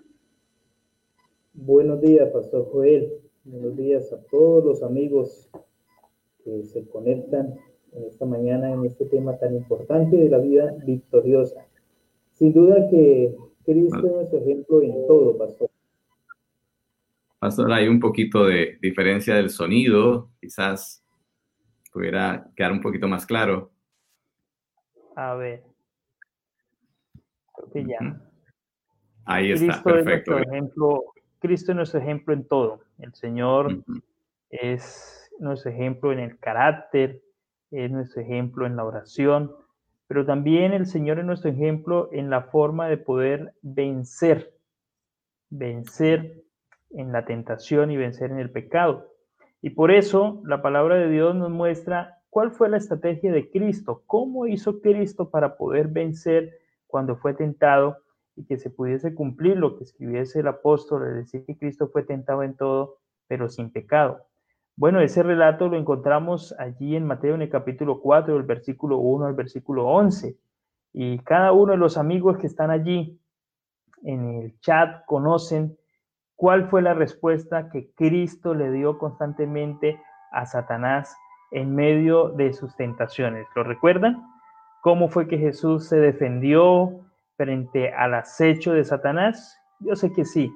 Buenos 1.54 2.02
días, 2.02 2.30
pastor 2.32 2.68
Joel. 2.72 3.12
Buenos 3.44 3.76
días 3.78 4.12
a 4.12 4.22
todos 4.30 4.66
los 4.66 4.84
amigos 4.84 5.50
que 6.44 6.64
se 6.64 6.88
conectan 6.90 7.56
en 7.96 8.06
esta 8.06 8.26
mañana 8.26 8.72
en 8.72 8.86
este 8.86 9.06
tema 9.06 9.38
tan 9.38 9.56
importante 9.56 10.16
de 10.16 10.30
la 10.30 10.38
vida 10.38 10.74
victoriosa. 10.86 11.66
Sin 12.34 12.54
duda 12.54 12.88
que 12.90 13.36
Cristo 13.66 13.98
es 13.98 14.04
nuestro 14.04 14.40
ejemplo 14.40 14.82
en 14.82 15.08
todo, 15.08 15.38
pastor. 15.38 15.70
Pastor, 17.40 17.72
hay 17.72 17.88
un 17.88 18.00
poquito 18.00 18.46
de 18.46 18.78
diferencia 18.82 19.36
del 19.36 19.50
sonido, 19.50 20.30
quizás 20.40 21.04
pudiera 21.92 22.52
quedar 22.56 22.72
un 22.72 22.82
poquito 22.82 23.08
más 23.08 23.26
claro. 23.26 23.72
A 25.16 25.36
ver. 25.36 25.64
Creo 27.56 27.72
que 27.72 27.86
ya. 27.86 28.22
Ahí 29.26 29.52
está, 29.52 29.82
perfecto. 29.82 30.38
ejemplo, 30.38 31.04
Cristo 31.40 31.72
es 31.72 31.76
nuestro 31.76 32.00
ejemplo 32.00 32.34
en 32.34 32.48
todo. 32.48 32.82
El 33.00 33.14
Señor 33.14 33.84
es 34.50 35.32
nuestro 35.40 35.72
ejemplo 35.72 36.12
en 36.12 36.20
el 36.20 36.40
carácter, 36.40 37.22
es 37.76 37.92
nuestro 37.92 38.22
ejemplo 38.22 38.66
en 38.66 38.76
la 38.76 38.86
oración, 38.86 39.52
pero 40.08 40.26
también 40.26 40.74
el 40.74 40.86
Señor 40.86 41.20
es 41.20 41.26
nuestro 41.26 41.50
ejemplo 41.52 42.10
en 42.12 42.30
la 42.30 42.44
forma 42.44 42.88
de 42.88 42.98
poder 42.98 43.54
vencer, 43.62 44.54
vencer 45.50 46.44
en 46.92 47.12
la 47.12 47.26
tentación 47.26 47.92
y 47.92 47.98
vencer 47.98 48.32
en 48.32 48.40
el 48.40 48.52
pecado. 48.52 49.12
Y 49.62 49.72
por 49.72 49.92
eso 49.92 50.42
la 50.46 50.62
palabra 50.62 50.96
de 50.96 51.10
Dios 51.10 51.36
nos 51.36 51.50
muestra 51.50 52.20
cuál 52.30 52.52
fue 52.52 52.70
la 52.70 52.78
estrategia 52.78 53.32
de 53.32 53.50
Cristo, 53.50 54.04
cómo 54.06 54.46
hizo 54.46 54.82
Cristo 54.82 55.30
para 55.30 55.58
poder 55.58 55.88
vencer 55.88 56.52
cuando 56.88 57.16
fue 57.16 57.34
tentado 57.34 57.98
y 58.36 58.46
que 58.46 58.58
se 58.58 58.70
pudiese 58.70 59.16
cumplir 59.16 59.58
lo 59.58 59.78
que 59.78 59.86
escribiese 59.86 60.42
el 60.42 60.48
apóstol, 60.48 61.08
es 61.08 61.16
decir, 61.16 61.46
que 61.46 61.58
Cristo 61.58 61.88
fue 61.88 62.04
tentado 62.04 62.44
en 62.44 62.56
todo, 62.56 62.98
pero 63.28 63.50
sin 63.50 63.72
pecado. 63.72 64.26
Bueno, 64.78 65.00
ese 65.00 65.24
relato 65.24 65.70
lo 65.70 65.78
encontramos 65.78 66.54
allí 66.60 66.98
en 66.98 67.06
Mateo 67.06 67.36
en 67.36 67.42
el 67.42 67.50
capítulo 67.50 68.02
4, 68.02 68.34
del 68.34 68.44
versículo 68.44 68.98
1 68.98 69.28
al 69.28 69.34
versículo 69.34 69.88
11. 69.88 70.38
Y 70.92 71.20
cada 71.20 71.54
uno 71.54 71.72
de 71.72 71.78
los 71.78 71.98
amigos 71.98 72.38
que 72.38 72.48
están 72.48 72.72
allí 72.72 73.18
en 74.04 74.42
el 74.42 74.60
chat 74.60 75.06
conocen 75.06 75.78
cuál 76.36 76.70
fue 76.70 76.82
la 76.82 76.94
respuesta 76.94 77.70
que 77.70 77.92
Cristo 77.94 78.54
le 78.54 78.70
dio 78.72 78.98
constantemente 78.98 80.02
a 80.32 80.46
Satanás 80.46 81.16
en 81.52 81.74
medio 81.74 82.30
de 82.30 82.52
sus 82.52 82.76
tentaciones. 82.76 83.48
¿Lo 83.56 83.64
recuerdan? 83.64 84.22
¿Cómo 84.82 85.08
fue 85.08 85.28
que 85.28 85.38
Jesús 85.38 85.88
se 85.88 85.98
defendió 85.98 87.00
frente 87.38 87.94
al 87.94 88.14
acecho 88.14 88.74
de 88.74 88.84
Satanás? 88.84 89.58
Yo 89.80 89.96
sé 89.96 90.12
que 90.12 90.26
sí. 90.26 90.52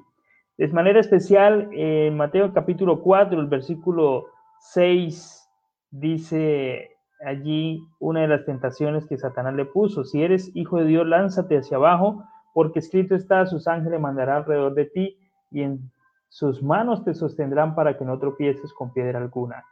De 0.60 0.68
manera 0.68 1.00
especial, 1.00 1.70
en 1.72 2.18
Mateo 2.18 2.52
capítulo 2.52 3.00
4, 3.00 3.40
el 3.40 3.46
versículo 3.46 4.26
6, 4.58 5.48
dice 5.90 6.98
allí 7.24 7.82
una 7.98 8.20
de 8.20 8.28
las 8.28 8.44
tentaciones 8.44 9.06
que 9.06 9.16
Satanás 9.16 9.54
le 9.54 9.64
puso. 9.64 10.04
Si 10.04 10.22
eres 10.22 10.54
hijo 10.54 10.76
de 10.76 10.84
Dios, 10.84 11.06
lánzate 11.06 11.56
hacia 11.56 11.78
abajo, 11.78 12.24
porque 12.52 12.80
escrito 12.80 13.14
está, 13.14 13.46
sus 13.46 13.66
ángeles 13.68 14.02
mandará 14.02 14.36
alrededor 14.36 14.74
de 14.74 14.84
ti 14.84 15.18
y 15.50 15.62
en 15.62 15.90
sus 16.28 16.62
manos 16.62 17.04
te 17.04 17.14
sostendrán 17.14 17.74
para 17.74 17.96
que 17.96 18.04
no 18.04 18.18
tropieces 18.18 18.74
con 18.74 18.92
piedra 18.92 19.18
alguna. 19.18 19.64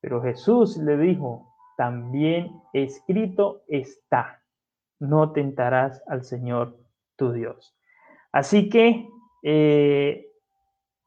Pero 0.00 0.22
Jesús 0.22 0.78
le 0.78 0.96
dijo, 0.96 1.46
también 1.76 2.58
escrito 2.72 3.64
está, 3.68 4.40
no 4.98 5.32
tentarás 5.32 6.02
al 6.06 6.24
Señor 6.24 6.78
tu 7.16 7.32
Dios. 7.32 7.76
Así 8.32 8.70
que 8.70 9.10
eh, 9.42 10.30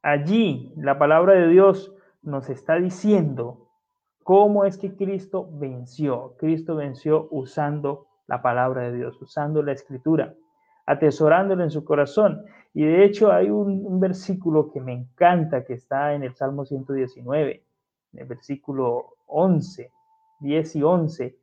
allí 0.02 0.74
la 0.78 0.98
palabra 0.98 1.34
de 1.34 1.48
Dios 1.48 1.93
nos 2.21 2.50
está 2.50 2.76
diciendo 2.76 3.69
cómo 4.24 4.65
es 4.65 4.78
que 4.78 4.95
Cristo 4.95 5.48
venció. 5.54 6.36
Cristo 6.38 6.76
venció 6.76 7.28
usando 7.32 8.08
la 8.28 8.41
palabra 8.41 8.84
de 8.84 8.98
Dios, 8.98 9.21
usando 9.21 9.62
la 9.62 9.71
escritura, 9.71 10.34
atesorándola 10.86 11.63
en 11.63 11.71
su 11.71 11.86
corazón. 11.86 12.43
Y 12.74 12.84
de 12.84 13.06
hecho 13.06 13.32
hay 13.32 13.50
un, 13.50 14.00
versículo 14.00 14.71
que 14.71 14.82
me 14.82 14.93
encanta 14.93 15.63
que 15.63 15.74
está 15.74 16.13
en 16.13 16.24
el 16.24 16.36
Salmo 16.36 16.65
119, 16.65 17.63
en 18.13 18.19
el 18.19 18.26
versículo 18.26 19.15
11, 19.28 19.91
10 20.39 20.76
y 20.76 20.84
11. 20.84 21.38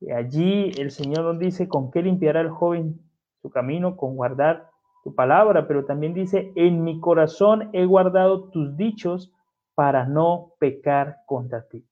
Y 0.00 0.10
allí 0.12 0.70
el 0.78 0.90
Señor 0.90 1.24
nos 1.24 1.38
dice, 1.38 1.68
¿con 1.68 1.90
qué 1.90 2.02
limpiará 2.02 2.40
el 2.40 2.50
joven 2.50 3.00
su 3.40 3.50
camino? 3.50 3.96
Con 3.96 4.14
guardar 4.14 4.70
palabra, 5.14 5.66
pero 5.68 5.84
también 5.84 6.14
dice, 6.14 6.52
en 6.56 6.82
mi 6.82 7.00
corazón 7.00 7.70
he 7.72 7.84
guardado 7.84 8.48
tus 8.50 8.76
dichos 8.76 9.32
para 9.74 10.06
no 10.06 10.52
pecar 10.58 11.18
contra 11.26 11.66
ti. 11.68 11.84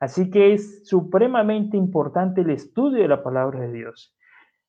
Así 0.00 0.30
que 0.30 0.54
es 0.54 0.86
supremamente 0.88 1.76
importante 1.76 2.40
el 2.40 2.50
estudio 2.50 3.02
de 3.02 3.08
la 3.08 3.22
palabra 3.22 3.60
de 3.60 3.72
Dios. 3.72 4.14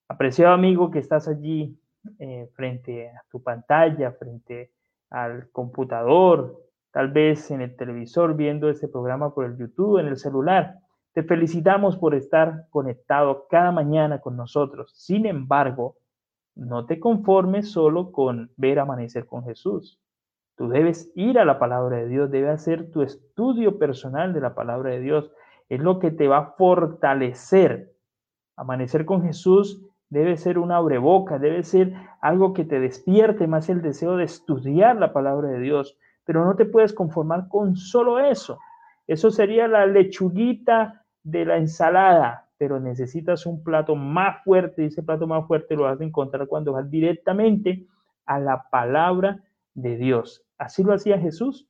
Apreciado 0.07 0.53
amigo 0.53 0.91
que 0.91 0.99
estás 0.99 1.27
allí 1.27 1.79
eh, 2.19 2.49
frente 2.53 3.09
a 3.09 3.23
tu 3.31 3.41
pantalla, 3.41 4.11
frente 4.11 4.71
al 5.09 5.49
computador, 5.51 6.57
tal 6.91 7.11
vez 7.11 7.49
en 7.49 7.61
el 7.61 7.75
televisor 7.75 8.35
viendo 8.35 8.69
este 8.69 8.87
programa 8.87 9.33
por 9.33 9.45
el 9.45 9.57
YouTube, 9.57 9.99
en 9.99 10.07
el 10.07 10.17
celular. 10.17 10.75
Te 11.13 11.23
felicitamos 11.23 11.97
por 11.97 12.13
estar 12.13 12.67
conectado 12.69 13.47
cada 13.49 13.71
mañana 13.71 14.19
con 14.19 14.35
nosotros. 14.35 14.91
Sin 14.95 15.25
embargo, 15.25 15.95
no 16.55 16.85
te 16.85 16.99
conformes 16.99 17.71
solo 17.71 18.11
con 18.11 18.51
ver 18.57 18.79
amanecer 18.79 19.25
con 19.25 19.43
Jesús. 19.43 19.99
Tú 20.55 20.67
debes 20.67 21.11
ir 21.15 21.39
a 21.39 21.45
la 21.45 21.59
palabra 21.59 21.97
de 21.97 22.07
Dios, 22.07 22.29
debes 22.29 22.51
hacer 22.51 22.91
tu 22.91 23.01
estudio 23.01 23.79
personal 23.79 24.33
de 24.33 24.41
la 24.41 24.53
palabra 24.53 24.91
de 24.91 24.99
Dios. 24.99 25.31
Es 25.69 25.79
lo 25.79 25.99
que 25.99 26.11
te 26.11 26.27
va 26.27 26.37
a 26.37 26.51
fortalecer. 26.57 27.95
Amanecer 28.57 29.05
con 29.05 29.23
Jesús 29.23 29.81
debe 30.09 30.37
ser 30.37 30.59
una 30.59 30.75
abreboca, 30.77 31.39
debe 31.39 31.63
ser 31.63 31.93
algo 32.21 32.53
que 32.53 32.65
te 32.65 32.79
despierte 32.79 33.47
más 33.47 33.69
el 33.69 33.81
deseo 33.81 34.17
de 34.17 34.25
estudiar 34.25 34.97
la 34.97 35.13
palabra 35.13 35.49
de 35.49 35.59
Dios. 35.59 35.97
Pero 36.25 36.45
no 36.45 36.55
te 36.55 36.65
puedes 36.65 36.93
conformar 36.93 37.47
con 37.47 37.75
solo 37.75 38.19
eso. 38.19 38.59
Eso 39.07 39.31
sería 39.31 39.67
la 39.67 39.85
lechuguita 39.85 41.05
de 41.23 41.45
la 41.45 41.57
ensalada 41.57 42.50
pero 42.61 42.79
necesitas 42.79 43.47
un 43.47 43.63
plato 43.63 43.95
más 43.95 44.43
fuerte 44.43 44.83
y 44.83 44.85
ese 44.85 45.01
plato 45.01 45.25
más 45.25 45.47
fuerte 45.47 45.75
lo 45.75 45.85
vas 45.85 45.99
a 45.99 46.03
encontrar 46.03 46.45
cuando 46.45 46.73
vas 46.73 46.87
directamente 46.91 47.87
a 48.27 48.37
la 48.39 48.69
palabra 48.69 49.43
de 49.73 49.97
Dios. 49.97 50.45
Así 50.59 50.83
lo 50.83 50.93
hacía 50.93 51.17
Jesús 51.17 51.67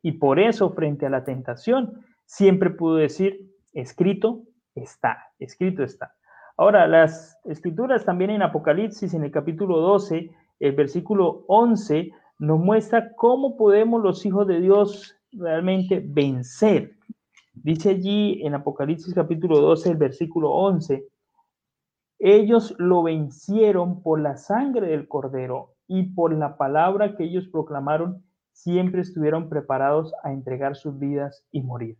y 0.00 0.12
por 0.12 0.40
eso 0.40 0.70
frente 0.70 1.04
a 1.04 1.10
la 1.10 1.24
tentación 1.24 2.06
siempre 2.24 2.70
pudo 2.70 2.94
decir, 2.94 3.52
escrito 3.74 4.44
está, 4.74 5.26
escrito 5.38 5.82
está. 5.82 6.14
Ahora, 6.56 6.86
las 6.86 7.38
escrituras 7.44 8.06
también 8.06 8.30
en 8.30 8.40
Apocalipsis, 8.40 9.12
en 9.12 9.24
el 9.24 9.30
capítulo 9.30 9.76
12, 9.76 10.30
el 10.60 10.72
versículo 10.72 11.44
11, 11.48 12.12
nos 12.38 12.58
muestra 12.58 13.14
cómo 13.14 13.58
podemos 13.58 14.02
los 14.02 14.24
hijos 14.24 14.46
de 14.46 14.58
Dios 14.58 15.18
realmente 15.32 16.02
vencer 16.02 16.94
Dice 17.62 17.90
allí 17.90 18.40
en 18.46 18.54
Apocalipsis 18.54 19.14
capítulo 19.14 19.58
12, 19.60 19.90
el 19.90 19.96
versículo 19.96 20.52
11, 20.52 21.04
ellos 22.20 22.74
lo 22.78 23.02
vencieron 23.02 24.02
por 24.02 24.20
la 24.20 24.36
sangre 24.36 24.88
del 24.88 25.08
cordero 25.08 25.74
y 25.88 26.04
por 26.04 26.32
la 26.32 26.56
palabra 26.56 27.16
que 27.16 27.24
ellos 27.24 27.48
proclamaron, 27.48 28.24
siempre 28.52 29.00
estuvieron 29.00 29.48
preparados 29.48 30.12
a 30.22 30.32
entregar 30.32 30.76
sus 30.76 30.98
vidas 30.98 31.44
y 31.50 31.62
morir. 31.62 31.96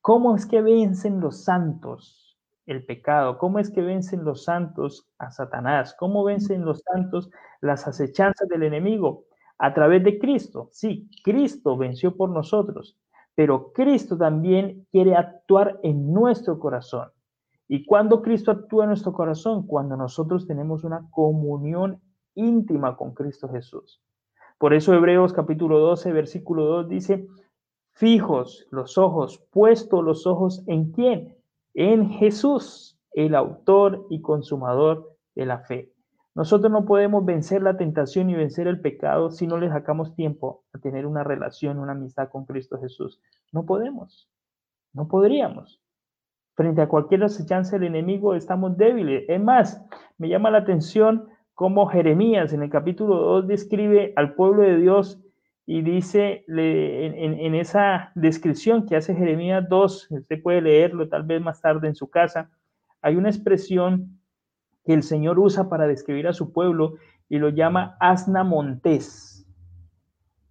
¿Cómo 0.00 0.34
es 0.36 0.46
que 0.46 0.62
vencen 0.62 1.20
los 1.20 1.44
santos 1.44 2.38
el 2.64 2.84
pecado? 2.84 3.38
¿Cómo 3.38 3.58
es 3.58 3.70
que 3.70 3.82
vencen 3.82 4.24
los 4.24 4.44
santos 4.44 5.06
a 5.18 5.30
Satanás? 5.30 5.94
¿Cómo 5.98 6.24
vencen 6.24 6.64
los 6.64 6.80
santos 6.80 7.30
las 7.60 7.86
acechanzas 7.86 8.48
del 8.48 8.62
enemigo? 8.62 9.24
A 9.58 9.74
través 9.74 10.02
de 10.04 10.18
Cristo. 10.18 10.68
Sí, 10.72 11.10
Cristo 11.24 11.76
venció 11.76 12.16
por 12.16 12.30
nosotros 12.30 12.96
pero 13.36 13.70
Cristo 13.72 14.16
también 14.16 14.86
quiere 14.90 15.14
actuar 15.14 15.78
en 15.82 16.12
nuestro 16.12 16.58
corazón. 16.58 17.10
¿Y 17.68 17.84
cuando 17.84 18.22
Cristo 18.22 18.50
actúa 18.50 18.84
en 18.84 18.88
nuestro 18.88 19.12
corazón? 19.12 19.66
Cuando 19.66 19.96
nosotros 19.96 20.46
tenemos 20.46 20.84
una 20.84 21.06
comunión 21.10 22.00
íntima 22.34 22.96
con 22.96 23.12
Cristo 23.12 23.48
Jesús. 23.48 24.00
Por 24.58 24.72
eso 24.72 24.94
Hebreos 24.94 25.34
capítulo 25.34 25.78
12, 25.80 26.12
versículo 26.12 26.64
2 26.64 26.88
dice, 26.88 27.26
fijos 27.92 28.66
los 28.70 28.96
ojos, 28.96 29.44
puestos 29.50 30.02
los 30.02 30.26
ojos 30.26 30.64
en 30.66 30.92
quién? 30.92 31.36
En 31.74 32.08
Jesús, 32.08 32.98
el 33.12 33.34
autor 33.34 34.06
y 34.08 34.22
consumador 34.22 35.14
de 35.34 35.44
la 35.44 35.58
fe. 35.58 35.92
Nosotros 36.36 36.70
no 36.70 36.84
podemos 36.84 37.24
vencer 37.24 37.62
la 37.62 37.78
tentación 37.78 38.28
y 38.28 38.34
vencer 38.34 38.66
el 38.66 38.78
pecado 38.78 39.30
si 39.30 39.46
no 39.46 39.56
le 39.56 39.70
sacamos 39.70 40.14
tiempo 40.14 40.64
a 40.74 40.78
tener 40.78 41.06
una 41.06 41.24
relación, 41.24 41.78
una 41.78 41.92
amistad 41.92 42.28
con 42.28 42.44
Cristo 42.44 42.78
Jesús. 42.78 43.22
No 43.52 43.64
podemos, 43.64 44.28
no 44.92 45.08
podríamos. 45.08 45.80
Frente 46.52 46.82
a 46.82 46.88
cualquier 46.88 47.24
acechanza 47.24 47.78
del 47.78 47.88
enemigo 47.88 48.34
estamos 48.34 48.76
débiles. 48.76 49.24
Es 49.28 49.42
más, 49.42 49.82
me 50.18 50.28
llama 50.28 50.50
la 50.50 50.58
atención 50.58 51.26
cómo 51.54 51.86
Jeremías 51.86 52.52
en 52.52 52.62
el 52.62 52.68
capítulo 52.68 53.16
2 53.16 53.48
describe 53.48 54.12
al 54.14 54.34
pueblo 54.34 54.60
de 54.60 54.76
Dios 54.76 55.18
y 55.64 55.80
dice 55.80 56.44
en, 56.48 57.40
en, 57.40 57.54
esa 57.54 58.12
descripción 58.14 58.84
que 58.84 58.96
hace 58.96 59.14
Jeremías 59.14 59.66
2, 59.70 60.08
usted 60.10 60.42
puede 60.42 60.60
leerlo 60.60 61.08
tal 61.08 61.22
vez 61.22 61.40
más 61.40 61.62
tarde 61.62 61.88
en 61.88 61.94
su 61.94 62.10
casa, 62.10 62.50
hay 63.00 63.16
una 63.16 63.30
expresión 63.30 64.20
que 64.86 64.94
el 64.94 65.02
Señor 65.02 65.38
usa 65.38 65.68
para 65.68 65.86
describir 65.86 66.28
a 66.28 66.32
su 66.32 66.52
pueblo 66.52 66.94
y 67.28 67.38
lo 67.38 67.50
llama 67.50 67.96
asna 68.00 68.44
montés. 68.44 69.46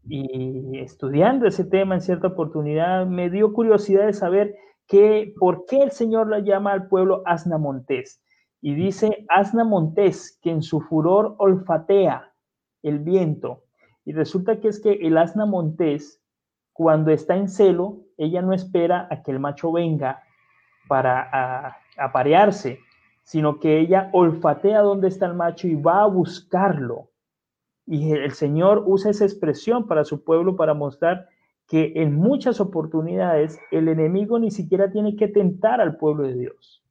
y 0.07 0.77
estudiando 0.77 1.47
ese 1.47 1.63
tema 1.63 1.95
en 1.95 2.01
cierta 2.01 2.27
oportunidad, 2.27 3.07
me 3.07 3.31
dio 3.31 3.53
curiosidad 3.53 4.05
de 4.05 4.13
saber 4.13 4.55
que, 4.87 5.33
por 5.39 5.65
qué 5.65 5.81
el 5.81 5.91
Señor 5.91 6.29
la 6.29 6.39
llama 6.39 6.71
al 6.71 6.87
pueblo 6.87 7.23
Asna 7.25 7.57
Montés. 7.57 8.21
Y 8.61 8.75
dice 8.75 9.25
Asna 9.29 9.63
Montés 9.63 10.39
que 10.41 10.51
en 10.51 10.61
su 10.61 10.81
furor 10.81 11.35
olfatea 11.37 12.31
el 12.83 12.99
viento. 12.99 13.63
Y 14.05 14.13
resulta 14.13 14.59
que 14.59 14.67
es 14.67 14.79
que 14.79 14.93
el 14.93 15.17
Asna 15.17 15.45
Montés, 15.45 16.21
cuando 16.73 17.11
está 17.11 17.35
en 17.35 17.49
celo, 17.49 18.01
ella 18.17 18.41
no 18.41 18.53
espera 18.53 19.07
a 19.09 19.23
que 19.23 19.31
el 19.31 19.39
macho 19.39 19.71
venga 19.71 20.21
para 20.87 21.77
aparearse, 21.97 22.79
sino 23.25 23.59
que 23.59 23.81
ella 23.81 24.09
olfatea 24.13 24.81
dónde 24.81 25.09
está 25.09 25.25
el 25.25 25.33
macho 25.33 25.67
y 25.67 25.75
va 25.75 26.03
a 26.03 26.07
buscarlo 26.07 27.09
y 27.85 28.11
el 28.13 28.31
Señor 28.31 28.83
usa 28.85 29.11
esa 29.11 29.25
expresión 29.25 29.87
para 29.87 30.03
su 30.03 30.23
pueblo 30.23 30.55
para 30.55 30.73
mostrar 30.73 31.27
que 31.67 31.93
en 31.95 32.15
muchas 32.15 32.59
oportunidades 32.59 33.59
el 33.71 33.87
enemigo 33.87 34.39
ni 34.39 34.51
siquiera 34.51 34.91
tiene 34.91 35.15
que 35.15 35.27
tentar 35.27 35.81
al 35.81 35.97
pueblo 35.97 36.23
de 36.23 36.33
Dios. 36.33 36.83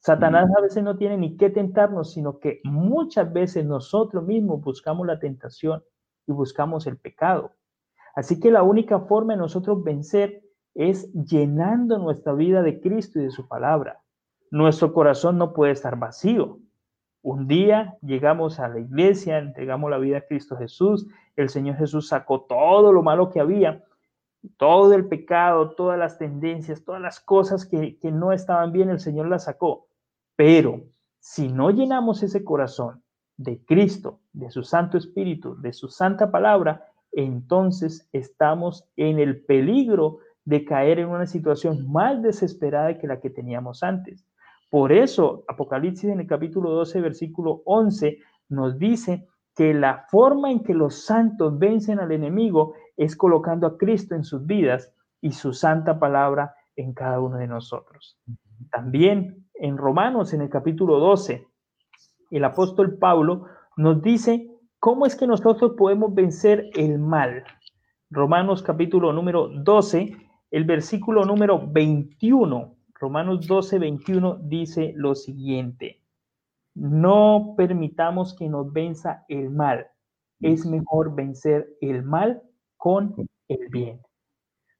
Satanás 0.00 0.48
a 0.56 0.60
veces 0.60 0.84
no 0.84 0.96
tiene 0.96 1.16
ni 1.16 1.36
que 1.36 1.50
tentarnos, 1.50 2.12
sino 2.12 2.38
que 2.38 2.60
muchas 2.64 3.32
veces 3.32 3.64
nosotros 3.64 4.24
mismos 4.24 4.60
buscamos 4.60 5.06
la 5.06 5.18
tentación 5.18 5.82
y 6.26 6.32
buscamos 6.32 6.86
el 6.86 6.96
pecado. 6.96 7.52
Así 8.14 8.38
que 8.38 8.50
la 8.50 8.62
única 8.62 9.00
forma 9.00 9.34
de 9.34 9.40
nosotros 9.40 9.82
vencer 9.82 10.42
es 10.74 11.12
llenando 11.12 11.98
nuestra 11.98 12.34
vida 12.34 12.62
de 12.62 12.80
Cristo 12.80 13.18
y 13.18 13.24
de 13.24 13.30
su 13.30 13.48
palabra. 13.48 14.00
Nuestro 14.50 14.92
corazón 14.92 15.38
no 15.38 15.52
puede 15.52 15.72
estar 15.72 15.98
vacío. 15.98 16.58
Un 17.22 17.48
día 17.48 17.98
llegamos 18.02 18.60
a 18.60 18.68
la 18.68 18.78
iglesia, 18.78 19.38
entregamos 19.38 19.90
la 19.90 19.98
vida 19.98 20.18
a 20.18 20.26
Cristo 20.26 20.56
Jesús, 20.56 21.08
el 21.34 21.48
Señor 21.48 21.76
Jesús 21.76 22.08
sacó 22.08 22.42
todo 22.42 22.92
lo 22.92 23.02
malo 23.02 23.30
que 23.30 23.40
había, 23.40 23.82
todo 24.56 24.94
el 24.94 25.08
pecado, 25.08 25.70
todas 25.74 25.98
las 25.98 26.18
tendencias, 26.18 26.84
todas 26.84 27.00
las 27.00 27.18
cosas 27.18 27.66
que, 27.66 27.98
que 27.98 28.12
no 28.12 28.32
estaban 28.32 28.70
bien, 28.70 28.90
el 28.90 29.00
Señor 29.00 29.28
las 29.28 29.44
sacó. 29.44 29.88
Pero 30.36 30.84
si 31.18 31.48
no 31.48 31.70
llenamos 31.70 32.22
ese 32.22 32.44
corazón 32.44 33.02
de 33.36 33.64
Cristo, 33.64 34.20
de 34.32 34.50
su 34.50 34.62
Santo 34.62 34.96
Espíritu, 34.96 35.60
de 35.60 35.72
su 35.72 35.88
Santa 35.88 36.30
Palabra, 36.30 36.86
entonces 37.10 38.08
estamos 38.12 38.88
en 38.96 39.18
el 39.18 39.44
peligro 39.44 40.18
de 40.44 40.64
caer 40.64 41.00
en 41.00 41.08
una 41.08 41.26
situación 41.26 41.90
más 41.90 42.22
desesperada 42.22 42.98
que 42.98 43.08
la 43.08 43.20
que 43.20 43.30
teníamos 43.30 43.82
antes. 43.82 44.24
Por 44.70 44.92
eso, 44.92 45.44
Apocalipsis 45.48 46.10
en 46.10 46.20
el 46.20 46.26
capítulo 46.26 46.70
12, 46.70 47.00
versículo 47.00 47.62
11, 47.64 48.18
nos 48.48 48.78
dice 48.78 49.26
que 49.54 49.72
la 49.72 50.06
forma 50.10 50.50
en 50.50 50.62
que 50.62 50.74
los 50.74 51.04
santos 51.04 51.58
vencen 51.58 52.00
al 52.00 52.12
enemigo 52.12 52.74
es 52.96 53.16
colocando 53.16 53.66
a 53.66 53.78
Cristo 53.78 54.14
en 54.14 54.24
sus 54.24 54.44
vidas 54.44 54.92
y 55.20 55.32
su 55.32 55.52
santa 55.52 55.98
palabra 55.98 56.54
en 56.76 56.92
cada 56.92 57.20
uno 57.20 57.38
de 57.38 57.46
nosotros. 57.46 58.18
También 58.70 59.46
en 59.54 59.78
Romanos, 59.78 60.34
en 60.34 60.42
el 60.42 60.50
capítulo 60.50 60.98
12, 60.98 61.46
el 62.30 62.44
apóstol 62.44 62.98
Pablo 62.98 63.46
nos 63.76 64.02
dice 64.02 64.50
cómo 64.78 65.06
es 65.06 65.16
que 65.16 65.26
nosotros 65.26 65.72
podemos 65.76 66.14
vencer 66.14 66.66
el 66.74 66.98
mal. 66.98 67.44
Romanos 68.10 68.62
capítulo 68.62 69.12
número 69.12 69.48
12, 69.48 70.16
el 70.50 70.64
versículo 70.64 71.24
número 71.24 71.66
21 71.66 72.75
Romanos 72.98 73.46
12, 73.46 73.78
21 73.78 74.38
dice 74.42 74.92
lo 74.96 75.14
siguiente, 75.14 76.00
no 76.74 77.54
permitamos 77.56 78.34
que 78.34 78.48
nos 78.48 78.72
venza 78.72 79.24
el 79.28 79.50
mal, 79.50 79.86
es 80.40 80.66
mejor 80.66 81.14
vencer 81.14 81.68
el 81.80 82.02
mal 82.02 82.42
con 82.76 83.14
el 83.48 83.68
bien. 83.70 84.00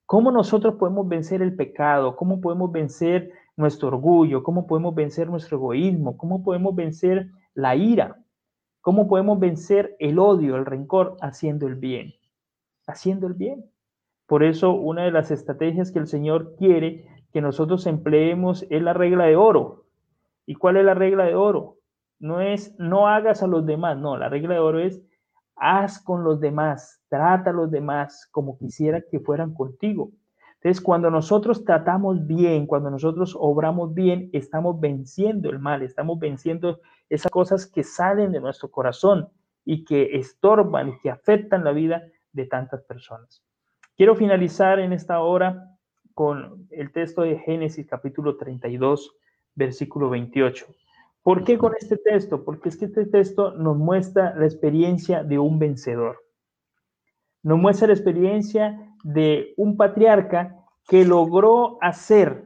¿Cómo 0.06 0.30
nosotros 0.30 0.76
podemos 0.76 1.08
vencer 1.08 1.42
el 1.42 1.56
pecado? 1.56 2.16
¿Cómo 2.16 2.40
podemos 2.40 2.70
vencer 2.70 3.32
nuestro 3.56 3.88
orgullo? 3.88 4.42
¿Cómo 4.42 4.66
podemos 4.66 4.94
vencer 4.94 5.28
nuestro 5.28 5.58
egoísmo? 5.58 6.16
¿Cómo 6.16 6.44
podemos 6.44 6.74
vencer 6.76 7.28
la 7.54 7.74
ira? 7.74 8.22
¿Cómo 8.82 9.08
podemos 9.08 9.40
vencer 9.40 9.96
el 9.98 10.20
odio, 10.20 10.54
el 10.56 10.64
rencor? 10.64 11.16
Haciendo 11.20 11.66
el 11.66 11.74
bien. 11.74 12.14
Haciendo 12.86 13.26
el 13.26 13.34
bien. 13.34 13.68
Por 14.26 14.44
eso 14.44 14.72
una 14.74 15.04
de 15.04 15.10
las 15.10 15.32
estrategias 15.32 15.90
que 15.90 15.98
el 15.98 16.06
Señor 16.06 16.54
quiere 16.56 17.08
que 17.36 17.42
nosotros 17.42 17.86
empleemos 17.86 18.64
es 18.70 18.80
la 18.80 18.94
regla 18.94 19.26
de 19.26 19.36
oro. 19.36 19.84
¿Y 20.46 20.54
cuál 20.54 20.78
es 20.78 20.86
la 20.86 20.94
regla 20.94 21.24
de 21.24 21.34
oro? 21.34 21.76
No 22.18 22.40
es 22.40 22.74
no 22.78 23.08
hagas 23.08 23.42
a 23.42 23.46
los 23.46 23.66
demás, 23.66 23.98
no, 23.98 24.16
la 24.16 24.30
regla 24.30 24.54
de 24.54 24.60
oro 24.60 24.78
es 24.78 25.02
haz 25.54 26.02
con 26.02 26.24
los 26.24 26.40
demás, 26.40 27.02
trata 27.10 27.50
a 27.50 27.52
los 27.52 27.70
demás 27.70 28.26
como 28.32 28.56
quisiera 28.56 29.02
que 29.02 29.20
fueran 29.20 29.52
contigo. 29.52 30.12
Entonces, 30.54 30.80
cuando 30.82 31.10
nosotros 31.10 31.62
tratamos 31.62 32.26
bien, 32.26 32.66
cuando 32.66 32.88
nosotros 32.88 33.36
obramos 33.38 33.92
bien, 33.92 34.30
estamos 34.32 34.80
venciendo 34.80 35.50
el 35.50 35.58
mal, 35.58 35.82
estamos 35.82 36.18
venciendo 36.18 36.80
esas 37.10 37.30
cosas 37.30 37.66
que 37.66 37.82
salen 37.82 38.32
de 38.32 38.40
nuestro 38.40 38.70
corazón 38.70 39.28
y 39.62 39.84
que 39.84 40.16
estorban 40.16 40.88
y 40.88 40.98
que 41.00 41.10
afectan 41.10 41.64
la 41.64 41.72
vida 41.72 42.02
de 42.32 42.46
tantas 42.46 42.80
personas. 42.84 43.44
Quiero 43.94 44.16
finalizar 44.16 44.78
en 44.78 44.94
esta 44.94 45.20
hora 45.20 45.75
con 46.16 46.66
el 46.70 46.92
texto 46.92 47.20
de 47.20 47.38
Génesis 47.40 47.86
capítulo 47.86 48.38
32, 48.38 49.14
versículo 49.54 50.08
28. 50.08 50.64
¿Por 51.22 51.44
qué 51.44 51.58
con 51.58 51.74
este 51.78 51.98
texto? 51.98 52.42
Porque 52.42 52.70
es 52.70 52.78
que 52.78 52.86
este 52.86 53.04
texto 53.04 53.50
nos 53.50 53.76
muestra 53.76 54.34
la 54.34 54.46
experiencia 54.46 55.22
de 55.22 55.38
un 55.38 55.58
vencedor. 55.58 56.24
Nos 57.42 57.58
muestra 57.58 57.88
la 57.88 57.92
experiencia 57.92 58.96
de 59.04 59.52
un 59.58 59.76
patriarca 59.76 60.56
que 60.88 61.04
logró 61.04 61.76
hacer 61.82 62.44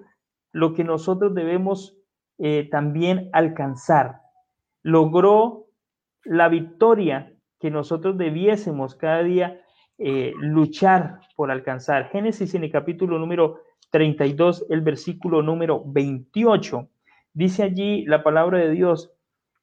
lo 0.50 0.74
que 0.74 0.82
nosotros 0.82 1.32
debemos 1.32 1.96
eh, 2.38 2.68
también 2.72 3.30
alcanzar. 3.32 4.22
Logró 4.82 5.68
la 6.24 6.48
victoria 6.48 7.32
que 7.60 7.70
nosotros 7.70 8.18
debiésemos 8.18 8.96
cada 8.96 9.22
día 9.22 9.60
eh, 10.02 10.32
luchar 10.38 11.20
por 11.36 11.50
alcanzar. 11.50 12.08
Génesis 12.08 12.54
en 12.54 12.64
el 12.64 12.72
capítulo 12.72 13.18
número 13.18 13.60
32, 13.90 14.64
el 14.70 14.80
versículo 14.80 15.42
número 15.42 15.82
28. 15.84 16.88
Dice 17.34 17.62
allí 17.62 18.06
la 18.06 18.22
palabra 18.22 18.56
de 18.60 18.70
Dios, 18.70 19.12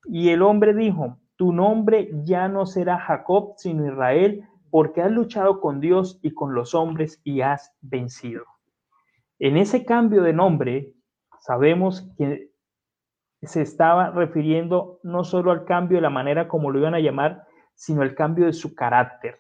y 0.06 0.30
el 0.30 0.44
hombre 0.44 0.76
dijo, 0.76 1.18
tu 1.38 1.54
nombre 1.54 2.12
ya 2.24 2.48
no 2.50 2.68
será 2.68 3.00
Jacob, 3.00 3.56
sino 3.58 3.88
Israel, 3.88 4.44
porque 4.70 5.02
has 5.02 5.12
luchado 5.12 5.60
con 5.60 5.80
Dios 5.80 6.20
y 6.22 6.32
con 6.36 6.54
los 6.54 6.76
hombres 6.76 7.20
y 7.24 7.42
has 7.42 7.76
vencido. 7.82 8.44
En 9.40 9.58
ese 9.58 9.86
cambio 9.86 10.22
de 10.22 10.34
nombre, 10.34 10.94
sabemos 11.40 12.08
que 12.16 12.52
se 13.42 13.64
estaba 13.64 14.12
refiriendo 14.12 15.00
no 15.02 15.24
solo 15.24 15.50
al 15.50 15.66
cambio 15.66 15.98
de 15.98 16.04
la 16.04 16.12
manera 16.12 16.48
como 16.48 16.70
lo 16.70 16.78
iban 16.78 16.94
a 16.94 17.00
llamar, 17.00 17.44
sino 17.74 18.04
el 18.04 18.14
cambio 18.14 18.46
de 18.46 18.54
su 18.54 18.76
carácter 18.76 19.36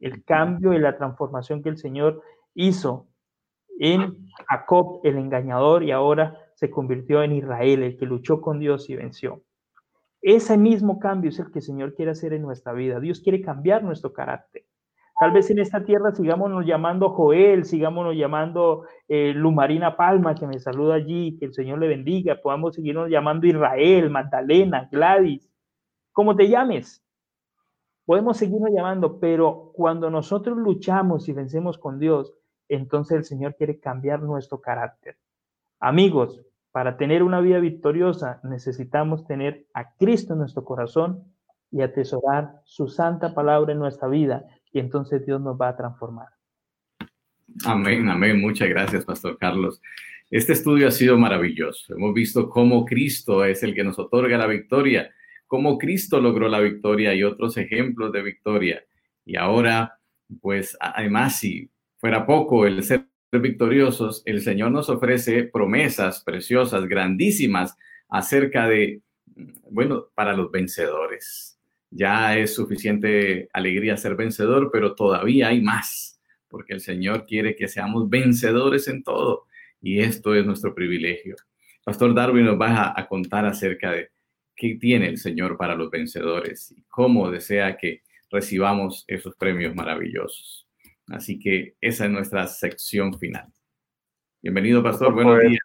el 0.00 0.24
cambio 0.24 0.72
y 0.72 0.78
la 0.78 0.96
transformación 0.96 1.62
que 1.62 1.68
el 1.68 1.78
Señor 1.78 2.22
hizo 2.54 3.06
en 3.78 4.28
Jacob, 4.48 5.00
el 5.04 5.18
engañador, 5.18 5.82
y 5.82 5.92
ahora 5.92 6.36
se 6.54 6.70
convirtió 6.70 7.22
en 7.22 7.32
Israel, 7.32 7.82
el 7.82 7.96
que 7.96 8.06
luchó 8.06 8.40
con 8.40 8.58
Dios 8.58 8.90
y 8.90 8.96
venció. 8.96 9.42
Ese 10.20 10.58
mismo 10.58 10.98
cambio 10.98 11.30
es 11.30 11.38
el 11.38 11.52
que 11.52 11.60
el 11.60 11.64
Señor 11.64 11.94
quiere 11.94 12.10
hacer 12.10 12.32
en 12.32 12.42
nuestra 12.42 12.72
vida. 12.72 12.98
Dios 12.98 13.20
quiere 13.20 13.40
cambiar 13.40 13.84
nuestro 13.84 14.12
carácter. 14.12 14.64
Tal 15.20 15.32
vez 15.32 15.50
en 15.50 15.58
esta 15.58 15.84
tierra 15.84 16.12
sigámonos 16.12 16.64
llamando 16.64 17.10
Joel, 17.10 17.64
sigámonos 17.64 18.16
llamando 18.16 18.84
eh, 19.08 19.32
Lumarina 19.34 19.96
Palma, 19.96 20.34
que 20.34 20.46
me 20.46 20.60
saluda 20.60 20.94
allí, 20.94 21.36
que 21.38 21.46
el 21.46 21.54
Señor 21.54 21.80
le 21.80 21.88
bendiga. 21.88 22.40
Podamos 22.40 22.76
seguirnos 22.76 23.10
llamando 23.10 23.46
Israel, 23.46 24.10
Magdalena, 24.10 24.88
Gladys, 24.90 25.50
como 26.12 26.36
te 26.36 26.48
llames. 26.48 27.04
Podemos 28.08 28.38
seguirnos 28.38 28.70
llamando, 28.74 29.20
pero 29.20 29.70
cuando 29.74 30.08
nosotros 30.08 30.56
luchamos 30.56 31.28
y 31.28 31.34
vencemos 31.34 31.76
con 31.76 31.98
Dios, 31.98 32.32
entonces 32.66 33.18
el 33.18 33.24
Señor 33.24 33.54
quiere 33.54 33.80
cambiar 33.80 34.22
nuestro 34.22 34.62
carácter. 34.62 35.18
Amigos, 35.78 36.40
para 36.72 36.96
tener 36.96 37.22
una 37.22 37.42
vida 37.42 37.58
victoriosa 37.58 38.40
necesitamos 38.44 39.26
tener 39.26 39.66
a 39.74 39.92
Cristo 39.96 40.32
en 40.32 40.38
nuestro 40.38 40.64
corazón 40.64 41.22
y 41.70 41.82
atesorar 41.82 42.62
su 42.64 42.88
santa 42.88 43.34
palabra 43.34 43.72
en 43.74 43.78
nuestra 43.78 44.08
vida 44.08 44.46
y 44.72 44.78
entonces 44.78 45.26
Dios 45.26 45.42
nos 45.42 45.60
va 45.60 45.68
a 45.68 45.76
transformar. 45.76 46.28
Amén, 47.66 48.08
amén. 48.08 48.40
Muchas 48.40 48.70
gracias, 48.70 49.04
Pastor 49.04 49.36
Carlos. 49.36 49.82
Este 50.30 50.54
estudio 50.54 50.88
ha 50.88 50.92
sido 50.92 51.18
maravilloso. 51.18 51.94
Hemos 51.94 52.14
visto 52.14 52.48
cómo 52.48 52.86
Cristo 52.86 53.44
es 53.44 53.62
el 53.62 53.74
que 53.74 53.84
nos 53.84 53.98
otorga 53.98 54.38
la 54.38 54.46
victoria 54.46 55.10
cómo 55.48 55.78
Cristo 55.78 56.20
logró 56.20 56.48
la 56.48 56.60
victoria 56.60 57.14
y 57.14 57.24
otros 57.24 57.56
ejemplos 57.56 58.12
de 58.12 58.22
victoria. 58.22 58.84
Y 59.24 59.36
ahora, 59.36 59.98
pues 60.40 60.76
además, 60.80 61.40
si 61.40 61.70
fuera 61.96 62.24
poco 62.24 62.66
el 62.66 62.84
ser 62.84 63.06
victoriosos, 63.32 64.22
el 64.24 64.40
Señor 64.40 64.70
nos 64.70 64.88
ofrece 64.88 65.42
promesas 65.42 66.22
preciosas, 66.22 66.86
grandísimas, 66.86 67.76
acerca 68.08 68.68
de, 68.68 69.02
bueno, 69.70 70.06
para 70.14 70.34
los 70.34 70.50
vencedores. 70.50 71.58
Ya 71.90 72.38
es 72.38 72.54
suficiente 72.54 73.48
alegría 73.52 73.96
ser 73.96 74.14
vencedor, 74.14 74.70
pero 74.72 74.94
todavía 74.94 75.48
hay 75.48 75.60
más, 75.60 76.20
porque 76.48 76.74
el 76.74 76.80
Señor 76.80 77.26
quiere 77.26 77.56
que 77.56 77.68
seamos 77.68 78.08
vencedores 78.08 78.86
en 78.88 79.02
todo 79.02 79.46
y 79.80 80.00
esto 80.00 80.34
es 80.34 80.44
nuestro 80.44 80.74
privilegio. 80.74 81.36
Pastor 81.84 82.14
Darwin 82.14 82.44
nos 82.44 82.60
va 82.60 82.92
a, 82.94 83.08
contar 83.08 83.46
acerca 83.46 83.92
de 83.92 84.10
qué 84.58 84.74
tiene 84.74 85.08
el 85.08 85.18
Señor 85.18 85.56
para 85.56 85.76
los 85.76 85.88
vencedores 85.90 86.72
y 86.72 86.82
cómo 86.88 87.30
desea 87.30 87.76
que 87.76 88.02
recibamos 88.30 89.04
esos 89.06 89.34
premios 89.36 89.74
maravillosos. 89.74 90.68
Así 91.06 91.38
que 91.38 91.76
esa 91.80 92.04
es 92.04 92.10
nuestra 92.10 92.46
sección 92.48 93.16
final. 93.18 93.46
Bienvenido, 94.42 94.82
Pastor. 94.82 95.14
Buenos 95.14 95.40
días. 95.40 95.60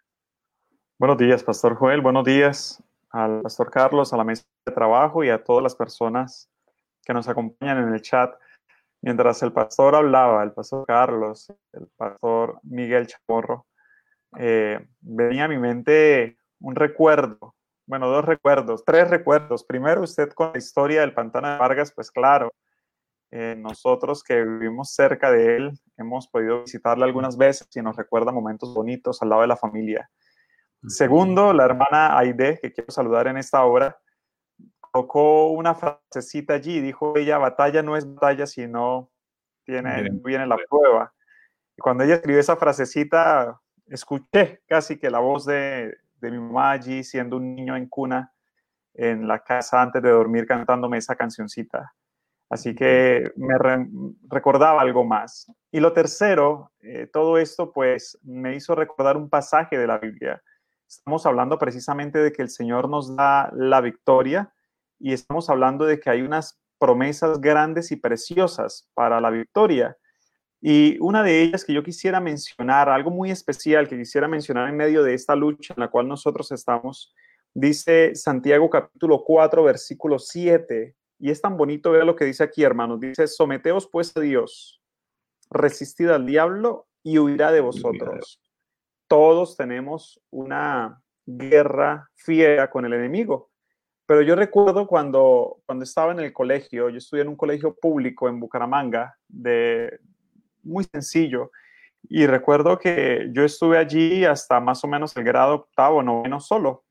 Buenos 0.99 1.17
días, 1.17 1.43
Pastor 1.43 1.75
Joel. 1.75 2.01
Buenos 2.01 2.23
días 2.23 2.81
al 3.09 3.41
Pastor 3.41 3.71
Carlos, 3.71 4.13
a 4.13 4.17
la 4.17 4.23
mesa 4.23 4.43
de 4.65 4.73
trabajo 4.73 5.23
y 5.23 5.29
a 5.29 5.43
todas 5.43 5.63
las 5.63 5.75
personas 5.75 6.49
que 7.03 7.13
nos 7.13 7.27
acompañan 7.27 7.79
en 7.79 7.93
el 7.93 8.01
chat. 8.01 8.33
Mientras 9.01 9.41
el 9.41 9.51
pastor 9.51 9.95
hablaba, 9.95 10.43
el 10.43 10.53
pastor 10.53 10.85
Carlos, 10.85 11.51
el 11.73 11.87
pastor 11.97 12.59
Miguel 12.63 13.07
Chamorro, 13.07 13.65
eh, 14.37 14.87
venía 15.01 15.45
a 15.45 15.47
mi 15.49 15.57
mente 15.57 16.37
un 16.59 16.75
recuerdo, 16.75 17.55
bueno, 17.85 18.07
dos 18.09 18.25
recuerdos, 18.25 18.83
tres 18.85 19.09
recuerdos. 19.09 19.63
Primero, 19.63 20.01
usted 20.01 20.29
con 20.29 20.51
la 20.53 20.57
historia 20.57 21.01
del 21.01 21.13
pantano 21.13 21.49
de 21.51 21.57
Vargas, 21.57 21.91
pues 21.93 22.11
claro, 22.11 22.53
eh, 23.31 23.55
nosotros 23.57 24.23
que 24.23 24.43
vivimos 24.43 24.93
cerca 24.93 25.31
de 25.31 25.57
él 25.57 25.71
hemos 25.97 26.27
podido 26.27 26.61
visitarle 26.61 27.03
algunas 27.03 27.35
veces 27.35 27.67
y 27.75 27.81
nos 27.81 27.95
recuerda 27.95 28.31
momentos 28.31 28.73
bonitos 28.73 29.21
al 29.21 29.29
lado 29.29 29.41
de 29.41 29.47
la 29.47 29.57
familia. 29.57 30.09
Segundo, 30.87 31.53
la 31.53 31.65
hermana 31.65 32.17
Aide, 32.17 32.59
que 32.61 32.71
quiero 32.71 32.91
saludar 32.91 33.27
en 33.27 33.37
esta 33.37 33.63
hora, 33.63 33.97
tocó 34.91 35.47
una 35.47 35.73
frasecita 35.73 36.53
allí, 36.53 36.79
dijo 36.81 37.17
ella, 37.17 37.37
batalla 37.37 37.81
no 37.81 37.97
es 37.97 38.05
batalla, 38.05 38.45
sino 38.45 39.09
tiene, 39.65 40.09
viene 40.23 40.45
la 40.45 40.57
prueba. 40.69 41.13
Y 41.75 41.81
cuando 41.81 42.03
ella 42.03 42.15
escribió 42.15 42.39
esa 42.39 42.57
frasecita, 42.57 43.59
escuché 43.87 44.61
casi 44.67 44.99
que 44.99 45.09
la 45.09 45.19
voz 45.19 45.45
de, 45.45 45.97
de 46.23 46.31
mi 46.31 46.39
mamá 46.39 46.71
allí 46.71 47.03
siendo 47.03 47.37
un 47.37 47.53
niño 47.53 47.75
en 47.75 47.87
cuna 47.87 48.33
en 48.93 49.27
la 49.27 49.39
casa 49.39 49.81
antes 49.81 50.01
de 50.01 50.09
dormir 50.09 50.45
cantándome 50.45 50.97
esa 50.97 51.15
cancioncita. 51.15 51.93
Así 52.49 52.75
que 52.75 53.31
me 53.35 53.55
recordaba 54.29 54.79
algo 54.81 55.03
más. 55.03 55.51
Y 55.71 55.79
lo 55.79 55.91
tercero, 55.91 56.71
eh, 56.79 57.07
todo 57.11 57.37
esto 57.37 57.71
pues 57.73 58.17
me 58.23 58.55
hizo 58.55 58.75
recordar 58.75 59.17
un 59.17 59.29
pasaje 59.29 59.77
de 59.77 59.87
la 59.87 59.97
Biblia. 59.97 60.41
Estamos 60.87 61.25
hablando 61.25 61.57
precisamente 61.57 62.19
de 62.19 62.31
que 62.31 62.43
el 62.43 62.49
Señor 62.49 62.87
nos 62.87 63.15
da 63.15 63.49
la 63.53 63.81
victoria 63.81 64.53
y 64.99 65.13
estamos 65.13 65.49
hablando 65.49 65.85
de 65.85 65.99
que 65.99 66.09
hay 66.09 66.21
unas 66.21 66.61
promesas 66.77 67.41
grandes 67.41 67.91
y 67.91 67.95
preciosas 67.95 68.87
para 68.93 69.19
la 69.19 69.31
victoria. 69.31 69.97
Y 70.65 70.97
una 71.01 71.23
de 71.23 71.41
ellas 71.41 71.65
que 71.65 71.73
yo 71.73 71.83
quisiera 71.83 72.21
mencionar, 72.21 72.87
algo 72.87 73.11
muy 73.11 73.29
especial 73.29 73.89
que 73.89 73.97
quisiera 73.97 74.29
mencionar 74.29 74.69
en 74.69 74.77
medio 74.77 75.03
de 75.03 75.13
esta 75.13 75.35
lucha 75.35 75.73
en 75.75 75.81
la 75.81 75.89
cual 75.89 76.07
nosotros 76.07 76.53
estamos, 76.53 77.13
dice 77.53 78.15
Santiago 78.15 78.69
capítulo 78.69 79.25
4, 79.25 79.61
versículo 79.61 80.19
7. 80.19 80.95
Y 81.19 81.31
es 81.31 81.41
tan 81.41 81.57
bonito 81.57 81.91
ver 81.91 82.05
lo 82.05 82.15
que 82.15 82.23
dice 82.23 82.45
aquí, 82.45 82.63
hermanos. 82.63 83.01
Dice, 83.01 83.27
someteos 83.27 83.89
pues 83.89 84.15
a 84.15 84.21
Dios, 84.21 84.81
resistid 85.49 86.07
al 86.07 86.25
diablo 86.25 86.87
y 87.03 87.17
huirá 87.17 87.51
de 87.51 87.59
vosotros. 87.59 88.39
Todos 89.09 89.57
tenemos 89.57 90.21
una 90.29 91.03
guerra 91.25 92.09
fiera 92.15 92.69
con 92.69 92.85
el 92.85 92.93
enemigo. 92.93 93.51
Pero 94.05 94.21
yo 94.21 94.33
recuerdo 94.37 94.87
cuando, 94.87 95.57
cuando 95.65 95.83
estaba 95.83 96.13
en 96.13 96.21
el 96.21 96.31
colegio, 96.31 96.87
yo 96.87 96.99
estudié 96.99 97.23
en 97.23 97.29
un 97.29 97.35
colegio 97.35 97.75
público 97.75 98.29
en 98.29 98.39
Bucaramanga, 98.39 99.17
de, 99.27 99.99
muy 100.63 100.83
sencillo. 100.83 101.51
Y 102.09 102.25
recuerdo 102.27 102.77
que 102.77 103.29
yo 103.31 103.43
estuve 103.43 103.77
allí 103.77 104.25
hasta 104.25 104.59
más 104.59 104.83
o 104.83 104.87
menos 104.87 105.15
el 105.15 105.23
grado 105.23 105.55
octavo, 105.55 106.03
noveno 106.03 106.39
solo. 106.39 106.83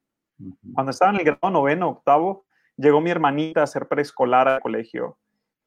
Cuando 0.74 0.90
estaba 0.90 1.12
en 1.12 1.20
el 1.20 1.24
grado 1.24 1.50
noveno, 1.50 1.88
octavo, 1.88 2.46
llegó 2.76 3.00
mi 3.00 3.10
hermanita 3.10 3.62
a 3.62 3.66
ser 3.66 3.86
preescolar 3.88 4.48
al 4.48 4.60
colegio. 4.60 5.18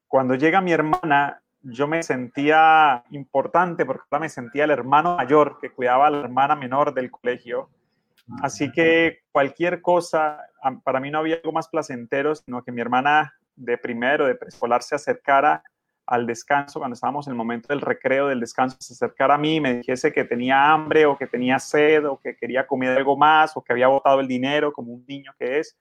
Cuando 0.08 0.36
llega 0.36 0.62
mi 0.62 0.72
hermana, 0.72 1.42
yo 1.62 1.88
me 1.88 2.04
sentía 2.04 3.04
importante 3.12 3.86
porque 3.86 4.20
me 4.20 4.30
sentía 4.30 4.66
el 4.66 4.72
hermano 4.72 5.18
mayor 5.18 5.58
que 5.60 5.72
cuidaba 5.72 6.08
a 6.08 6.12
la 6.12 6.20
hermana 6.20 6.56
menor 6.56 6.94
del 6.94 7.12
colegio. 7.12 7.70
Así 8.42 8.72
que 8.72 9.20
cualquier 9.32 9.82
cosa, 9.82 10.40
para 10.84 11.00
mí 11.00 11.12
no 11.12 11.20
había 11.20 11.36
algo 11.36 11.52
más 11.52 11.68
placentero, 11.68 12.36
sino 12.36 12.64
que 12.64 12.72
mi 12.72 12.82
hermana 12.82 13.34
de 13.56 13.78
primero, 13.78 14.26
de 14.26 14.36
preescolar, 14.36 14.82
se 14.84 14.96
acercara 14.96 15.64
al 16.08 16.28
descanso, 16.28 16.80
cuando 16.80 16.94
estábamos 16.94 17.28
en 17.28 17.32
el 17.32 17.38
momento 17.38 17.70
del 17.70 17.82
recreo 17.82 18.28
del 18.28 18.40
descanso, 18.40 18.78
se 18.80 18.94
acercara 18.94 19.36
a 19.36 19.38
mí 19.38 19.56
y 19.56 19.62
me 19.62 19.76
dijese 19.76 20.14
que 20.14 20.24
tenía 20.24 20.72
hambre 20.72 21.06
o 21.06 21.18
que 21.18 21.28
tenía 21.28 21.58
sed 21.60 22.06
o 22.08 22.20
que 22.20 22.36
quería 22.36 22.68
comer 22.68 22.98
algo 22.98 23.18
más 23.18 23.58
o 23.58 23.64
que 23.64 23.74
había 23.74 23.88
botado 23.88 24.20
el 24.20 24.28
dinero 24.28 24.72
como 24.72 24.94
un 24.94 25.06
niño 25.08 25.34
que 25.40 25.60
es. 25.60 25.78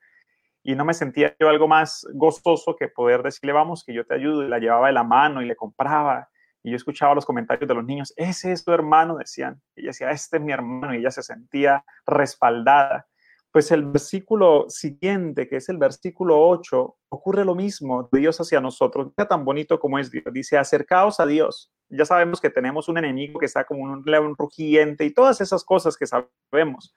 Y 0.63 0.75
no 0.75 0.85
me 0.87 0.95
sentía 0.95 1.37
yo 1.39 1.51
algo 1.51 1.69
más 1.69 2.07
gozoso 2.15 2.75
que 2.75 2.89
poder 2.89 3.23
decirle, 3.23 3.53
vamos, 3.53 3.85
que 3.85 3.93
yo 3.93 4.07
te 4.07 4.15
ayudo. 4.15 4.43
Y 4.43 4.49
la 4.49 4.59
llevaba 4.59 4.87
de 4.87 4.95
la 4.95 5.05
mano 5.05 5.43
y 5.43 5.47
le 5.47 5.57
compraba. 5.57 6.31
Y 6.63 6.71
yo 6.71 6.77
escuchaba 6.77 7.15
los 7.15 7.27
comentarios 7.27 7.69
de 7.69 7.75
los 7.75 7.85
niños, 7.85 8.15
ese 8.17 8.51
es 8.51 8.65
tu 8.65 8.73
hermano, 8.73 9.17
decían. 9.17 9.61
Y 9.77 9.83
ella 9.83 9.89
decía, 9.89 10.11
este 10.11 10.39
es 10.39 10.43
mi 10.43 10.53
hermano. 10.53 10.95
Y 10.95 10.99
ella 10.99 11.11
se 11.11 11.23
sentía 11.23 11.85
respaldada. 12.07 13.07
Pues 13.55 13.71
el 13.71 13.85
versículo 13.85 14.67
siguiente, 14.69 15.47
que 15.47 15.59
es 15.59 15.69
el 15.69 15.79
versículo 15.79 16.45
8, 16.49 16.97
ocurre 17.09 17.45
lo 17.45 17.55
mismo, 17.55 18.09
Dios 18.11 18.41
hacia 18.41 18.61
nosotros. 18.61 19.13
Mira 19.17 19.29
tan 19.29 19.45
bonito 19.45 19.79
como 19.79 19.97
es 20.01 20.11
Dios. 20.11 20.25
Dice, 20.33 20.59
acercaos 20.59 21.21
a 21.21 21.27
Dios. 21.27 21.73
Ya 21.89 22.05
sabemos 22.05 22.41
que 22.41 22.51
tenemos 22.51 22.89
un 22.89 22.99
enemigo 22.99 23.39
que 23.39 23.47
está 23.47 23.63
como 23.63 23.85
un 23.85 24.03
león 24.07 24.35
rugiente 24.37 25.05
y 25.05 25.15
todas 25.15 25.41
esas 25.41 25.63
cosas 25.63 25.97
que 25.97 26.05
sabemos. 26.05 26.93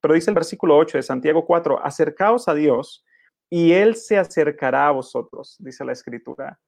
Pero 0.00 0.14
dice 0.14 0.32
el 0.32 0.34
versículo 0.34 0.76
8 0.78 0.98
de 0.98 1.02
Santiago 1.04 1.46
4, 1.46 1.80
acercaos 1.80 2.48
a 2.48 2.54
Dios 2.54 3.04
y 3.48 3.70
Él 3.70 3.94
se 3.94 4.18
acercará 4.18 4.88
a 4.88 4.90
vosotros, 4.90 5.54
dice 5.60 5.84
la 5.84 5.92
escritura. 5.92 6.58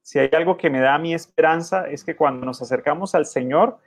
Si 0.00 0.18
hay 0.18 0.30
algo 0.32 0.56
que 0.56 0.70
me 0.70 0.80
da 0.80 0.96
mi 0.96 1.12
esperanza 1.12 1.86
es 1.86 2.02
que 2.02 2.16
cuando 2.16 2.46
nos 2.46 2.62
acercamos 2.62 3.14
al 3.14 3.26
Señor 3.26 3.78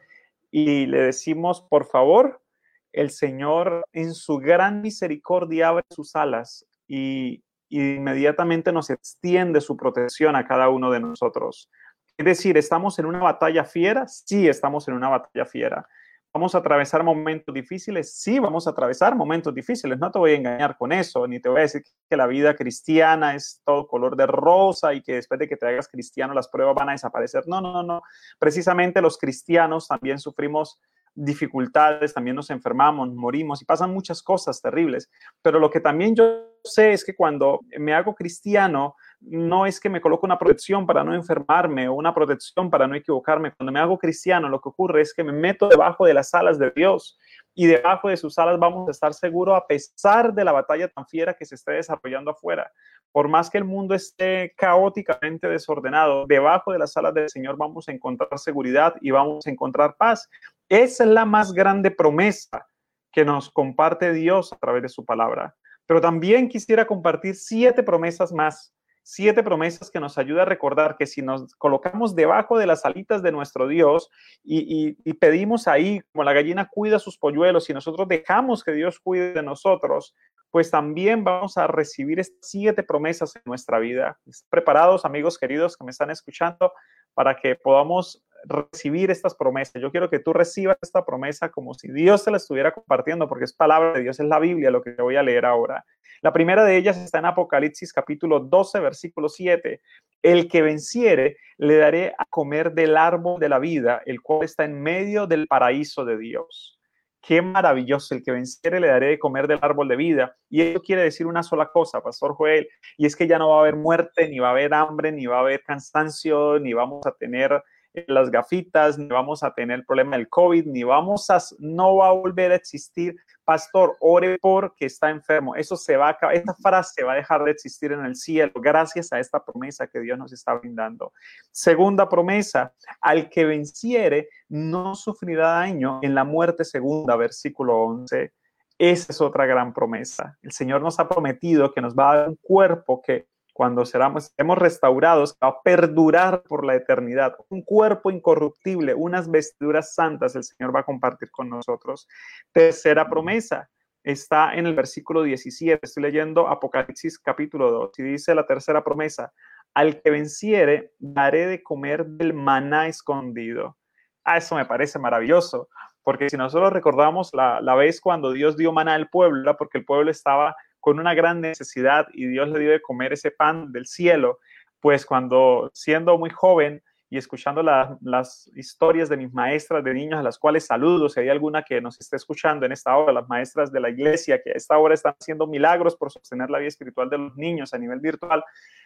y 0.52 0.86
le 0.86 1.00
decimos, 1.00 1.62
por 1.64 1.88
favor, 1.88 2.44
el 2.92 3.10
Señor 3.12 3.86
en 3.94 4.14
su 4.14 4.38
gran 4.38 4.82
misericordia 4.82 5.70
abre 5.70 5.84
sus 5.90 6.16
alas 6.16 6.66
y, 6.88 7.44
inmediatamente 7.72 8.72
nos 8.72 8.90
extiende 8.90 9.62
su 9.62 9.78
protección 9.78 10.36
a 10.36 10.48
cada 10.48 10.70
uno 10.70 10.90
de 10.90 11.00
nosotros. 11.00 11.70
Es 12.18 12.26
decir, 12.26 12.58
¿estamos 12.58 12.98
en 12.98 13.06
una 13.06 13.20
batalla 13.20 13.64
fiera? 13.64 14.08
Sí, 14.08 14.48
estamos 14.48 14.88
en 14.88 14.96
una 14.96 15.08
batalla 15.08 15.46
fiera. 15.46 15.88
¿Vamos 16.34 16.54
a 16.54 16.60
atravesar 16.60 17.04
momentos 17.04 17.54
difíciles? 17.54 18.20
Sí, 18.20 18.38
vamos 18.38 18.68
a 18.68 18.72
atravesar 18.72 19.16
momentos 19.16 19.54
difíciles. 19.54 19.98
No 19.98 20.12
te 20.12 20.20
voy 20.20 20.32
a 20.32 20.36
engañar 20.36 20.78
con 20.78 20.92
eso, 20.92 21.28
ni 21.28 21.40
te 21.40 21.50
voy 21.50 21.60
a 21.60 21.62
decir 21.62 21.84
que 22.08 22.18
la 22.18 22.28
vida 22.28 22.56
cristiana 22.56 23.34
es 23.34 23.62
todo 23.66 23.88
color 23.88 24.16
de 24.16 24.28
rosa 24.28 24.94
y 24.94 25.02
que 25.02 25.14
después 25.14 25.40
de 25.40 25.48
que 25.48 25.56
te 25.56 25.68
hagas 25.68 25.88
cristiano 25.88 26.34
las 26.36 26.48
pruebas 26.48 26.76
van 26.76 26.90
a 26.90 26.92
desaparecer. 26.92 27.48
No, 27.48 27.62
no, 27.62 27.72
no, 27.72 27.82
no. 27.82 28.02
Precisamente 28.38 29.02
los 29.02 29.18
cristianos 29.18 29.88
también 29.88 30.20
sufrimos 30.20 30.80
dificultades, 31.20 32.14
también 32.14 32.36
nos 32.36 32.50
enfermamos, 32.50 33.14
morimos 33.14 33.62
y 33.62 33.66
pasan 33.66 33.94
muchas 33.94 34.24
cosas 34.24 34.62
terribles. 34.62 35.10
Pero 35.42 35.60
lo 35.60 35.70
que 35.70 35.80
también 35.80 36.16
yo 36.16 36.50
sé 36.64 36.94
es 36.94 37.04
que 37.04 37.16
cuando 37.16 37.60
me 37.78 37.94
hago 37.94 38.16
cristiano, 38.16 38.96
no 39.22 39.66
es 39.66 39.80
que 39.80 39.90
me 39.90 40.00
coloco 40.00 40.26
una 40.26 40.40
protección 40.40 40.86
para 40.86 41.04
no 41.04 41.14
enfermarme 41.14 41.90
o 41.90 41.94
una 41.94 42.14
protección 42.14 42.70
para 42.70 42.88
no 42.88 42.96
equivocarme. 42.96 43.52
Cuando 43.52 43.72
me 43.72 43.80
hago 43.80 43.98
cristiano, 43.98 44.48
lo 44.48 44.62
que 44.62 44.70
ocurre 44.70 45.02
es 45.02 45.14
que 45.14 45.24
me 45.24 45.34
meto 45.34 45.68
debajo 45.68 46.06
de 46.06 46.14
las 46.14 46.34
alas 46.34 46.58
de 46.58 46.72
Dios 46.72 47.18
y 47.54 47.68
debajo 47.68 48.08
de 48.08 48.16
sus 48.16 48.38
alas 48.38 48.58
vamos 48.58 48.88
a 48.88 48.92
estar 48.92 49.14
seguros 49.14 49.58
a 49.58 49.68
pesar 49.68 50.34
de 50.34 50.46
la 50.46 50.54
batalla 50.54 50.88
tan 50.88 51.06
fiera 51.06 51.34
que 51.34 51.46
se 51.46 51.56
esté 51.56 51.74
desarrollando 51.74 52.32
afuera. 52.32 52.72
Por 53.12 53.28
más 53.28 53.50
que 53.50 53.58
el 53.58 53.66
mundo 53.66 53.96
esté 53.96 54.54
caóticamente 54.56 55.50
desordenado, 55.50 56.26
debajo 56.28 56.72
de 56.72 56.80
las 56.80 56.96
alas 56.96 57.14
del 57.14 57.30
Señor 57.30 57.58
vamos 57.58 57.90
a 57.90 57.92
encontrar 57.92 58.40
seguridad 58.40 58.96
y 59.02 59.12
vamos 59.12 59.46
a 59.46 59.50
encontrar 59.50 59.96
paz. 59.98 60.30
Es 60.70 61.00
la 61.00 61.26
más 61.26 61.52
grande 61.54 61.92
promesa 61.92 62.68
que 63.12 63.26
nos 63.26 63.50
comparte 63.50 64.14
Dios 64.14 64.54
a 64.54 64.58
través 64.58 64.84
de 64.84 64.90
su 64.90 65.04
palabra. 65.04 65.56
Pero 65.86 66.00
también 66.00 66.48
quisiera 66.48 66.86
compartir 66.86 67.36
siete 67.36 67.84
promesas 67.84 68.32
más 68.32 68.74
siete 69.12 69.42
promesas 69.42 69.90
que 69.90 70.00
nos 70.00 70.20
ayuda 70.20 70.44
a 70.44 70.46
recordar 70.46 70.96
que 70.96 71.08
si 71.08 71.24
nos 71.24 71.56
colocamos 71.56 72.16
debajo 72.16 72.60
de 72.60 72.68
las 72.68 72.86
alitas 72.86 73.24
de 73.24 73.32
nuestro 73.32 73.68
Dios 73.68 74.08
y, 74.44 74.94
pedimos 75.16 75.68
ahí, 75.68 76.00
como 76.12 76.24
la 76.24 76.34
gallina 76.34 76.70
cuida 76.70 77.00
sus 77.00 77.18
polluelos, 77.18 77.72
y 77.72 77.74
nosotros 77.74 78.08
dejamos 78.08 78.64
que 78.64 78.72
Dios 78.72 79.00
cuide 79.00 79.34
de 79.34 79.42
nosotros, 79.42 80.16
pues 80.52 80.70
también 80.70 81.24
vamos 81.24 81.58
a 81.58 81.66
recibir 81.66 82.22
siete 82.42 82.84
promesas 82.84 83.36
en 83.36 83.42
nuestra 83.46 83.80
vida. 83.80 84.20
¿Están 84.28 84.48
preparados, 84.52 85.06
amigos 85.06 85.40
queridos 85.40 85.76
que 85.76 85.86
me 85.86 85.92
están 85.92 86.12
escuchando, 86.12 86.72
para 87.16 87.36
que 87.36 87.56
podamos 87.56 88.24
recibir 88.46 89.12
estas 89.12 89.36
promesas. 89.36 89.82
Yo 89.82 89.92
quiero 89.92 90.10
que 90.10 90.20
tú 90.20 90.34
recibas 90.34 90.78
esta 90.82 91.06
promesa 91.06 91.50
como 91.50 91.74
si 91.74 91.92
Dios 91.92 92.24
te 92.24 92.32
la 92.32 92.38
estuviera 92.38 92.74
compartiendo, 92.74 93.28
porque 93.28 93.46
es 93.46 93.54
palabra 93.54 93.94
de 93.94 94.02
Dios, 94.02 94.20
es 94.20 94.26
la 94.26 94.40
Biblia 94.40 94.72
lo 94.72 94.82
que 94.82 94.92
te 94.92 95.02
voy 95.02 95.16
a 95.16 95.24
leer 95.24 95.46
ahora. 95.46 95.86
La 96.22 96.34
primera 96.34 96.66
de 96.66 96.76
ellas 96.76 96.98
está 96.98 97.20
en 97.20 97.26
Apocalipsis 97.26 97.94
capítulo 97.94 98.42
12, 98.42 98.80
versículo 98.82 99.30
7. 99.30 99.82
El 100.22 100.50
que 100.50 100.62
venciere, 100.62 101.38
le 101.58 101.78
daré 101.78 102.14
a 102.18 102.26
comer 102.26 102.74
del 102.74 102.98
árbol 102.98 103.40
de 103.40 103.50
la 103.50 103.60
vida, 103.60 104.02
el 104.06 104.22
cual 104.22 104.44
está 104.44 104.66
en 104.66 104.82
medio 104.82 105.28
del 105.28 105.48
paraíso 105.48 106.04
de 106.04 106.18
Dios. 106.18 106.78
Qué 107.22 107.42
maravilloso, 107.42 108.16
el 108.16 108.24
que 108.24 108.32
venciere 108.32 108.80
le 108.80 108.88
daré 108.88 109.08
de 109.08 109.20
comer 109.20 109.48
del 109.48 109.60
árbol 109.62 109.88
de 109.88 109.96
vida. 109.96 110.36
Y 110.50 110.62
eso 110.62 110.82
quiere 110.82 111.04
decir 111.04 111.28
una 111.28 111.44
sola 111.44 111.70
cosa, 111.72 112.02
Pastor 112.02 112.34
Joel, 112.34 112.68
y 112.98 113.06
es 113.06 113.16
que 113.16 113.28
ya 113.28 113.38
no 113.38 113.50
va 113.50 113.58
a 113.58 113.60
haber 113.62 113.76
muerte, 113.76 114.30
ni 114.30 114.40
va 114.40 114.50
a 114.50 114.52
haber 114.52 114.74
hambre, 114.74 115.12
ni 115.12 115.26
va 115.26 115.38
a 115.38 115.42
haber 115.42 115.62
cansancio, 115.64 116.60
ni 116.60 116.74
vamos 116.74 117.06
a 117.06 117.12
tener 117.12 117.62
las 118.08 118.30
gafitas, 118.30 118.98
ni 118.98 119.08
vamos 119.08 119.44
a 119.44 119.54
tener 119.54 119.80
el 119.80 119.86
problema 119.86 120.18
del 120.18 120.30
COVID, 120.30 120.66
ni 120.66 120.84
vamos 120.84 121.30
a, 121.30 121.40
no 121.60 121.98
va 121.98 122.10
a 122.10 122.12
volver 122.12 122.52
a 122.52 122.56
existir. 122.56 123.16
Pastor, 123.44 123.98
ore 124.00 124.38
porque 124.40 124.86
está 124.86 125.10
enfermo. 125.10 125.56
Eso 125.56 125.76
se 125.76 125.98
va 125.98 126.18
a 126.22 126.34
esta 126.34 126.54
frase 126.54 127.04
va 127.04 127.14
a 127.14 127.16
dejar 127.16 127.44
de 127.44 127.52
existir 127.52 127.92
en 127.92 128.06
el 128.06 128.16
cielo 128.16 128.52
gracias 128.56 129.12
a 129.12 129.20
esta 129.20 129.44
promesa 129.44 129.88
que 129.88 130.00
Dios 130.00 130.18
nos 130.18 130.32
está 130.32 130.54
brindando. 130.54 131.14
Segunda 131.52 132.08
promesa, 132.08 132.74
al 133.02 133.30
que 133.30 133.46
venciere 133.46 134.30
no 134.50 134.96
sufrirá 134.96 135.50
daño 135.52 136.00
en 136.04 136.14
la 136.14 136.24
muerte 136.24 136.64
segunda, 136.64 137.16
versículo 137.16 137.78
11. 137.80 138.32
Esa 138.78 139.12
es 139.12 139.20
otra 139.20 139.46
gran 139.46 139.74
promesa. 139.74 140.38
El 140.42 140.52
Señor 140.52 140.82
nos 140.82 141.00
ha 141.00 141.10
prometido 141.10 141.74
que 141.74 141.82
nos 141.82 141.96
va 141.96 142.12
a 142.12 142.18
dar 142.18 142.30
un 142.30 142.38
cuerpo 142.42 143.02
que 143.02 143.28
cuando 143.60 143.86
seramos, 143.86 144.34
hemos 144.38 144.58
restaurados, 144.58 145.38
va 145.44 145.50
a 145.50 145.62
perdurar 145.62 146.44
por 146.44 146.66
la 146.66 146.76
eternidad. 146.76 147.36
Un 147.50 147.62
cuerpo 147.62 148.10
incorruptible, 148.10 148.94
unas 148.94 149.30
vestiduras 149.30 149.94
santas, 149.94 150.34
el 150.38 150.46
Señor 150.46 150.74
va 150.74 150.80
a 150.80 150.86
compartir 150.86 151.30
con 151.30 151.50
nosotros. 151.50 152.08
Tercera 152.54 153.10
promesa 153.10 153.70
está 154.02 154.54
en 154.54 154.66
el 154.66 154.76
versículo 154.76 155.24
17. 155.24 155.78
Estoy 155.84 156.04
leyendo 156.04 156.48
Apocalipsis 156.48 157.20
capítulo 157.20 157.70
2 157.70 158.00
y 158.00 158.04
dice 158.04 158.34
la 158.34 158.48
tercera 158.48 158.82
promesa, 158.82 159.34
al 159.74 160.02
que 160.02 160.10
venciere, 160.10 160.94
daré 160.98 161.46
de 161.48 161.62
comer 161.62 162.06
del 162.06 162.34
maná 162.34 162.88
escondido. 162.88 163.76
Ah, 164.24 164.38
eso 164.38 164.56
me 164.56 164.64
parece 164.68 165.00
maravilloso, 165.00 165.68
porque 166.02 166.30
si 166.30 166.38
nosotros 166.38 166.72
recordamos 166.72 167.32
la, 167.34 167.60
la 167.60 167.76
vez 167.76 168.00
cuando 168.00 168.32
Dios 168.32 168.56
dio 168.56 168.72
maná 168.72 168.94
al 168.94 169.10
pueblo, 169.10 169.58
porque 169.58 169.80
el 169.80 169.84
pueblo 169.84 170.12
estaba 170.12 170.56
con 170.80 171.00
una 171.00 171.14
gran 171.14 171.42
necesidad 171.42 172.08
y 172.14 172.28
Dios 172.28 172.50
le 172.50 172.60
dio 172.60 172.72
de 172.72 172.82
comer 172.82 173.14
ese 173.14 173.32
pan 173.32 173.72
del 173.72 173.86
cielo, 173.86 174.40
pues 174.80 175.06
cuando 175.06 175.70
siendo 175.74 176.18
muy 176.18 176.30
joven 176.30 176.82
y 177.12 177.18
escuchando 177.18 177.64
las 177.64 178.52
historias 178.56 179.10
de 179.10 179.18
mis 179.18 179.34
maestras 179.34 179.84
de 179.84 179.94
niños, 179.96 180.20
a 180.20 180.24
las 180.24 180.38
cuales 180.38 180.68
saludo, 180.68 181.10
si 181.10 181.20
hay 181.20 181.30
alguna 181.30 181.64
que 181.64 181.82
nos 181.82 182.00
esté 182.00 182.18
escuchando 182.18 182.68
en 182.68 182.72
esta 182.72 182.96
hora, 182.96 183.12
las 183.12 183.28
maestras 183.28 183.72
de 183.72 183.80
la 183.80 183.90
iglesia 183.90 184.40
que 184.44 184.52
a 184.52 184.54
esta 184.54 184.78
hora 184.78 184.94
están 184.94 185.16
haciendo 185.20 185.48
milagros 185.48 185.96
por 185.96 186.12
sostener 186.12 186.52
la 186.52 186.60
vida 186.60 186.68
espiritual 186.68 187.10
de 187.10 187.18
los 187.18 187.36
niños 187.36 187.74
a 187.74 187.80
nivel 187.80 188.00
virtual, 188.00 188.44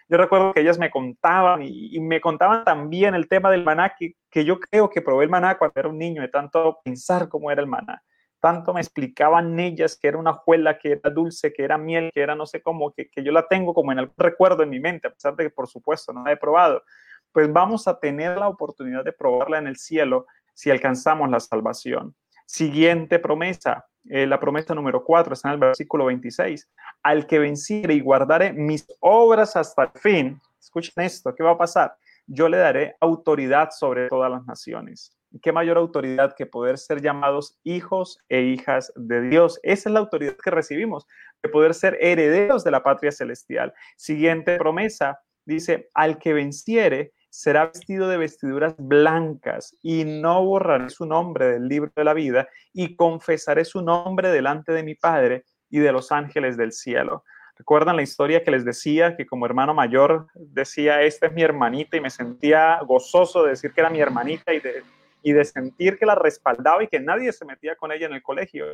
yo 0.08 0.18
recuerdo 0.18 0.54
que 0.54 0.62
ellas 0.62 0.80
me 0.80 0.90
contaban 0.90 1.62
y, 1.64 2.00
me 2.00 2.22
contaban 2.22 2.64
también 2.64 3.14
el 3.14 3.28
tema 3.28 3.52
del 3.52 3.64
maná, 3.64 3.94
que, 3.98 4.16
que 4.30 4.46
yo 4.46 4.58
creo 4.60 4.90
que 4.90 5.02
probé 5.02 5.26
el 5.26 5.30
maná 5.30 5.58
cuando 5.58 5.80
era 5.80 5.90
un 5.90 5.98
niño, 5.98 6.22
de 6.22 6.30
tanto 6.30 6.80
pensar 6.84 7.28
cómo 7.28 7.52
era 7.52 7.62
el 7.62 7.68
maná 7.68 8.02
tanto 8.44 8.74
me 8.74 8.82
explicaban 8.82 9.58
ellas 9.58 9.98
que 9.98 10.10
era 10.10 10.18
una 10.18 10.34
juela, 10.34 10.78
que 10.78 10.92
era 10.92 11.10
dulce, 11.10 11.54
que 11.54 11.64
era 11.64 11.78
miel, 11.78 12.12
que 12.14 12.20
era 12.20 12.36
no 12.36 12.46
sé 12.46 12.62
cómo, 12.62 12.92
que, 12.92 13.10
yo 13.24 13.32
la 13.32 13.48
tengo 13.48 13.74
como 13.74 13.94
en 13.94 14.00
el 14.00 14.12
recuerdo 14.18 14.64
en 14.64 14.70
mi 14.70 14.82
mente, 14.82 15.08
a 15.08 15.12
pesar 15.12 15.34
de 15.38 15.46
que 15.46 15.50
por 15.50 15.66
supuesto 15.66 16.12
no 16.12 16.26
la 16.26 16.34
he 16.34 16.36
probado, 16.36 16.84
pues 17.32 17.50
vamos 17.54 17.88
a 17.88 17.98
tener 17.98 18.38
la 18.38 18.50
oportunidad 18.50 19.06
de 19.06 19.14
probarla 19.14 19.60
en 19.60 19.68
el 19.68 19.78
cielo 19.78 20.26
si 20.54 20.70
alcanzamos 20.70 21.30
la 21.30 21.40
salvación. 21.40 22.14
Siguiente 22.46 23.18
promesa, 23.18 23.86
eh, 24.10 24.28
la 24.28 24.42
promesa 24.42 24.76
número 24.76 25.06
4 25.06 25.36
está 25.36 25.48
en 25.48 25.54
el 25.54 25.60
versículo 25.62 26.04
26. 26.08 26.70
Al 27.02 27.26
que 27.26 27.40
venciere 27.40 27.94
y 27.94 28.02
guardare 28.02 28.52
mis 28.52 28.86
obras 29.00 29.56
hasta 29.56 29.84
el 29.84 30.02
fin, 30.02 30.42
escuchen 30.60 31.06
esto, 31.06 31.34
¿qué 31.34 31.44
va 31.44 31.52
a 31.52 31.58
pasar? 31.58 31.96
Yo 32.28 32.50
le 32.50 32.58
daré 32.58 32.98
autoridad 33.00 33.70
sobre 33.72 34.10
todas 34.10 34.30
las 34.30 34.46
naciones 34.46 35.18
qué 35.42 35.52
mayor 35.52 35.78
autoridad 35.78 36.36
que 36.36 36.46
poder 36.46 36.78
ser 36.78 37.02
llamados 37.02 37.58
hijos 37.64 38.20
e 38.30 38.42
hijas 38.42 38.92
de 38.96 39.22
Dios. 39.22 39.60
Esa 39.64 39.90
es 39.90 39.94
la 39.94 40.00
autoridad 40.00 40.36
que 40.36 40.52
recibimos, 40.52 41.08
de 41.42 41.50
poder 41.50 41.74
ser 41.74 41.98
herederos 42.02 42.64
de 42.64 42.72
la 42.72 42.84
patria 42.84 43.12
celestial. 43.12 43.74
Siguiente 43.98 44.58
promesa, 44.58 45.20
dice, 45.46 45.90
al 45.94 46.20
que 46.20 46.34
venciere 46.34 47.14
será 47.30 47.66
vestido 47.66 48.08
de 48.10 48.18
vestiduras 48.18 48.76
blancas 48.78 49.76
y 49.82 50.06
no 50.06 50.46
borraré 50.46 50.92
su 50.92 51.06
nombre 51.08 51.48
del 51.48 51.68
libro 51.68 51.92
de 51.96 52.04
la 52.04 52.14
vida 52.14 52.48
y 52.74 52.96
confesaré 52.96 53.66
su 53.66 53.82
nombre 53.82 54.30
delante 54.30 54.72
de 54.72 54.84
mi 54.84 54.94
Padre 54.94 55.46
y 55.70 55.80
de 55.80 55.92
los 55.92 56.12
ángeles 56.12 56.58
del 56.58 56.72
cielo. 56.72 57.24
¿Recuerdan 57.58 57.96
la 57.96 58.04
historia 58.04 58.44
que 58.44 58.52
les 58.52 58.66
decía 58.66 59.16
que 59.16 59.26
como 59.26 59.46
hermano 59.46 59.74
mayor 59.74 60.28
decía, 60.36 61.02
esta 61.02 61.28
es 61.28 61.34
mi 61.34 61.42
hermanita 61.42 61.98
y 61.98 62.02
me 62.02 62.10
sentía 62.12 62.80
gozoso 62.86 63.44
de 63.44 63.52
decir 63.52 63.74
que 63.74 63.82
era 63.82 63.90
mi 63.90 64.00
hermanita 64.00 64.54
y 64.54 64.60
de 64.60 64.84
y 65.24 65.34
de 65.34 65.46
sentir 65.46 65.98
que 65.98 66.06
la 66.06 66.16
respaldaba 66.16 66.84
y 66.84 66.88
que 66.88 67.00
nadie 67.00 67.32
se 67.32 67.46
metía 67.46 67.76
con 67.76 67.92
ella 67.92 68.06
en 68.06 68.14
el 68.14 68.22
colegio, 68.22 68.66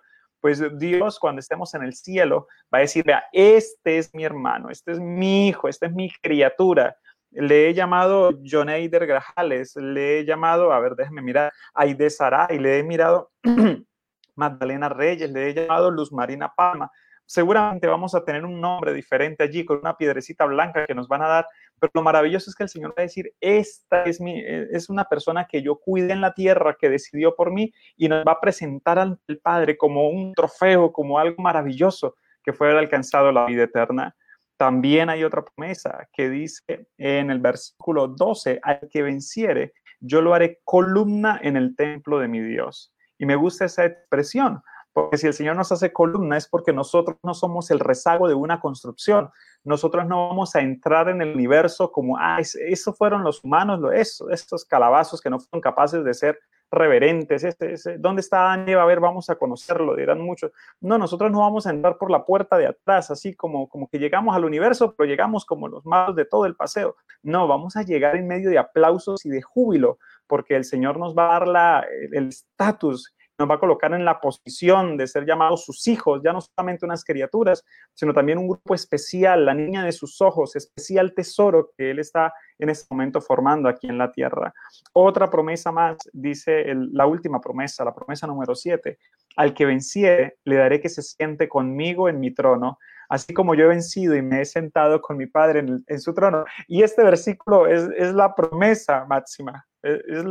pues 0.41 0.61
Dios 0.77 1.19
cuando 1.19 1.39
estemos 1.39 1.73
en 1.75 1.83
el 1.83 1.93
cielo 1.93 2.47
va 2.73 2.79
a 2.79 2.81
decir, 2.81 3.03
vea, 3.05 3.23
este 3.31 3.97
es 3.97 4.13
mi 4.13 4.23
hermano, 4.23 4.69
este 4.69 4.93
es 4.93 4.99
mi 4.99 5.47
hijo, 5.49 5.67
esta 5.67 5.85
es 5.85 5.93
mi 5.93 6.11
criatura. 6.21 6.97
Le 7.31 7.69
he 7.69 7.73
llamado 7.73 8.31
John 8.43 8.69
Eider 8.69 9.05
Grajales, 9.05 9.75
le 9.75 10.19
he 10.19 10.25
llamado, 10.25 10.73
a 10.73 10.79
ver, 10.79 10.95
déjeme 10.95 11.21
mirar, 11.21 11.53
Aide 11.73 12.07
y 12.49 12.59
le 12.59 12.79
he 12.79 12.83
mirado 12.83 13.31
Magdalena 14.35 14.89
Reyes, 14.89 15.29
le 15.29 15.49
he 15.49 15.53
llamado 15.53 15.91
Luz 15.91 16.11
Marina 16.11 16.51
Palma. 16.55 16.89
Seguramente 17.29 17.85
vamos 17.85 18.15
a 18.15 18.25
tener 18.25 18.43
un 18.43 18.59
nombre 18.59 18.91
diferente 18.91 19.43
allí 19.43 19.63
con 19.63 19.77
una 19.77 19.95
piedrecita 19.95 20.45
blanca 20.45 20.87
que 20.87 20.95
nos 20.95 21.07
van 21.07 21.21
a 21.21 21.27
dar, 21.27 21.47
pero 21.79 21.91
lo 21.93 22.01
maravilloso 22.01 22.49
es 22.49 22.55
que 22.55 22.63
el 22.63 22.69
Señor 22.69 22.89
va 22.89 22.95
a 22.97 23.01
decir, 23.03 23.31
esta 23.39 24.01
es, 24.05 24.19
mi, 24.19 24.39
eh, 24.39 24.67
es 24.71 24.89
una 24.89 25.05
persona 25.05 25.45
que 25.45 25.61
yo 25.61 25.75
cuide 25.75 26.11
en 26.11 26.21
la 26.21 26.33
tierra, 26.33 26.75
que 26.75 26.89
decidió 26.89 27.35
por 27.35 27.51
mí 27.51 27.71
y 27.95 28.09
nos 28.09 28.25
va 28.25 28.31
a 28.31 28.41
presentar 28.41 28.97
el 29.27 29.37
Padre 29.37 29.77
como 29.77 30.09
un 30.09 30.33
trofeo, 30.33 30.91
como 30.91 31.19
algo 31.19 31.39
maravilloso 31.43 32.15
que 32.43 32.51
fue 32.51 32.65
haber 32.65 32.79
alcanzado 32.79 33.31
la 33.31 33.45
vida 33.45 33.65
eterna. 33.65 34.15
También 34.57 35.11
hay 35.11 35.23
otra 35.23 35.45
promesa 35.45 36.09
que 36.11 36.31
dice 36.31 36.87
en 36.97 37.29
el 37.29 37.37
versículo 37.37 38.07
12, 38.07 38.59
al 38.63 38.89
que 38.89 39.03
venciere, 39.03 39.73
yo 39.99 40.21
lo 40.21 40.33
haré 40.33 40.61
columna 40.63 41.39
en 41.43 41.57
el 41.57 41.75
templo 41.75 42.17
de 42.17 42.27
mi 42.27 42.41
Dios. 42.41 42.91
Y 43.19 43.27
me 43.27 43.35
gusta 43.35 43.65
esa 43.65 43.85
expresión, 43.85 44.63
porque 44.93 45.17
si 45.17 45.27
el 45.27 45.33
Señor 45.33 45.55
nos 45.55 45.71
hace 45.71 45.93
columna 45.93 46.37
es 46.37 46.47
porque 46.47 46.73
nosotros 46.73 47.17
no 47.23 47.33
somos 47.33 47.71
el 47.71 47.79
rezago 47.79 48.27
de 48.27 48.33
una 48.33 48.59
construcción. 48.59 49.29
Nosotros 49.63 50.07
no 50.07 50.29
vamos 50.29 50.55
a 50.55 50.61
entrar 50.61 51.09
en 51.09 51.21
el 51.21 51.33
universo 51.33 51.91
como, 51.91 52.17
ah, 52.17 52.39
eso 52.39 52.93
fueron 52.93 53.23
los 53.23 53.43
humanos, 53.43 53.81
eso, 53.93 54.29
estos 54.29 54.65
calabazos 54.65 55.21
que 55.21 55.29
no 55.29 55.39
fueron 55.39 55.61
capaces 55.61 56.03
de 56.03 56.13
ser 56.13 56.39
reverentes. 56.71 57.57
¿Dónde 57.99 58.21
está 58.21 58.41
Daniel? 58.41 58.79
A 58.79 58.85
ver, 58.85 58.99
vamos 58.99 59.29
a 59.29 59.35
conocerlo, 59.35 59.95
dirán 59.95 60.21
muchos. 60.21 60.51
No, 60.81 60.97
nosotros 60.97 61.31
no 61.31 61.39
vamos 61.39 61.67
a 61.67 61.71
entrar 61.71 61.97
por 61.97 62.11
la 62.11 62.25
puerta 62.25 62.57
de 62.57 62.67
atrás, 62.67 63.11
así 63.11 63.35
como, 63.35 63.69
como 63.69 63.87
que 63.89 63.99
llegamos 63.99 64.35
al 64.35 64.45
universo, 64.45 64.95
pero 64.95 65.07
llegamos 65.07 65.45
como 65.45 65.67
los 65.67 65.85
malos 65.85 66.15
de 66.15 66.25
todo 66.25 66.45
el 66.45 66.55
paseo. 66.55 66.95
No, 67.23 67.47
vamos 67.47 67.75
a 67.75 67.83
llegar 67.83 68.15
en 68.15 68.27
medio 68.27 68.49
de 68.49 68.57
aplausos 68.57 69.25
y 69.25 69.29
de 69.29 69.41
júbilo, 69.41 69.99
porque 70.27 70.55
el 70.55 70.63
Señor 70.63 70.97
nos 70.97 71.15
va 71.15 71.35
a 71.35 71.39
dar 71.39 71.87
el 72.11 72.27
estatus 72.27 73.15
nos 73.39 73.49
va 73.49 73.55
a 73.55 73.59
colocar 73.59 73.93
en 73.93 74.05
la 74.05 74.19
posición 74.19 74.97
de 74.97 75.07
ser 75.07 75.25
llamados 75.25 75.63
sus 75.63 75.87
hijos, 75.87 76.21
ya 76.23 76.33
no 76.33 76.41
solamente 76.41 76.85
unas 76.85 77.03
criaturas, 77.03 77.63
sino 77.93 78.13
también 78.13 78.37
un 78.37 78.49
grupo 78.49 78.75
especial, 78.75 79.45
la 79.45 79.53
niña 79.53 79.83
de 79.83 79.91
sus 79.91 80.21
ojos, 80.21 80.55
especial 80.55 81.13
tesoro 81.13 81.71
que 81.77 81.91
Él 81.91 81.99
está 81.99 82.33
en 82.59 82.69
este 82.69 82.87
momento 82.91 83.21
formando 83.21 83.69
aquí 83.69 83.87
en 83.87 83.97
la 83.97 84.11
tierra. 84.11 84.53
Otra 84.93 85.29
promesa 85.29 85.71
más, 85.71 85.97
dice 86.11 86.65
la 86.91 87.05
última 87.05 87.39
promesa, 87.39 87.85
la 87.85 87.95
promesa 87.95 88.27
número 88.27 88.53
siete, 88.55 88.99
al 89.37 89.53
que 89.53 89.65
venciere, 89.65 90.37
le 90.43 90.57
daré 90.57 90.81
que 90.81 90.89
se 90.89 91.01
siente 91.01 91.47
conmigo 91.47 92.09
en 92.09 92.19
mi 92.19 92.33
trono, 92.33 92.77
así 93.07 93.33
como 93.33 93.55
yo 93.55 93.65
he 93.65 93.69
vencido 93.69 94.15
y 94.15 94.21
me 94.21 94.41
he 94.41 94.45
sentado 94.45 95.01
con 95.01 95.17
mi 95.17 95.27
Padre 95.27 95.65
en, 95.87 95.99
su 95.99 96.13
trono. 96.13 96.43
Y 96.67 96.83
este 96.83 97.03
versículo 97.03 97.67
es, 97.67 98.13
la 98.13 98.35
promesa 98.35 99.05
máxima, 99.05 99.65
es, 99.81 99.99
es 100.07 100.25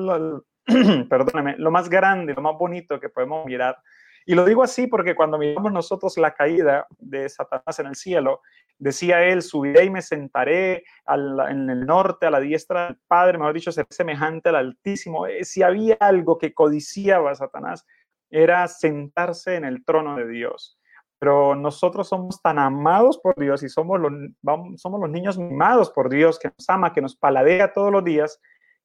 perdóname, 1.09 1.57
lo 1.59 1.71
más 1.71 1.89
grande, 1.89 2.35
lo 2.35 2.43
más 2.43 2.57
bonito 2.59 3.01
que 3.01 3.09
podemos 3.09 3.47
mirar. 3.47 3.79
Y 4.27 4.35
lo 4.35 4.45
digo 4.45 4.63
así 4.63 4.87
porque 4.87 5.15
cuando 5.15 5.39
miramos 5.39 5.73
nosotros 5.73 6.19
la 6.19 6.35
caída 6.35 6.87
de 6.99 7.27
Satanás 7.31 7.79
en 7.79 7.87
el 7.87 7.97
cielo, 7.97 8.43
decía 8.79 9.25
él, 9.25 9.41
subiré 9.41 9.85
y 9.85 9.91
me 9.91 10.03
sentaré 10.03 10.85
en 11.07 11.71
el 11.71 11.87
norte, 11.87 12.27
a 12.27 12.31
la 12.31 12.39
diestra 12.39 12.89
del 12.89 12.99
Padre, 13.07 13.39
mejor 13.39 13.55
dicho, 13.55 13.73
ser 13.73 13.87
semejante 13.89 14.51
al 14.51 14.57
Altísimo. 14.57 15.27
Eh, 15.27 15.45
si 15.45 15.63
había 15.63 15.97
algo 15.99 16.37
que 16.37 16.53
codiciaba 16.53 17.35
Satanás, 17.35 17.87
era 18.31 18.69
sentarse 18.69 19.55
en 19.57 19.65
el 19.65 19.83
trono 19.83 20.17
de 20.17 20.29
Dios. 20.29 20.79
Pero 21.19 21.55
nosotros 21.55 22.09
somos 22.09 22.43
tan 22.43 22.59
amados 22.59 23.19
por 23.19 23.35
Dios 23.37 23.63
y 23.63 23.71
somos 23.71 23.99
los, 23.99 24.13
somos 24.77 25.01
los 25.01 25.11
niños 25.11 25.39
mimados 25.39 25.91
por 25.91 26.11
Dios, 26.11 26.39
que 26.39 26.49
nos 26.49 26.69
ama, 26.69 26.93
que 26.93 27.01
nos 27.01 27.17
paladea 27.17 27.73
todos 27.73 27.91
los 27.91 28.05
días, 28.05 28.41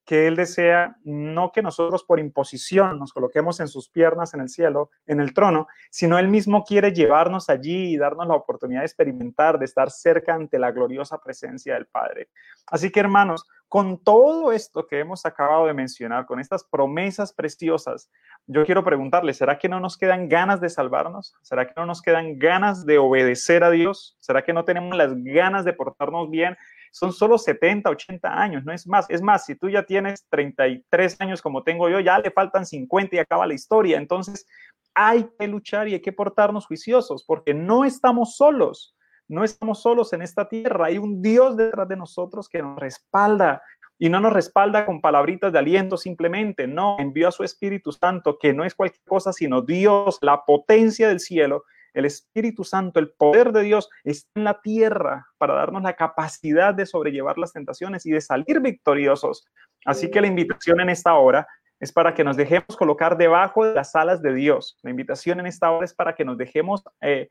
que 0.05 0.27
Él 0.27 0.35
desea 0.35 0.97
no 1.03 1.51
que 1.51 1.61
nosotros 1.61 2.03
por 2.03 2.19
imposición 2.19 2.99
nos 2.99 3.13
coloquemos 3.13 3.59
en 3.59 3.67
sus 3.67 3.89
piernas 3.89 4.33
en 4.33 4.41
el 4.41 4.49
cielo, 4.49 4.89
en 5.05 5.19
el 5.19 5.33
trono, 5.33 5.67
sino 5.89 6.19
Él 6.19 6.27
mismo 6.27 6.63
quiere 6.63 6.91
llevarnos 6.91 7.49
allí 7.49 7.93
y 7.93 7.97
darnos 7.97 8.27
la 8.27 8.35
oportunidad 8.35 8.81
de 8.81 8.85
experimentar, 8.85 9.59
de 9.59 9.65
estar 9.65 9.91
cerca 9.91 10.33
ante 10.33 10.59
la 10.59 10.71
gloriosa 10.71 11.19
presencia 11.19 11.75
del 11.75 11.85
Padre. 11.85 12.29
Así 12.67 12.91
que 12.91 12.99
hermanos, 12.99 13.45
con 13.73 13.97
todo 14.03 14.51
esto 14.51 14.85
que 14.85 14.99
hemos 14.99 15.25
acabado 15.25 15.65
de 15.65 15.73
mencionar, 15.73 16.27
con 16.27 16.39
estas 16.39 16.63
promesas 16.63 17.33
preciosas, 17.33 18.07
yo 18.45 18.65
quiero 18.65 18.83
preguntarle, 18.83 19.33
¿será 19.33 19.57
que 19.57 19.67
no 19.67 19.79
nos 19.79 19.97
quedan 19.97 20.29
ganas 20.29 20.61
de 20.61 20.69
salvarnos? 20.69 21.33
¿Será 21.41 21.65
que 21.65 21.73
no 21.75 21.87
nos 21.87 22.03
quedan 22.03 22.37
ganas 22.37 22.85
de 22.85 22.99
obedecer 22.99 23.63
a 23.63 23.71
Dios? 23.71 24.15
¿Será 24.19 24.43
que 24.43 24.53
no 24.53 24.63
tenemos 24.63 24.95
las 24.95 25.15
ganas 25.15 25.65
de 25.65 25.73
portarnos 25.73 26.29
bien? 26.29 26.55
Son 26.93 27.11
solo 27.11 27.39
70, 27.39 27.89
80 27.89 28.39
años, 28.39 28.63
no 28.63 28.71
es 28.71 28.85
más. 28.85 29.07
Es 29.09 29.19
más, 29.19 29.45
si 29.45 29.55
tú 29.55 29.67
ya 29.67 29.81
tienes 29.81 30.27
33 30.29 31.19
años 31.21 31.41
como 31.41 31.63
tengo 31.63 31.89
yo, 31.89 31.99
ya 31.99 32.19
le 32.19 32.29
faltan 32.29 32.67
50 32.67 33.15
y 33.15 33.19
acaba 33.19 33.47
la 33.47 33.55
historia. 33.55 33.97
Entonces, 33.97 34.45
hay 34.93 35.27
que 35.39 35.47
luchar 35.47 35.87
y 35.87 35.95
hay 35.95 36.01
que 36.01 36.11
portarnos 36.11 36.67
juiciosos 36.67 37.23
porque 37.25 37.55
no 37.55 37.83
estamos 37.83 38.35
solos. 38.35 38.95
No 39.27 39.43
estamos 39.43 39.81
solos 39.81 40.13
en 40.13 40.21
esta 40.21 40.47
tierra. 40.47 40.85
Hay 40.85 40.99
un 40.99 41.19
Dios 41.19 41.57
detrás 41.57 41.87
de 41.87 41.95
nosotros 41.95 42.47
que 42.47 42.61
nos 42.61 42.79
respalda, 42.79 43.63
y 43.97 44.09
no 44.09 44.19
nos 44.19 44.33
respalda 44.33 44.85
con 44.85 45.01
palabritas 45.01 45.53
de 45.53 45.59
aliento 45.59 45.97
simplemente, 45.97 46.67
no, 46.67 46.97
envió 46.99 47.29
a 47.29 47.31
su 47.31 47.43
Espíritu 47.43 47.91
Santo, 47.91 48.37
que 48.37 48.53
no 48.53 48.65
es 48.65 48.75
cualquier 48.75 49.03
cosa, 49.05 49.31
sino 49.31 49.61
Dios, 49.61 50.17
la 50.21 50.43
potencia 50.45 51.07
del 51.07 51.19
cielo, 51.19 51.63
el 51.93 52.05
Espíritu 52.05 52.63
Santo, 52.63 52.99
el 52.99 53.11
poder 53.11 53.51
de 53.51 53.61
Dios 53.63 53.89
está 54.03 54.29
en 54.35 54.43
la 54.43 54.61
tierra 54.61 55.27
para 55.37 55.53
darnos 55.53 55.83
la 55.83 55.93
capacidad 55.93 56.73
de 56.73 56.85
sobrellevar 56.85 57.37
las 57.37 57.53
tentaciones 57.53 58.05
y 58.05 58.11
de 58.11 58.21
salir 58.21 58.59
victoriosos. 58.59 59.45
Así 59.85 60.09
que 60.09 60.21
la 60.21 60.27
invitación 60.27 60.79
en 60.79 60.89
esta 60.89 61.13
hora 61.13 61.47
es 61.79 61.91
para 61.91 62.13
que 62.13 62.23
nos 62.23 62.37
dejemos 62.37 62.77
colocar 62.77 63.17
debajo 63.17 63.65
de 63.65 63.75
las 63.75 63.95
alas 63.95 64.21
de 64.21 64.33
Dios. 64.33 64.77
La 64.83 64.89
invitación 64.89 65.39
en 65.39 65.47
esta 65.47 65.69
hora 65.69 65.85
es 65.85 65.93
para 65.93 66.15
que 66.15 66.23
nos 66.23 66.37
dejemos, 66.37 66.83
eh, 67.01 67.29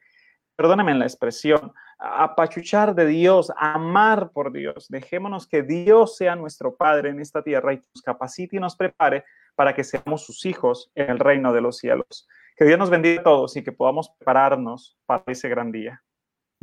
perdóname 0.57 0.93
en 0.93 0.99
la 0.99 1.07
expresión, 1.07 1.73
apachuchar 1.99 2.95
de 2.95 3.07
Dios, 3.07 3.51
amar 3.57 4.31
por 4.33 4.53
Dios. 4.53 4.87
Dejémonos 4.89 5.47
que 5.47 5.63
Dios 5.63 6.17
sea 6.17 6.37
nuestro 6.37 6.77
Padre 6.77 7.11
en 7.11 7.21
esta 7.21 7.43
tierra 7.43 7.73
y 7.73 7.77
nos 7.77 8.03
capacite 8.03 8.57
y 8.57 8.61
nos 8.61 8.77
prepare 8.77 9.25
para 9.55 9.75
que 9.75 9.85
seamos 9.85 10.25
sus 10.25 10.45
hijos 10.45 10.91
en 10.95 11.11
el 11.11 11.19
reino 11.19 11.53
de 11.53 11.61
los 11.61 11.79
cielos. 11.79 12.29
Que 12.57 12.65
Dios 12.65 12.79
nos 12.79 12.91
bendiga 12.91 13.21
a 13.21 13.25
todos 13.25 13.57
y 13.57 13.63
que 13.63 13.73
podamos 13.73 14.11
prepararnos 14.19 14.97
para 15.07 15.25
ese 15.27 15.49
gran 15.49 15.73
día. 15.73 16.03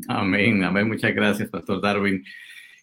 Amén, 0.07 0.63
amén. 0.63 0.87
Muchas 0.87 1.13
gracias, 1.13 1.49
Pastor 1.49 1.81
Darwin. 1.81 2.23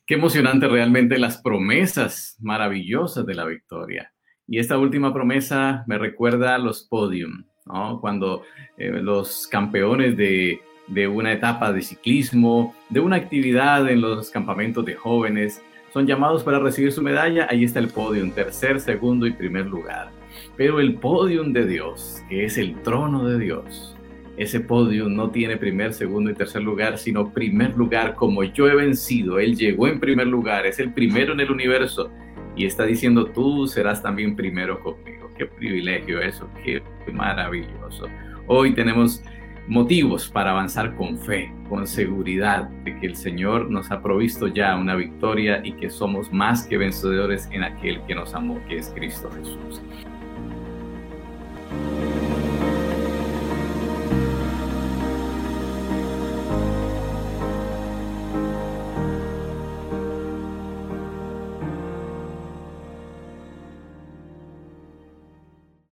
Qué 0.07 0.14
emocionante 0.14 0.68
realmente 0.68 1.18
las 1.18 1.38
promesas 1.38 2.36
maravillosas 2.40 3.26
de 3.26 3.34
la 3.34 3.44
victoria. 3.44 4.12
Y 4.46 4.59
esta 4.59 4.78
última 4.78 5.12
promesa 5.12 5.84
me 5.86 5.98
recuerda 5.98 6.54
a 6.54 6.59
los 6.59 6.84
podium, 6.84 7.44
¿no? 7.64 8.00
Cuando 8.00 8.42
eh, 8.76 8.90
los 8.90 9.48
campeones 9.48 10.16
de, 10.16 10.61
de 10.86 11.09
una 11.09 11.32
etapa 11.32 11.72
de 11.72 11.82
ciclismo, 11.82 12.74
de 12.88 13.00
una 13.00 13.16
actividad 13.16 13.88
en 13.88 14.00
los 14.00 14.30
campamentos 14.30 14.84
de 14.84 14.94
jóvenes, 14.94 15.61
son 15.92 16.07
llamados 16.07 16.44
para 16.44 16.59
recibir 16.59 16.92
su 16.92 17.02
medalla, 17.02 17.48
ahí 17.50 17.64
está 17.64 17.80
el 17.80 17.88
podium, 17.88 18.30
tercer, 18.30 18.78
segundo 18.80 19.26
y 19.26 19.32
primer 19.32 19.66
lugar. 19.66 20.11
Pero 20.57 20.80
el 20.80 20.94
podium 20.94 21.52
de 21.52 21.66
Dios, 21.66 22.22
que 22.28 22.44
es 22.44 22.57
el 22.57 22.80
trono 22.82 23.28
de 23.28 23.38
Dios, 23.38 23.96
ese 24.36 24.61
podium 24.61 25.14
no 25.14 25.30
tiene 25.30 25.57
primer, 25.57 25.92
segundo 25.92 26.30
y 26.30 26.34
tercer 26.34 26.62
lugar, 26.62 26.98
sino 26.98 27.32
primer 27.32 27.74
lugar 27.76 28.14
como 28.14 28.44
yo 28.44 28.68
he 28.68 28.74
vencido. 28.74 29.38
Él 29.38 29.57
llegó 29.57 29.88
en 29.88 29.98
primer 29.98 30.26
lugar, 30.26 30.66
es 30.66 30.78
el 30.78 30.92
primero 30.92 31.32
en 31.32 31.40
el 31.40 31.50
universo 31.50 32.11
y 32.54 32.64
está 32.66 32.84
diciendo 32.84 33.26
tú 33.26 33.66
serás 33.66 34.02
también 34.02 34.36
primero 34.36 34.80
conmigo. 34.80 35.30
Qué 35.36 35.46
privilegio 35.46 36.20
eso, 36.20 36.48
qué 36.64 36.82
maravilloso. 37.12 38.07
Hoy 38.46 38.74
tenemos 38.74 39.22
motivos 39.68 40.28
para 40.28 40.52
avanzar 40.52 40.94
con 40.96 41.18
fe, 41.18 41.52
con 41.68 41.86
seguridad 41.86 42.68
de 42.84 42.98
que 42.98 43.07
el 43.07 43.16
Señor 43.16 43.70
nos 43.70 43.90
ha 43.90 44.02
provisto 44.02 44.48
ya 44.48 44.76
una 44.76 44.94
victoria 44.94 45.61
y 45.64 45.72
que 45.72 45.90
somos 45.90 46.32
más 46.32 46.66
que 46.66 46.78
vencedores 46.78 47.48
en 47.52 47.64
aquel 47.64 48.00
que 48.07 48.14
nos 48.14 48.34
amó, 48.34 48.61
que 48.68 48.76
es 48.78 48.90
Cristo 48.94 49.30
Jesús. 49.30 49.82
Thank 51.78 52.00
you. 52.00 52.05